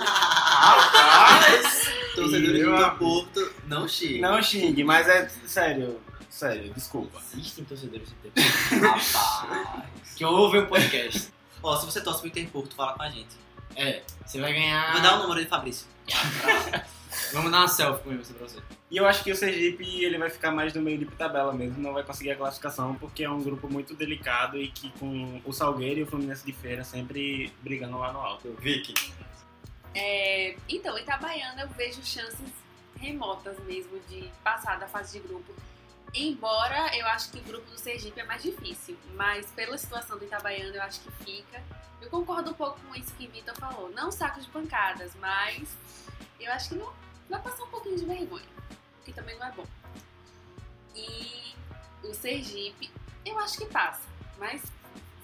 Torcedores 2.15 2.59
E 2.61 2.63
do 2.63 2.75
eu- 2.75 2.95
Porto, 2.97 3.51
não 3.67 3.87
xingue. 3.87 4.19
Não 4.21 4.41
xingue, 4.41 4.83
mas 4.83 5.07
é 5.07 5.27
sério. 5.45 5.99
Sério, 6.29 6.73
desculpa. 6.73 7.21
Existem 7.33 7.63
torcedores 7.65 8.09
do 8.09 8.27
Interporto. 8.27 8.85
Rapaz. 8.85 10.13
Que 10.15 10.25
ouvem 10.25 10.61
o 10.61 10.67
podcast. 10.67 11.29
Ó, 11.63 11.75
se 11.77 11.85
você 11.85 12.01
torce 12.01 12.19
pro 12.19 12.27
Interporto, 12.29 12.75
fala 12.75 12.93
com 12.93 13.03
a 13.03 13.09
gente. 13.09 13.35
É, 13.75 14.01
você 14.25 14.39
vai 14.39 14.53
ganhar. 14.53 14.93
Vou 14.93 15.01
dar 15.01 15.19
o 15.19 15.23
número 15.23 15.41
de 15.43 15.47
Fabrício. 15.47 15.87
Vamos 17.31 17.51
dar 17.51 17.59
uma 17.59 17.67
selfie 17.67 18.03
com 18.03 18.17
você 18.17 18.33
pra 18.33 18.47
você. 18.47 18.59
E 18.91 18.97
eu 18.97 19.05
acho 19.07 19.23
que 19.23 19.31
o 19.31 19.35
Sergipe 19.35 20.03
ele 20.03 20.17
vai 20.17 20.29
ficar 20.29 20.51
mais 20.51 20.73
no 20.73 20.81
meio 20.81 20.97
de 20.97 21.05
tabela 21.05 21.53
mesmo, 21.53 21.81
não 21.81 21.93
vai 21.93 22.03
conseguir 22.03 22.31
a 22.31 22.35
classificação, 22.35 22.95
porque 22.95 23.23
é 23.23 23.29
um 23.29 23.41
grupo 23.41 23.67
muito 23.69 23.95
delicado 23.95 24.57
e 24.57 24.69
que 24.69 24.91
com 24.99 25.41
o 25.43 25.51
Salgueiro 25.51 25.99
e 25.99 26.03
o 26.03 26.07
Fluminense 26.07 26.45
de 26.45 26.53
Feira 26.53 26.83
sempre 26.83 27.51
brigando 27.61 27.97
lá 27.97 28.11
no 28.11 28.19
alto. 28.19 28.55
Vicky. 28.59 28.93
É, 29.93 30.55
então, 30.67 30.97
Itabaiana 30.97 31.63
eu 31.63 31.69
vejo 31.69 32.03
chances 32.03 32.49
remotas 32.99 33.57
mesmo 33.65 33.99
de 34.09 34.29
passar 34.43 34.77
da 34.77 34.87
fase 34.87 35.19
de 35.19 35.27
grupo. 35.27 35.53
Embora 36.17 36.95
eu 36.97 37.05
acho 37.07 37.29
que 37.29 37.39
o 37.39 37.43
grupo 37.43 37.69
do 37.69 37.77
Sergipe 37.77 38.21
é 38.21 38.23
mais 38.23 38.41
difícil, 38.41 38.97
mas 39.15 39.51
pela 39.51 39.77
situação 39.77 40.17
do 40.17 40.23
Itabaiana 40.23 40.73
eu 40.73 40.81
acho 40.81 41.01
que 41.01 41.11
fica. 41.25 41.61
Eu 42.01 42.09
concordo 42.09 42.51
um 42.51 42.53
pouco 42.53 42.79
com 42.79 42.95
isso 42.95 43.13
que 43.15 43.27
Vitor 43.27 43.53
falou. 43.57 43.91
Não 43.91 44.09
saco 44.09 44.39
de 44.39 44.47
pancadas, 44.47 45.13
mas 45.15 45.67
eu 46.39 46.49
acho 46.53 46.69
que 46.69 46.75
não 46.75 46.93
vai 47.29 47.41
passar 47.41 47.63
um 47.63 47.67
pouquinho 47.67 47.97
de 47.97 48.05
vergonha, 48.05 48.45
que 49.03 49.11
também 49.11 49.37
não 49.37 49.45
é 49.45 49.51
bom. 49.51 49.67
E 50.95 51.53
o 52.01 52.13
Sergipe, 52.13 52.89
eu 53.25 53.37
acho 53.39 53.57
que 53.57 53.65
passa, 53.65 54.07
mas 54.37 54.63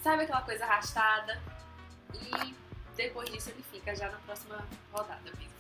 sabe 0.04 0.24
aquela 0.24 0.42
coisa 0.42 0.66
arrastada? 0.66 1.42
E 2.14 2.54
depois 2.98 3.30
disso 3.30 3.50
ele 3.50 3.64
fica 3.72 3.96
já 3.96 4.10
na 4.10 4.18
próxima 4.18 4.68
rodada 4.92 5.32
mesmo. 5.38 5.51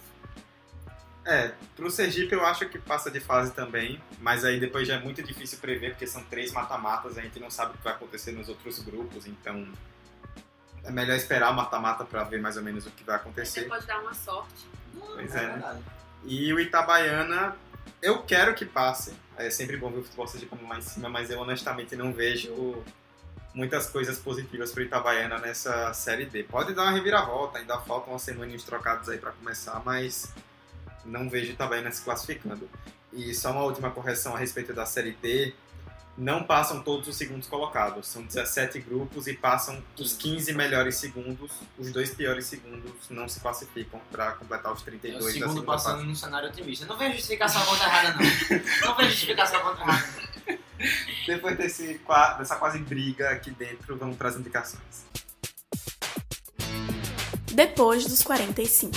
É, 1.24 1.51
pro 1.76 1.89
Sergipe 1.91 2.34
eu 2.34 2.43
acho 2.45 2.67
que 2.67 2.80
passa 2.80 3.11
de 3.11 3.19
fase 3.19 3.51
também, 3.51 4.01
mas 4.19 4.43
aí 4.43 4.59
depois 4.59 4.88
já 4.88 4.95
é 4.95 4.99
muito 4.99 5.22
difícil 5.22 5.59
prever, 5.59 5.91
porque 5.91 6.07
são 6.07 6.24
três 6.24 6.51
mata-matas, 6.51 7.17
a 7.17 7.22
gente 7.22 7.39
não 7.39 7.49
sabe 7.49 7.74
o 7.76 7.78
que 7.78 7.84
vai 7.84 7.93
acontecer 7.93 8.32
nos 8.32 8.49
outros 8.49 8.80
grupos, 8.80 9.28
então 9.28 9.67
é 10.84 10.89
melhor 10.91 11.15
esperar 11.15 11.51
o 11.51 11.53
mata-mata 11.53 12.03
pra 12.03 12.24
ver 12.24 12.41
mais 12.41 12.57
ou 12.57 12.63
menos 12.63 12.88
o 12.88 12.91
que 12.91 13.03
vai 13.03 13.17
Você 13.17 13.22
acontecer. 13.22 13.61
pode 13.67 13.86
dar 13.86 13.99
uma 13.99 14.13
sorte. 14.15 14.65
Pois 14.99 15.36
é, 15.36 15.45
né? 15.45 15.51
verdade. 15.53 15.84
E 16.26 16.51
o 16.53 16.59
Itabaiana, 16.59 17.55
eu 18.01 18.24
quero 18.24 18.55
que 18.55 18.65
passe. 18.65 19.13
É 19.38 19.49
sempre 19.51 19.78
bom 19.78 19.91
ver 19.91 19.99
o 19.99 20.03
futebol 20.03 20.28
sergipano 20.28 20.67
lá 20.67 20.78
em 20.80 20.82
cima, 20.82 21.07
mas 21.07 21.30
eu 21.30 21.39
honestamente 21.39 21.95
não 21.95 22.11
vejo 22.11 22.84
muitas 23.53 23.89
coisas 23.89 24.17
positivas 24.17 24.72
pro 24.72 24.82
Itabaiana 24.82 25.38
nessa 25.38 25.93
Série 25.93 26.26
D. 26.26 26.43
Pode 26.43 26.74
dar 26.74 26.84
uma 26.84 26.91
reviravolta, 26.91 27.59
ainda 27.59 27.78
faltam 27.80 28.13
umas 28.13 28.22
semaninhas 28.24 28.63
trocados 28.63 29.07
aí 29.09 29.17
para 29.19 29.32
começar, 29.32 29.82
mas 29.86 30.34
não 31.06 31.30
vejo 31.30 31.49
o 31.49 31.54
Itabaiana 31.54 31.91
se 31.91 32.02
classificando. 32.02 32.70
E 33.14 33.34
só 33.34 33.52
uma 33.52 33.64
última 33.64 33.91
correção 33.91 34.36
a 34.36 34.39
respeito 34.39 34.74
da 34.74 34.86
Série 34.86 35.12
D. 35.12 35.54
Não 36.18 36.43
passam 36.43 36.84
todos 36.84 37.08
os 37.08 37.16
segundos 37.16 37.47
colocados. 37.47 38.08
São 38.08 38.24
17 38.24 38.80
grupos 38.82 39.28
e 39.28 39.34
passam 39.34 39.82
os 39.97 40.14
15 40.14 40.54
melhores 40.54 40.95
segundos. 40.95 41.52
Os 41.78 41.91
dois 41.91 42.14
piores 42.14 42.45
segundos 42.45 42.91
não 43.10 43.28
se 43.28 43.39
classificam 43.39 43.99
para 44.12 44.34
completar 44.34 44.74
os 44.74 44.82
É 44.82 44.86
32 44.86 45.24
o 45.24 45.26
da 45.28 45.32
segundo 45.34 45.49
segunda 45.49 45.66
passando 45.66 45.95
fase. 45.95 46.08
num 46.08 46.16
cenário 46.16 46.49
otimista. 46.49 46.86
Não 46.86 46.97
vejo 46.97 47.16
justificação 47.16 47.66
contra 47.66 47.86
errada, 47.86 48.10
não. 48.14 48.88
Não 48.88 48.97
vejo 48.97 49.10
justificação 49.10 49.62
contra 49.62 49.84
errada. 49.84 50.08
Depois 51.28 51.58
desse, 51.58 52.02
dessa 52.38 52.56
quase 52.58 52.80
briga 52.80 53.30
aqui 53.30 53.52
dentro, 53.52 53.97
vamos 53.97 54.18
para 54.18 54.30
as 54.30 54.36
indicações. 54.36 55.06
Depois 57.54 58.06
dos 58.06 58.22
45. 58.24 58.95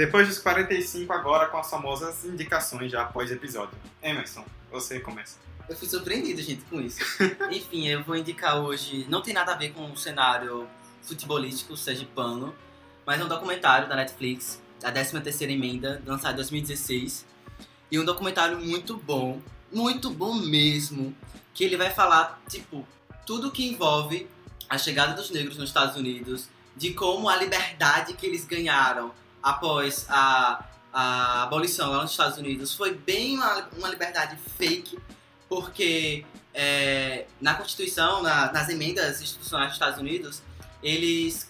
Depois 0.00 0.26
dos 0.26 0.38
45, 0.38 1.12
agora 1.12 1.46
com 1.48 1.58
as 1.58 1.68
famosas 1.68 2.24
indicações 2.24 2.90
já 2.90 3.02
após 3.02 3.30
episódio. 3.30 3.76
Emerson, 4.02 4.42
você 4.72 4.98
começa. 4.98 5.36
Eu 5.68 5.76
fui 5.76 5.86
surpreendido, 5.86 6.40
gente, 6.40 6.62
com 6.70 6.80
isso. 6.80 7.00
Enfim, 7.52 7.86
eu 7.86 8.02
vou 8.02 8.16
indicar 8.16 8.56
hoje. 8.62 9.04
Não 9.10 9.20
tem 9.20 9.34
nada 9.34 9.52
a 9.52 9.56
ver 9.56 9.74
com 9.74 9.92
o 9.92 9.96
cenário 9.98 10.66
futebolístico 11.02 11.76
sergipano, 11.76 12.54
mas 13.04 13.20
é 13.20 13.24
um 13.24 13.28
documentário 13.28 13.90
da 13.90 13.94
Netflix, 13.94 14.62
a 14.82 14.90
13 14.90 15.44
emenda, 15.44 16.00
lançado 16.06 16.32
em 16.32 16.36
2016. 16.36 17.26
E 17.90 17.98
um 17.98 18.04
documentário 18.06 18.58
muito 18.58 18.96
bom, 18.96 19.38
muito 19.70 20.08
bom 20.08 20.32
mesmo, 20.32 21.14
que 21.52 21.62
ele 21.62 21.76
vai 21.76 21.90
falar, 21.90 22.40
tipo, 22.48 22.88
tudo 23.26 23.50
que 23.50 23.68
envolve 23.68 24.26
a 24.66 24.78
chegada 24.78 25.12
dos 25.12 25.28
negros 25.28 25.58
nos 25.58 25.68
Estados 25.68 25.94
Unidos, 25.94 26.48
de 26.74 26.94
como 26.94 27.28
a 27.28 27.36
liberdade 27.36 28.14
que 28.14 28.24
eles 28.24 28.46
ganharam 28.46 29.12
após 29.42 30.06
a, 30.08 30.64
a 30.92 31.42
abolição 31.44 31.90
lá 31.90 32.02
nos 32.02 32.10
Estados 32.12 32.38
Unidos 32.38 32.74
foi 32.74 32.94
bem 32.94 33.36
uma, 33.36 33.68
uma 33.76 33.88
liberdade 33.88 34.36
fake, 34.56 34.98
porque 35.48 36.24
é, 36.54 37.26
na 37.40 37.54
Constituição, 37.54 38.22
na- 38.22 38.52
nas 38.52 38.68
emendas 38.68 39.20
institucionais 39.22 39.68
dos 39.68 39.76
Estados 39.76 39.98
Unidos, 39.98 40.42
eles. 40.82 41.48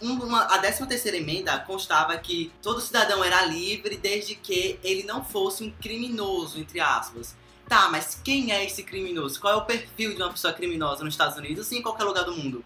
Uma, 0.00 0.44
a 0.44 0.58
13 0.58 0.86
terceira 0.86 1.18
emenda 1.18 1.58
constava 1.58 2.16
que 2.16 2.50
todo 2.62 2.80
cidadão 2.80 3.22
era 3.22 3.44
livre 3.44 3.98
desde 3.98 4.34
que 4.34 4.78
ele 4.82 5.02
não 5.02 5.22
fosse 5.22 5.62
um 5.62 5.70
criminoso, 5.70 6.58
entre 6.58 6.80
aspas. 6.80 7.36
Tá, 7.68 7.88
mas 7.90 8.18
quem 8.24 8.50
é 8.50 8.64
esse 8.64 8.82
criminoso? 8.82 9.38
Qual 9.38 9.52
é 9.52 9.56
o 9.56 9.66
perfil 9.66 10.14
de 10.14 10.22
uma 10.22 10.30
pessoa 10.30 10.54
criminosa 10.54 11.04
nos 11.04 11.12
Estados 11.12 11.36
Unidos 11.36 11.70
e 11.70 11.76
em 11.76 11.82
qualquer 11.82 12.04
lugar 12.04 12.24
do 12.24 12.34
mundo? 12.34 12.64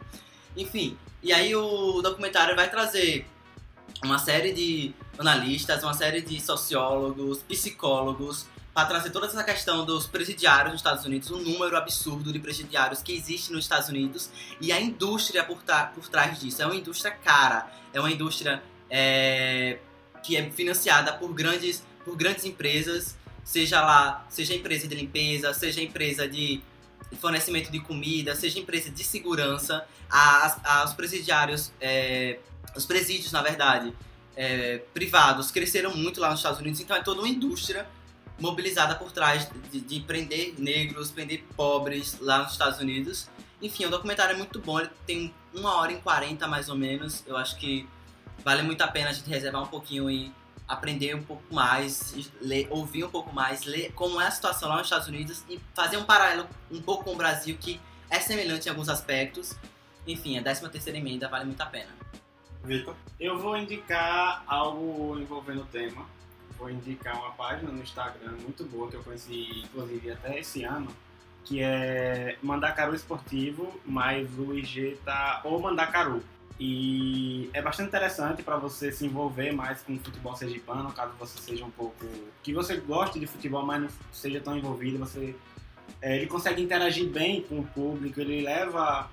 Enfim, 0.56 0.96
e 1.24 1.32
aí 1.32 1.54
o 1.56 2.00
documentário 2.02 2.54
vai 2.54 2.70
trazer 2.70 3.26
uma 4.04 4.18
série 4.18 4.52
de 4.52 4.92
analistas, 5.18 5.82
uma 5.82 5.94
série 5.94 6.20
de 6.22 6.40
sociólogos, 6.40 7.38
psicólogos, 7.42 8.46
para 8.72 8.86
trazer 8.86 9.10
toda 9.10 9.26
essa 9.26 9.44
questão 9.44 9.84
dos 9.84 10.06
presidiários 10.06 10.72
nos 10.72 10.80
Estados 10.80 11.04
Unidos, 11.04 11.30
um 11.30 11.38
número 11.38 11.76
absurdo 11.76 12.32
de 12.32 12.40
presidiários 12.40 13.02
que 13.02 13.12
existe 13.12 13.52
nos 13.52 13.64
Estados 13.64 13.88
Unidos 13.88 14.30
e 14.60 14.72
a 14.72 14.80
indústria 14.80 15.44
por, 15.44 15.58
por 15.94 16.08
trás 16.08 16.40
disso. 16.40 16.60
É 16.60 16.66
uma 16.66 16.74
indústria 16.74 17.12
cara, 17.12 17.70
é 17.92 18.00
uma 18.00 18.10
indústria 18.10 18.60
é, 18.90 19.78
que 20.24 20.36
é 20.36 20.50
financiada 20.50 21.12
por 21.12 21.32
grandes, 21.32 21.84
por 22.04 22.16
grandes 22.16 22.44
empresas, 22.44 23.16
seja 23.44 23.80
lá, 23.80 24.26
seja 24.28 24.54
empresa 24.54 24.88
de 24.88 24.94
limpeza, 24.96 25.54
seja 25.54 25.80
empresa 25.80 26.26
de 26.26 26.60
fornecimento 27.20 27.70
de 27.70 27.78
comida, 27.78 28.34
seja 28.34 28.58
empresa 28.58 28.90
de 28.90 29.04
segurança, 29.04 29.86
as, 30.10 30.58
as- 30.64 30.90
os 30.90 30.96
presidiários, 30.96 31.72
é, 31.80 32.40
os 32.74 32.86
presídios, 32.86 33.32
na 33.32 33.42
verdade, 33.42 33.92
é, 34.36 34.78
privados 34.92 35.50
cresceram 35.50 35.94
muito 35.94 36.20
lá 36.20 36.30
nos 36.30 36.40
Estados 36.40 36.60
Unidos, 36.60 36.80
então 36.80 36.96
é 36.96 37.02
toda 37.02 37.20
uma 37.20 37.28
indústria 37.28 37.86
mobilizada 38.38 38.94
por 38.96 39.12
trás 39.12 39.48
de, 39.70 39.80
de 39.80 40.00
prender 40.00 40.54
negros, 40.58 41.10
prender 41.10 41.44
pobres 41.56 42.18
lá 42.20 42.42
nos 42.42 42.52
Estados 42.52 42.80
Unidos. 42.80 43.28
Enfim, 43.62 43.84
o 43.84 43.90
documentário 43.90 44.34
é 44.34 44.36
muito 44.36 44.58
bom, 44.58 44.80
ele 44.80 44.90
tem 45.06 45.32
uma 45.54 45.76
hora 45.76 45.92
e 45.92 45.96
quarenta 45.96 46.46
mais 46.46 46.68
ou 46.68 46.76
menos. 46.76 47.22
Eu 47.26 47.36
acho 47.36 47.56
que 47.56 47.88
vale 48.44 48.62
muito 48.62 48.82
a 48.82 48.88
pena 48.88 49.10
a 49.10 49.12
gente 49.12 49.28
reservar 49.28 49.62
um 49.62 49.66
pouquinho 49.66 50.10
e 50.10 50.32
aprender 50.66 51.14
um 51.14 51.22
pouco 51.22 51.54
mais, 51.54 52.14
ler, 52.40 52.66
ouvir 52.70 53.04
um 53.04 53.10
pouco 53.10 53.32
mais, 53.32 53.64
ler 53.64 53.92
como 53.92 54.20
é 54.20 54.26
a 54.26 54.30
situação 54.30 54.68
lá 54.68 54.78
nos 54.78 54.86
Estados 54.86 55.08
Unidos 55.08 55.44
e 55.48 55.60
fazer 55.74 55.96
um 55.96 56.04
paralelo 56.04 56.48
um 56.70 56.80
pouco 56.80 57.04
com 57.04 57.12
o 57.12 57.16
Brasil, 57.16 57.56
que 57.60 57.80
é 58.10 58.18
semelhante 58.18 58.66
em 58.66 58.70
alguns 58.70 58.88
aspectos. 58.88 59.54
Enfim, 60.06 60.38
a 60.38 60.42
13 60.42 60.68
terceira 60.70 60.98
emenda 60.98 61.28
vale 61.28 61.44
muito 61.44 61.60
a 61.60 61.66
pena. 61.66 62.03
Vitor? 62.64 62.94
Eu 63.20 63.38
vou 63.38 63.56
indicar 63.56 64.42
algo 64.46 65.18
envolvendo 65.18 65.62
o 65.62 65.66
tema. 65.66 66.06
Vou 66.58 66.70
indicar 66.70 67.16
uma 67.16 67.30
página 67.32 67.70
no 67.70 67.82
Instagram 67.82 68.32
muito 68.42 68.64
boa 68.64 68.88
que 68.88 68.96
eu 68.96 69.02
conheci, 69.02 69.62
inclusive, 69.64 70.10
até 70.12 70.38
esse 70.38 70.64
ano, 70.64 70.88
que 71.44 71.60
é 71.60 72.38
Mandacaru 72.42 72.94
Esportivo, 72.94 73.78
mas 73.84 74.28
o 74.38 74.54
IG 74.54 74.98
tá 75.04 75.42
ou 75.44 75.60
Mandacaru. 75.60 76.22
E 76.58 77.50
é 77.52 77.60
bastante 77.60 77.88
interessante 77.88 78.42
para 78.42 78.56
você 78.56 78.92
se 78.92 79.04
envolver 79.04 79.52
mais 79.52 79.82
com 79.82 79.94
o 79.94 79.98
futebol 79.98 80.36
sergipano, 80.36 80.90
caso 80.92 81.12
você 81.18 81.38
seja 81.38 81.64
um 81.64 81.70
pouco. 81.70 82.06
que 82.42 82.52
você 82.54 82.76
goste 82.76 83.18
de 83.18 83.26
futebol, 83.26 83.64
mas 83.66 83.82
não 83.82 83.88
seja 84.12 84.40
tão 84.40 84.56
envolvido. 84.56 84.98
Você, 84.98 85.34
é, 86.00 86.16
ele 86.16 86.26
consegue 86.26 86.62
interagir 86.62 87.08
bem 87.08 87.42
com 87.42 87.58
o 87.58 87.66
público, 87.66 88.20
ele 88.20 88.42
leva 88.42 89.10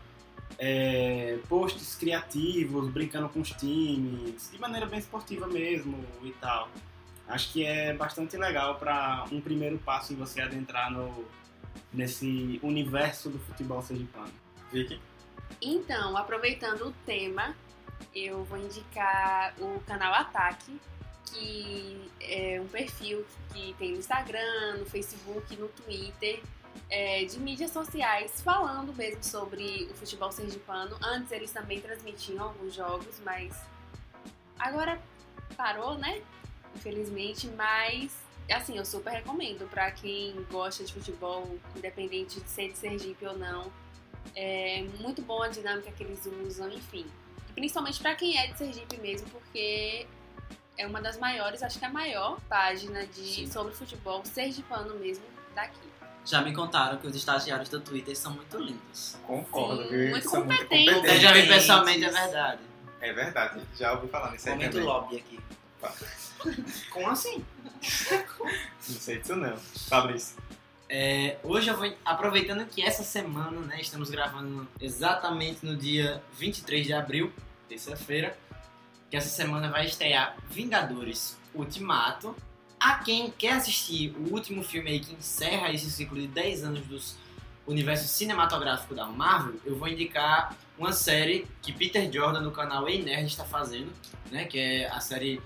é, 0.58 1.39
posts 1.47 1.95
criativos, 1.95 2.89
brincando 2.89 3.30
com 3.30 3.39
os 3.39 3.52
times, 3.52 4.49
de 4.52 4.60
maneira 4.60 4.86
bem 4.86 4.99
esportiva 4.99 5.47
mesmo 5.47 5.97
e 6.24 6.32
tal. 6.34 6.70
Acho 7.28 7.52
que 7.54 7.66
é 7.66 7.93
bastante 7.93 8.36
legal 8.38 8.76
para 8.76 9.26
um 9.32 9.39
primeiro 9.39 9.78
passo 9.80 10.14
em 10.14 10.16
você 10.16 10.41
adentrar 10.41 10.91
no, 10.91 11.26
nesse 11.93 12.60
universo 12.62 13.30
do 13.30 13.39
futebol 13.39 13.82
sergipano. 13.82 14.32
Vicky? 14.72 14.99
Então, 15.62 16.18
aproveitando 16.18 16.88
o 16.88 16.91
tema, 17.06 17.56
eu 18.16 18.43
vou 18.43 18.58
indicar 18.58 19.54
o 19.60 19.80
canal 19.82 20.14
Ataque, 20.14 20.80
que 21.26 22.12
é 22.20 22.60
um 22.62 22.68
perfil 22.68 23.26
que 23.54 23.74
tem 23.78 23.91
no 23.91 23.99
Instagram, 23.99 24.78
no 24.80 24.86
Facebook, 24.86 25.56
no 25.56 25.68
Twitter, 25.70 26.41
é, 26.90 27.24
de 27.26 27.40
mídias 27.40 27.72
sociais, 27.72 28.42
falando 28.42 28.94
mesmo 28.94 29.24
sobre 29.24 29.88
o 29.92 29.94
futebol 29.96 30.32
sergipano. 30.32 30.98
Antes 31.02 31.32
eles 31.32 31.52
também 31.52 31.80
transmitiam 31.80 32.44
alguns 32.44 32.74
jogos, 32.74 33.20
mas 33.24 33.56
agora 34.60 35.02
parou, 35.56 35.98
né? 35.98 36.22
Infelizmente, 36.76 37.48
mas 37.48 38.12
assim, 38.54 38.78
eu 38.78 38.86
super 38.86 39.12
recomendo 39.12 39.70
pra 39.70 39.92
quem 39.92 40.36
gosta 40.52 40.84
de 40.84 40.94
futebol, 40.94 41.58
independente 41.76 42.42
de 42.42 42.50
ser 42.50 42.72
de 42.72 42.78
Sergipe 42.78 43.26
ou 43.26 43.38
não. 43.38 43.72
É 44.36 44.84
muito 45.00 45.22
bom 45.22 45.42
a 45.42 45.48
dinâmica 45.48 45.92
que 45.92 46.04
eles 46.04 46.26
usam, 46.46 46.70
enfim. 46.70 47.06
Principalmente 47.54 48.00
pra 48.00 48.16
quem 48.16 48.38
é 48.38 48.48
de 48.48 48.58
Sergipe 48.58 48.98
mesmo, 48.98 49.30
porque 49.30 50.06
é 50.78 50.88
uma 50.88 51.02
das 51.02 51.18
maiores, 51.18 51.62
acho 51.64 51.78
que 51.78 51.86
é 51.86 51.88
a 51.88 51.92
maior 51.92 52.40
página 52.42 53.06
de, 53.06 53.52
sobre 53.52 53.74
futebol 53.74 54.24
sergipano 54.26 54.96
mesmo 54.96 55.24
daqui. 55.54 55.92
Já 56.26 56.42
me 56.42 56.54
contaram 56.54 56.98
que 56.98 57.08
os 57.08 57.16
estagiários 57.16 57.70
do 57.70 57.80
Twitter 57.80 58.16
são 58.16 58.34
muito 58.34 58.58
lindos. 58.58 59.18
Concordo, 59.26 59.84
Sim, 59.84 59.90
viu? 59.90 60.10
muito 60.12 60.30
São 60.30 60.46
muito 60.46 60.62
competentes. 60.62 60.88
Eu 60.88 60.96
competentes. 60.96 61.22
já 61.22 61.32
vi 61.34 61.48
pessoalmente, 61.48 62.06
é 62.06 62.10
verdade. 62.10 62.62
É 63.02 63.14
verdade, 63.14 63.62
já 63.78 63.94
ouvi 63.94 64.08
falar 64.08 64.32
nisso 64.32 64.48
aí 64.48 64.54
Momento 64.54 64.72
também. 64.74 64.88
lobby 64.88 65.18
aqui. 65.18 65.40
Como 66.92 67.10
assim? 67.10 67.44
Não 68.40 69.00
sei 69.00 69.20
disso 69.20 69.36
não. 69.36 69.58
Fabrício. 69.58 70.38
É, 70.88 71.38
hoje 71.44 71.70
eu 71.70 71.78
vou, 71.78 71.92
aproveitando 72.06 72.66
que 72.66 72.84
essa 72.84 73.02
semana, 73.02 73.60
né, 73.62 73.80
estamos 73.80 74.10
gravando 74.10 74.68
exatamente 74.80 75.66
no 75.66 75.76
dia 75.76 76.22
23 76.34 76.86
de 76.86 76.94
abril, 76.94 77.32
terça-feira, 77.70 78.38
que 79.10 79.16
essa 79.16 79.30
semana 79.30 79.70
vai 79.72 79.86
estrear 79.86 80.36
Vingadores 80.50 81.38
Ultimato. 81.56 82.36
A 82.82 82.96
quem 82.96 83.30
quer 83.30 83.54
assistir 83.54 84.12
o 84.18 84.34
último 84.34 84.64
filme 84.64 84.90
aí 84.90 85.00
que 85.00 85.14
encerra 85.14 85.72
esse 85.72 85.92
ciclo 85.92 86.20
de 86.20 86.26
10 86.26 86.64
anos 86.64 86.80
dos 86.88 87.16
universo 87.68 88.08
cinematográfico 88.08 88.96
da 88.96 89.06
Marvel, 89.06 89.54
eu 89.64 89.78
vou 89.78 89.88
indicar 89.88 90.58
uma 90.80 90.92
série 90.92 91.46
que 91.62 91.72
Peter 91.72 92.12
Jordan 92.12 92.42
do 92.42 92.50
canal 92.50 92.90
Ei 92.90 93.00
Nerd 93.04 93.28
está 93.28 93.46
fazendo, 93.46 93.92
né, 94.32 94.46
que 94.46 94.58
é 94.58 94.90
a 94.90 95.00
série 95.00 95.40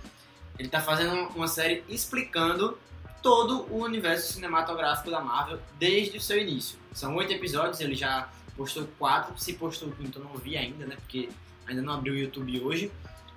ele 0.57 0.69
está 0.69 0.79
fazendo 0.79 1.27
uma 1.35 1.49
série 1.49 1.83
explicando 1.89 2.79
todo 3.21 3.67
o 3.69 3.83
universo 3.83 4.31
cinematográfico 4.31 5.11
da 5.11 5.19
Marvel 5.19 5.59
desde 5.77 6.17
o 6.17 6.21
seu 6.21 6.39
início. 6.39 6.79
São 6.93 7.13
oito 7.17 7.33
episódios, 7.33 7.81
ele 7.81 7.95
já 7.95 8.29
postou 8.55 8.87
quatro, 8.97 9.37
se 9.37 9.51
postou 9.55 9.89
o 9.89 9.91
quinto 9.91 10.19
eu 10.19 10.23
não 10.23 10.35
vi 10.35 10.55
ainda, 10.55 10.85
né? 10.85 10.95
Porque 10.95 11.27
ainda 11.67 11.81
não 11.81 11.95
abriu 11.95 12.13
o 12.13 12.17
YouTube 12.17 12.61
hoje. 12.61 12.89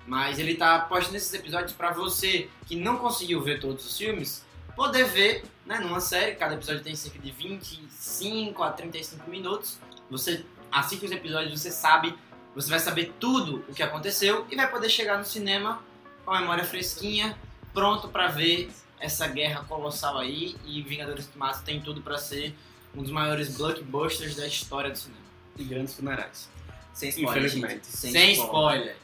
Mas 0.09 0.39
ele 0.39 0.55
tá 0.55 0.79
postando 0.79 1.17
esses 1.17 1.31
episódios 1.31 1.71
para 1.71 1.91
você 1.91 2.49
que 2.65 2.75
não 2.75 2.97
conseguiu 2.97 3.39
ver 3.43 3.59
todos 3.59 3.85
os 3.85 3.95
filmes, 3.95 4.43
poder 4.75 5.05
ver, 5.05 5.43
né, 5.67 5.77
numa 5.77 6.01
série. 6.01 6.35
Cada 6.35 6.55
episódio 6.55 6.81
tem 6.81 6.95
cerca 6.95 7.19
de 7.19 7.29
25 7.29 8.63
a 8.63 8.71
35 8.71 9.29
minutos. 9.29 9.77
Você 10.09 10.43
assiste 10.71 11.05
os 11.05 11.11
episódios, 11.11 11.61
você 11.61 11.69
sabe, 11.69 12.15
você 12.55 12.71
vai 12.71 12.79
saber 12.79 13.13
tudo 13.19 13.63
o 13.69 13.73
que 13.73 13.83
aconteceu 13.83 14.47
e 14.49 14.55
vai 14.55 14.67
poder 14.67 14.89
chegar 14.89 15.15
no 15.15 15.23
cinema 15.23 15.79
com 16.25 16.31
a 16.31 16.41
memória 16.41 16.63
fresquinha, 16.63 17.37
pronto 17.71 18.07
para 18.07 18.29
ver 18.29 18.71
essa 18.99 19.27
guerra 19.27 19.63
colossal 19.65 20.17
aí. 20.17 20.55
E 20.65 20.81
Vingadores 20.81 21.27
Ultimato 21.27 21.61
tem 21.61 21.79
tudo 21.81 22.01
para 22.01 22.17
ser 22.17 22.55
um 22.95 23.03
dos 23.03 23.11
maiores 23.11 23.55
blockbusters 23.55 24.35
da 24.35 24.47
história 24.47 24.89
do 24.89 24.97
cinema. 24.97 25.21
E 25.55 25.63
grandes 25.63 25.93
funerais. 25.93 26.49
Sem 26.95 27.09
spoiler, 27.09 27.45
Infelizmente. 27.45 27.73
gente. 27.73 27.85
Sem, 27.85 28.11
Sem, 28.11 28.31
spoiler. 28.31 28.97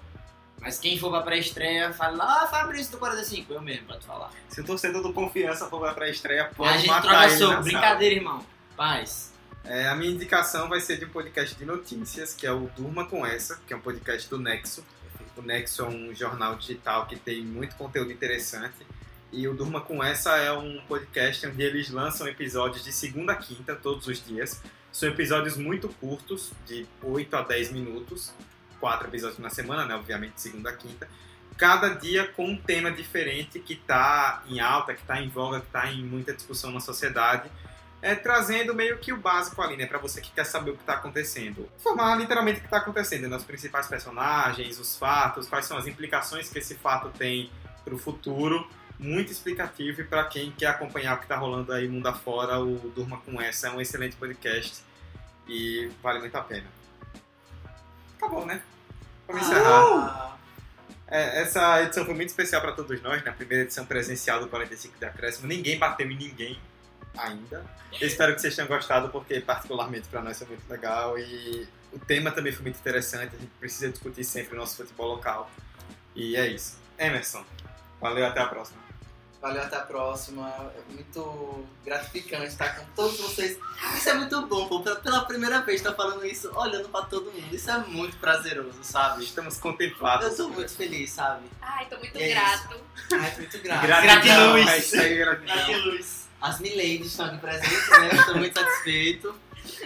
Mas 0.65 0.79
quem 0.79 0.97
for 0.97 1.11
pra 1.11 1.21
pré-estreia, 1.21 1.93
fala 1.93 2.23
ah, 2.23 2.47
Fabrício 2.47 2.93
do 2.93 2.97
45, 2.97 3.53
eu 3.53 3.61
mesmo, 3.61 3.85
pra 3.85 3.99
te 3.99 4.05
falar. 4.07 4.31
Se 4.49 4.61
o 4.61 4.63
torcedor 4.63 5.03
do 5.03 5.13
Confiança 5.13 5.67
for 5.67 5.93
pra 5.93 6.09
estreia, 6.09 6.49
pode 6.55 6.73
a 6.73 6.77
gente 6.77 6.87
matar 6.87 7.01
troca 7.03 7.25
ele 7.25 7.37
soco, 7.37 7.51
sala. 7.51 7.61
brincadeira, 7.61 8.15
irmão. 8.15 8.43
Paz. 8.75 9.31
É, 9.63 9.87
a 9.87 9.95
minha 9.95 10.11
indicação 10.11 10.67
vai 10.67 10.81
ser 10.81 10.97
de 10.97 11.05
um 11.05 11.09
podcast 11.09 11.55
de 11.55 11.65
notícias, 11.65 12.33
que 12.33 12.47
é 12.47 12.51
o 12.51 12.67
Durma 12.75 13.05
Com 13.05 13.23
Essa, 13.23 13.61
que 13.67 13.73
é 13.75 13.77
um 13.77 13.79
podcast 13.79 14.27
do 14.27 14.39
Nexo. 14.39 14.83
O 15.37 15.41
Nexo 15.43 15.83
é 15.83 15.87
um 15.87 16.15
jornal 16.15 16.55
digital 16.55 17.05
que 17.05 17.15
tem 17.15 17.43
muito 17.43 17.75
conteúdo 17.75 18.11
interessante. 18.11 18.87
E 19.31 19.47
o 19.47 19.53
Durma 19.53 19.81
Com 19.81 20.03
Essa 20.03 20.35
é 20.37 20.51
um 20.51 20.81
podcast 20.87 21.45
onde 21.45 21.61
eles 21.61 21.91
lançam 21.91 22.27
episódios 22.27 22.83
de 22.83 22.91
segunda 22.91 23.33
a 23.33 23.35
quinta, 23.35 23.75
todos 23.75 24.07
os 24.07 24.25
dias. 24.25 24.63
São 24.91 25.09
episódios 25.09 25.57
muito 25.57 25.89
curtos, 25.89 26.51
de 26.65 26.87
8 27.03 27.35
a 27.35 27.41
10 27.43 27.71
minutos. 27.71 28.33
Quatro 28.79 29.07
episódios 29.07 29.39
na 29.39 29.49
semana, 29.49 29.85
né? 29.85 29.95
Obviamente, 29.95 30.41
segunda 30.41 30.69
a 30.69 30.73
quinta. 30.73 31.07
Cada 31.57 31.89
dia 31.89 32.27
com 32.27 32.45
um 32.45 32.57
tema 32.57 32.91
diferente 32.91 33.59
que 33.59 33.73
está 33.73 34.43
em 34.47 34.59
alta, 34.59 34.93
que 34.93 35.01
está 35.01 35.21
em 35.21 35.29
voga, 35.29 35.61
que 35.61 35.67
está 35.67 35.91
em 35.91 36.03
muita 36.03 36.33
discussão 36.33 36.71
na 36.71 36.79
sociedade 36.79 37.49
é, 38.05 38.13
trazendo 38.13 38.75
meio 38.75 38.99
que 38.99 39.11
o 39.11 39.17
básico 39.17 39.59
ali, 39.63 39.75
né? 39.75 39.87
Pra 39.87 39.97
você 39.97 40.21
que 40.21 40.29
quer 40.29 40.45
saber 40.45 40.69
o 40.69 40.77
que 40.77 40.83
tá 40.83 40.93
acontecendo. 40.93 41.67
Informar 41.79 42.15
literalmente 42.15 42.59
o 42.59 42.61
que 42.61 42.69
tá 42.69 42.77
acontecendo, 42.77 43.27
né? 43.27 43.35
Os 43.35 43.43
principais 43.43 43.87
personagens, 43.87 44.79
os 44.79 44.95
fatos, 44.95 45.47
quais 45.47 45.65
são 45.65 45.75
as 45.75 45.87
implicações 45.87 46.47
que 46.47 46.59
esse 46.59 46.75
fato 46.75 47.09
tem 47.17 47.49
pro 47.83 47.97
futuro. 47.97 48.67
Muito 48.99 49.31
explicativo 49.31 50.01
e 50.01 50.03
pra 50.03 50.23
quem 50.25 50.51
quer 50.51 50.67
acompanhar 50.67 51.17
o 51.17 51.19
que 51.19 51.25
tá 51.25 51.35
rolando 51.35 51.73
aí 51.73 51.87
mundo 51.87 52.05
afora, 52.05 52.59
o 52.59 52.75
Durma 52.95 53.17
Com 53.17 53.41
Essa 53.41 53.69
é 53.69 53.71
um 53.71 53.81
excelente 53.81 54.15
podcast 54.17 54.83
e 55.47 55.89
vale 56.03 56.19
muito 56.19 56.35
a 56.35 56.41
pena. 56.41 56.84
Acabou, 58.25 58.45
né? 58.45 58.61
Vamos 59.27 59.43
encerrar. 59.43 59.83
Ah, 59.83 60.37
É, 61.07 61.43
essa 61.43 61.83
edição 61.83 62.03
foi 62.03 62.15
muito 62.15 62.29
especial 62.29 62.61
para 62.61 62.71
todos 62.71 62.99
nós, 63.03 63.23
né? 63.23 63.29
A 63.29 63.33
primeira 63.33 63.63
edição 63.63 63.85
presencial 63.85 64.39
do 64.39 64.47
45 64.47 64.97
de 64.97 65.05
Acréscimo. 65.05 65.47
Ninguém 65.47 65.77
bateu 65.77 66.09
em 66.09 66.17
ninguém 66.17 66.59
ainda. 67.15 67.63
Eu 68.01 68.07
espero 68.07 68.33
que 68.33 68.41
vocês 68.41 68.55
tenham 68.55 68.67
gostado, 68.67 69.09
porque 69.09 69.39
particularmente 69.39 70.07
para 70.07 70.21
nós 70.21 70.37
foi 70.37 70.47
muito 70.47 70.67
legal 70.67 71.17
e 71.19 71.67
o 71.93 71.99
tema 71.99 72.31
também 72.31 72.51
foi 72.51 72.63
muito 72.63 72.79
interessante. 72.79 73.35
A 73.35 73.39
gente 73.39 73.51
precisa 73.59 73.89
discutir 73.89 74.23
sempre 74.23 74.55
o 74.55 74.57
nosso 74.57 74.75
futebol 74.77 75.07
local. 75.07 75.49
E 76.15 76.35
é 76.35 76.47
isso. 76.47 76.79
Emerson, 76.97 77.45
valeu, 78.01 78.25
até 78.25 78.41
a 78.41 78.47
próxima. 78.47 78.84
Valeu, 79.45 79.61
até 79.61 79.75
a 79.75 79.81
próxima. 79.81 80.51
É 80.75 80.91
muito 80.91 81.67
gratificante 81.85 82.47
estar 82.47 82.77
com 82.77 82.85
todos 82.95 83.19
vocês. 83.19 83.59
Isso 83.95 84.09
é 84.09 84.15
muito 84.15 84.47
bom, 84.47 84.67
pô. 84.67 84.79
Pela, 84.81 85.23
primeira 85.25 85.61
vez 85.61 85.81
estar 85.81 85.93
falando 85.93 86.25
isso, 86.25 86.51
olhando 86.55 86.89
pra 86.89 87.03
todo 87.03 87.31
mundo. 87.31 87.53
Isso 87.53 87.69
é 87.69 87.77
muito 87.77 88.17
prazeroso, 88.17 88.79
sabe? 88.81 89.23
Estamos 89.23 89.59
contemplados. 89.59 90.25
Eu 90.39 90.47
tô 90.47 90.49
muito 90.49 90.75
feliz, 90.75 91.11
sabe? 91.11 91.45
Ai, 91.61 91.85
tô 91.85 91.95
muito 91.99 92.17
É 92.17 92.29
grato. 92.29 92.75
Ai, 93.13 93.35
muito 93.37 93.59
grato. 93.59 93.85
Gratidão, 93.85 94.53
Gratiluz. 94.55 94.91
Gratiluz. 95.43 96.27
As 96.41 96.59
miladies 96.59 97.05
estão 97.05 97.27
aqui 97.27 97.37
presentes, 97.37 97.89
né? 97.89 98.09
Estou 98.15 98.37
muito 98.37 98.59
satisfeito. 98.59 99.35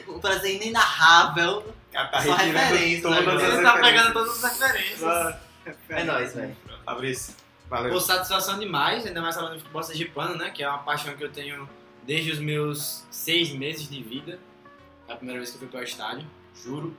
Um 0.08 0.20
prazer 0.22 0.56
inenarrável. 0.56 1.76
Tá 1.92 2.22
Só 2.22 2.34
referência, 2.34 3.02
todas 3.02 3.26
né? 3.26 3.34
as 3.34 3.56
Você 3.56 3.62
tá 3.62 3.78
pegando 3.78 4.14
todas 4.14 4.42
as 4.42 4.58
referências. 4.58 5.36
É 5.90 6.04
nóis, 6.06 6.34
velho. 6.34 6.56
Fabrício, 6.86 7.36
valeu. 7.70 7.92
Pô, 7.92 8.00
satisfação 8.00 8.60
demais, 8.60 9.06
ainda 9.06 9.22
mais 9.22 9.36
falando 9.36 9.54
de 9.54 9.60
futebol 9.60 9.84
sergipano, 9.84 10.36
né? 10.36 10.50
Que 10.50 10.64
é 10.64 10.70
uma 10.70 10.80
paixão 10.80 11.16
que 11.16 11.24
eu 11.24 11.32
tenho 11.32 11.70
desde 12.04 12.32
os 12.32 12.40
meus 12.40 13.06
seis 13.12 13.52
meses 13.52 13.88
de 13.88 14.02
vida. 14.02 14.40
É 15.08 15.14
a 15.14 15.16
primeira 15.16 15.40
vez 15.40 15.52
que 15.52 15.58
eu 15.58 15.60
fui 15.60 15.70
para 15.70 15.82
o 15.82 15.84
estádio, 15.84 16.28
juro. 16.56 16.96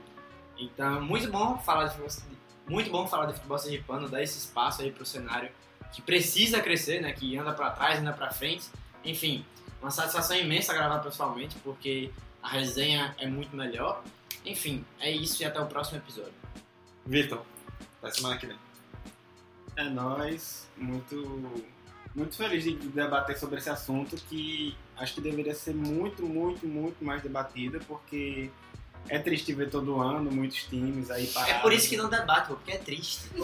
Então, 0.57 1.01
muito 1.01 1.29
bom 1.29 1.57
falar 1.57 1.85
de 1.85 1.95
futebol, 1.95 2.23
muito 2.67 2.89
bom 2.89 3.07
falar 3.07 3.25
de 3.27 3.33
futebol 3.33 3.57
sergipano, 3.57 4.07
dar 4.07 4.21
esse 4.21 4.37
espaço 4.37 4.81
aí 4.81 4.91
pro 4.91 5.05
cenário 5.05 5.49
que 5.93 6.01
precisa 6.01 6.61
crescer, 6.61 7.01
né? 7.01 7.11
Que 7.11 7.37
anda 7.37 7.53
para 7.53 7.71
trás, 7.71 7.99
anda 7.99 8.13
para 8.13 8.31
frente. 8.31 8.65
Enfim, 9.03 9.45
uma 9.81 9.91
satisfação 9.91 10.37
imensa 10.37 10.73
gravar 10.73 10.99
pessoalmente, 10.99 11.55
porque 11.63 12.11
a 12.41 12.49
resenha 12.49 13.15
é 13.17 13.27
muito 13.27 13.55
melhor. 13.55 14.03
Enfim, 14.45 14.85
é 14.99 15.11
isso 15.11 15.41
e 15.41 15.45
até 15.45 15.59
o 15.59 15.65
próximo 15.65 15.97
episódio. 15.97 16.33
Vitor, 17.05 17.41
até 18.01 18.11
semana 18.11 18.37
que 18.37 18.47
vem. 18.47 18.70
É 19.81 19.89
nós, 19.89 20.67
muito, 20.77 21.51
muito 22.13 22.35
feliz 22.35 22.63
de 22.63 22.75
debater 22.75 23.35
sobre 23.37 23.57
esse 23.57 23.69
assunto 23.69 24.15
que 24.15 24.77
acho 24.95 25.15
que 25.15 25.21
deveria 25.21 25.55
ser 25.55 25.73
muito, 25.73 26.23
muito, 26.23 26.67
muito 26.67 27.03
mais 27.03 27.23
debatido, 27.23 27.79
porque 27.87 28.51
é 29.09 29.17
triste 29.17 29.51
ver 29.53 29.71
todo 29.71 29.99
ano 29.99 30.31
muitos 30.31 30.63
times 30.65 31.09
aí 31.09 31.25
parados. 31.27 31.55
É 31.55 31.59
por 31.59 31.73
isso 31.73 31.89
que 31.89 31.97
não 31.97 32.07
debate, 32.09 32.49
porque 32.49 32.73
é 32.73 32.77
triste. 32.77 33.23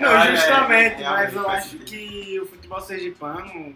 Não, 0.00 0.08
Ah, 0.08 0.28
é, 0.28 0.36
justamente, 0.36 1.02
é, 1.02 1.10
mas 1.10 1.34
eu 1.34 1.48
acho 1.48 1.78
que 1.78 2.38
o 2.40 2.46
futebol 2.46 2.80
sergipano, 2.80 3.74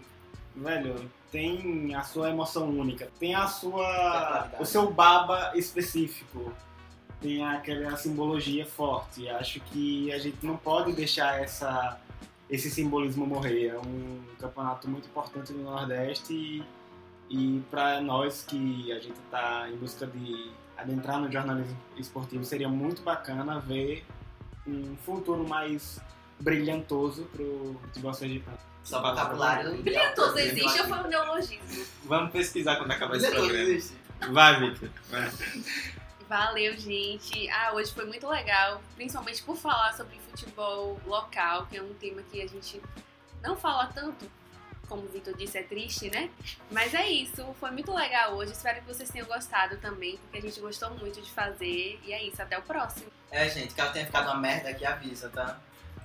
velho, 0.55 1.11
tem 1.29 1.93
a 1.93 2.03
sua 2.03 2.29
emoção 2.29 2.69
única, 2.69 3.09
tem 3.19 3.35
a 3.35 3.47
sua, 3.47 4.49
o 4.59 4.65
seu 4.65 4.89
baba 4.91 5.51
específico, 5.55 6.53
tem 7.21 7.45
aquela 7.45 7.95
simbologia 7.97 8.65
forte. 8.65 9.21
E 9.23 9.29
Acho 9.29 9.59
que 9.59 10.11
a 10.11 10.17
gente 10.17 10.45
não 10.45 10.57
pode 10.57 10.93
deixar 10.93 11.41
essa, 11.41 11.99
esse 12.49 12.69
simbolismo 12.69 13.25
morrer. 13.25 13.67
É 13.67 13.79
um 13.79 14.21
campeonato 14.39 14.89
muito 14.89 15.07
importante 15.07 15.53
no 15.53 15.63
Nordeste 15.63 16.33
e, 16.33 16.63
e 17.29 17.63
para 17.69 18.01
nós 18.01 18.43
que 18.43 18.91
a 18.91 18.99
gente 18.99 19.19
está 19.25 19.69
em 19.69 19.75
busca 19.77 20.05
de 20.05 20.51
adentrar 20.77 21.19
no 21.19 21.31
jornalismo 21.31 21.77
esportivo, 21.97 22.45
seria 22.45 22.69
muito 22.69 23.01
bacana 23.01 23.59
ver 23.59 24.05
um 24.67 24.95
futuro 24.97 25.47
mais 25.47 25.99
brilhantoso 26.39 27.23
pro 27.25 27.75
futebol 27.81 28.13
sergipano. 28.13 28.57
Só 28.83 29.01
vocabulário. 29.01 29.81
Brilhantoso 29.81 30.37
existe 30.37 30.81
ou 30.81 30.87
foi 30.87 30.97
um 30.99 31.07
neologismo? 31.07 31.85
Vamos 32.05 32.31
pesquisar 32.31 32.77
quando 32.77 32.91
acabar 32.91 33.17
esse 33.17 33.29
programa. 33.29 33.79
Vai, 34.31 34.59
Vitor. 34.59 34.89
Vai. 35.09 35.31
Valeu, 36.27 36.75
gente. 36.77 37.49
Ah, 37.49 37.71
hoje 37.73 37.93
foi 37.93 38.05
muito 38.05 38.27
legal, 38.27 38.81
principalmente 38.95 39.41
por 39.43 39.55
falar 39.55 39.93
sobre 39.93 40.19
futebol 40.19 40.99
local, 41.05 41.65
que 41.67 41.77
é 41.77 41.81
um 41.81 41.93
tema 41.93 42.21
que 42.23 42.41
a 42.41 42.47
gente 42.47 42.81
não 43.41 43.55
fala 43.55 43.87
tanto. 43.87 44.29
Como 44.89 45.03
o 45.03 45.07
Vitor 45.07 45.35
disse, 45.35 45.57
é 45.57 45.63
triste, 45.63 46.09
né? 46.09 46.29
Mas 46.71 46.93
é 46.93 47.09
isso, 47.09 47.45
foi 47.59 47.71
muito 47.71 47.93
legal 47.93 48.35
hoje. 48.35 48.53
Espero 48.53 48.81
que 48.81 48.87
vocês 48.87 49.09
tenham 49.09 49.27
gostado 49.27 49.77
também, 49.77 50.17
porque 50.17 50.37
a 50.37 50.41
gente 50.41 50.59
gostou 50.61 50.89
muito 50.91 51.21
de 51.21 51.29
fazer. 51.31 51.99
E 52.05 52.13
é 52.13 52.23
isso, 52.23 52.41
até 52.41 52.57
o 52.57 52.61
próximo. 52.61 53.11
É, 53.29 53.49
gente, 53.49 53.73
caso 53.73 53.91
tenha 53.91 54.05
ficado 54.05 54.25
uma 54.25 54.37
merda 54.37 54.69
aqui, 54.69 54.85
avisa, 54.85 55.29
tá? 55.29 55.59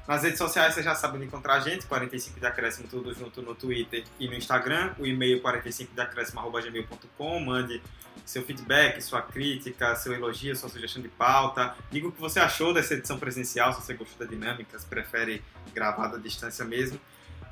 Nas 0.07 0.23
redes 0.25 0.39
sociais 0.39 0.75
vocês 0.75 0.85
já 0.85 0.95
sabem 0.95 1.17
onde 1.17 1.27
encontrar 1.27 1.55
a 1.55 1.61
gente, 1.61 1.87
45 1.87 2.41
de 2.41 2.47
acréscimo 2.47 2.89
tudo 2.89 3.15
junto 3.15 3.41
no 3.41 3.55
Twitter 3.55 4.05
e 4.19 4.27
no 4.27 4.35
Instagram, 4.35 4.93
o 4.99 5.07
e-mail 5.07 5.41
45 5.41 5.95
de 5.95 6.01
acréscimo.gmail.com, 6.01 7.41
mande 7.41 7.81
seu 8.25 8.43
feedback, 8.45 9.01
sua 9.01 9.23
crítica, 9.23 9.95
seu 9.97 10.13
elogio, 10.13 10.55
sua 10.57 10.69
sugestão 10.69 11.01
de 11.01 11.09
pauta, 11.09 11.75
diga 11.91 12.09
o 12.09 12.13
que 12.13 12.21
você 12.21 12.41
achou 12.41 12.75
dessa 12.75 12.95
edição 12.95 13.19
presencial, 13.19 13.73
se 13.73 13.81
você 13.81 13.95
gostou 13.95 14.27
da 14.27 14.31
dinâmica, 14.31 14.79
se 14.79 14.87
prefere 14.87 15.43
gravada 15.73 16.17
à 16.17 16.21
distância 16.21 16.65
mesmo. 16.65 17.01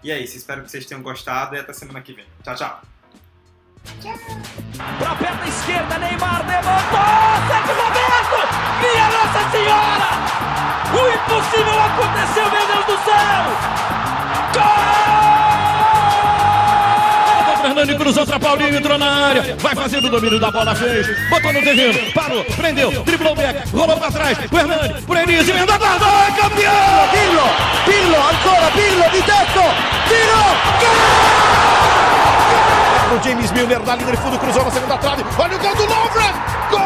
E 0.03 0.11
é 0.11 0.19
isso, 0.19 0.37
espero 0.37 0.63
que 0.63 0.71
vocês 0.71 0.85
tenham 0.87 1.03
gostado 1.03 1.55
e 1.55 1.59
até 1.59 1.73
semana 1.73 2.01
que 2.01 2.13
vem. 2.13 2.27
Tchau, 2.43 2.55
tchau! 2.55 2.83
Pra 4.99 5.15
perna 5.17 5.49
esquerda, 5.49 5.99
Neymar 5.99 6.47
levantou! 6.47 7.49
Sérgio 7.49 7.75
Roberto! 7.75 8.39
Minha 8.81 9.09
Nossa 9.11 9.51
Senhora! 9.51 10.11
O 10.91 11.09
impossível 11.09 11.81
aconteceu, 11.81 12.00
Paulinho, 18.51 18.79
entrou 18.79 18.99
na 18.99 19.29
área. 19.29 19.57
Vai 19.61 19.77
fazendo 19.77 20.09
o 20.09 20.11
domínio 20.11 20.41
da 20.41 20.51
bola, 20.51 20.75
fez. 20.75 21.07
Botou 21.29 21.53
no 21.53 21.63
terreno, 21.63 22.13
parou, 22.13 22.45
prendeu, 22.45 22.91
driblou 23.05 23.33
o 23.33 23.37
back, 23.37 23.71
rolou 23.71 23.97
pra 23.97 24.11
trás. 24.11 24.37
O 24.51 24.59
Hernani, 24.59 25.03
por 25.03 25.17
Enis, 25.17 25.49
emenda, 25.49 25.79
guardou, 25.79 26.09
é 26.09 26.33
campeão! 26.33 27.09
Pirlo, 27.13 27.49
Pirlo, 27.85 28.17
ancora 28.17 28.71
Pirlo 28.73 29.09
di 29.13 29.23
tetto, 29.23 29.63
tiro, 30.09 30.43
O 33.15 33.23
James 33.23 33.53
Milner 33.53 33.87
na 33.87 33.95
linha 33.95 34.11
de 34.11 34.17
fundo, 34.17 34.37
cruzou 34.37 34.65
na 34.65 34.71
segunda 34.73 34.99
trave. 34.99 35.25
Olha 35.39 35.57
o 35.57 35.59
gol 35.61 35.77
do 35.77 35.85
Lovren! 35.85 36.35
Gol! 36.71 36.81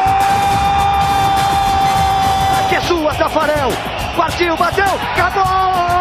que 2.69 2.75
é 2.75 2.81
sua, 2.81 3.13
Tafarel, 3.15 3.71
partiu, 4.15 4.55
bateu, 4.55 4.99
acabou, 5.15 5.94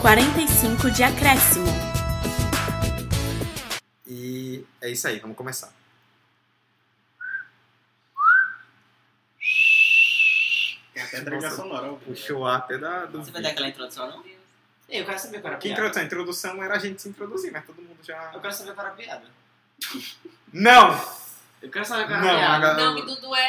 45 0.00 0.90
de 0.90 1.02
acréscimo. 1.02 1.66
E 4.06 4.64
é 4.80 4.90
isso 4.90 5.06
aí, 5.06 5.18
vamos 5.18 5.36
começar. 5.36 5.72
Tem 10.94 11.02
até 11.02 11.20
trilha 11.22 11.50
sonora. 11.50 11.92
Puxou 11.94 12.46
a 12.46 12.56
até 12.56 12.78
da, 12.78 13.06
do 13.06 13.22
Você 13.22 13.30
vai 13.30 13.42
dar 13.42 13.50
aquela 13.50 13.68
introdução, 13.68 14.06
não? 14.10 14.24
Eu 14.88 15.04
quero 15.04 15.18
saber 15.18 15.40
qual 15.40 15.48
era 15.52 15.56
a 15.56 15.58
Que 15.60 15.68
piada. 15.68 15.80
introdução? 15.80 16.02
A 16.02 16.06
introdução 16.06 16.62
era 16.64 16.74
a 16.74 16.78
gente 16.78 17.00
se 17.02 17.08
introduzir, 17.08 17.52
mas 17.52 17.64
todo 17.64 17.80
mundo 17.80 17.98
já. 18.02 18.30
Eu 18.34 18.40
quero 18.40 18.52
saber 18.52 18.74
qual 18.74 18.86
era 18.86 18.94
a 18.94 18.96
piada. 18.96 19.24
Não! 20.52 21.00
Eu 21.62 21.70
quero 21.70 21.84
saber 21.84 22.06
qual 22.06 22.18
era 22.18 22.22
Não, 22.26 22.34
a 22.34 22.38
piada. 22.38 22.66
agora- 22.70 22.82
O 22.82 22.84
nome 22.94 23.02
do 23.02 23.14
Dudu 23.14 23.34
é, 23.36 23.40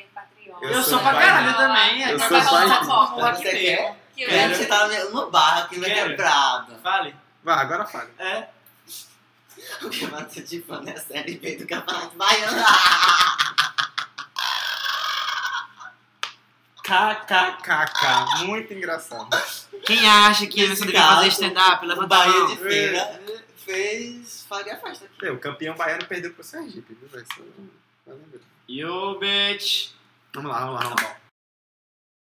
é 0.00 0.06
patriota. 0.14 0.64
Eu 0.64 0.70
Eu, 0.70 0.74
sou 0.82 0.84
sou 0.94 1.00
pra 1.00 1.12
caralho 1.12 1.54
também. 1.56 2.02
Eu 2.02 2.16
é 2.16 2.18
sou 2.18 2.28
pra 2.28 2.38
pai- 2.38 2.46
falar 2.46 2.84
fofoca 2.84 3.34
Você 3.34 3.50
quer? 3.50 3.96
Que 4.18 4.26
Quero 4.26 4.50
que 4.52 4.58
você 4.58 4.66
tá 4.66 4.88
numa 5.04 5.30
barra 5.30 5.62
aqui, 5.62 5.78
vai 5.78 5.90
Quero. 5.90 6.10
quebrado. 6.10 6.74
Fale. 6.82 7.14
Vai, 7.44 7.54
agora 7.56 7.86
fale. 7.86 8.10
É. 8.18 8.48
O 9.82 9.88
que 9.90 10.06
bateu 10.08 10.42
de 10.44 10.60
fã 10.62 10.82
é 10.86 10.90
a 10.90 11.00
série 11.00 11.36
B 11.38 11.56
do 11.56 11.66
Campeonato 11.68 12.16
Baiano. 12.16 12.58
KK. 16.82 17.58
KK, 17.62 18.44
muito 18.46 18.72
engraçado. 18.72 19.28
Quem 19.84 20.08
acha 20.08 20.46
que 20.46 20.62
Nesse 20.66 20.76
você 20.80 20.86
devia 20.86 21.02
fazer 21.06 21.28
stand-up? 21.28 21.84
O 21.84 21.88
Levanta 21.88 22.14
a 22.14 22.18
Bahia 22.18 22.32
mão. 22.40 22.46
de 22.48 22.56
Feira 22.56 23.20
fez 23.56 24.46
Faria 24.48 24.76
Festa 24.78 25.04
aqui. 25.04 25.26
É, 25.26 25.30
o 25.30 25.38
campeão 25.38 25.76
baiano 25.76 26.04
perdeu 26.06 26.32
pro 26.32 26.42
Sergipe, 26.42 26.94
viu? 26.94 27.08
velho? 27.08 27.22
Isso 27.30 27.40
eu 27.40 27.52
não- 27.58 27.68
eu 28.06 28.14
lembro. 28.16 28.40
Yo, 28.68 29.18
bitch. 29.18 29.90
Vamos 30.34 30.50
lá, 30.50 30.60
vamos 30.60 30.74
lá, 30.74 30.80
vamos 30.88 31.02
lá. 31.02 31.16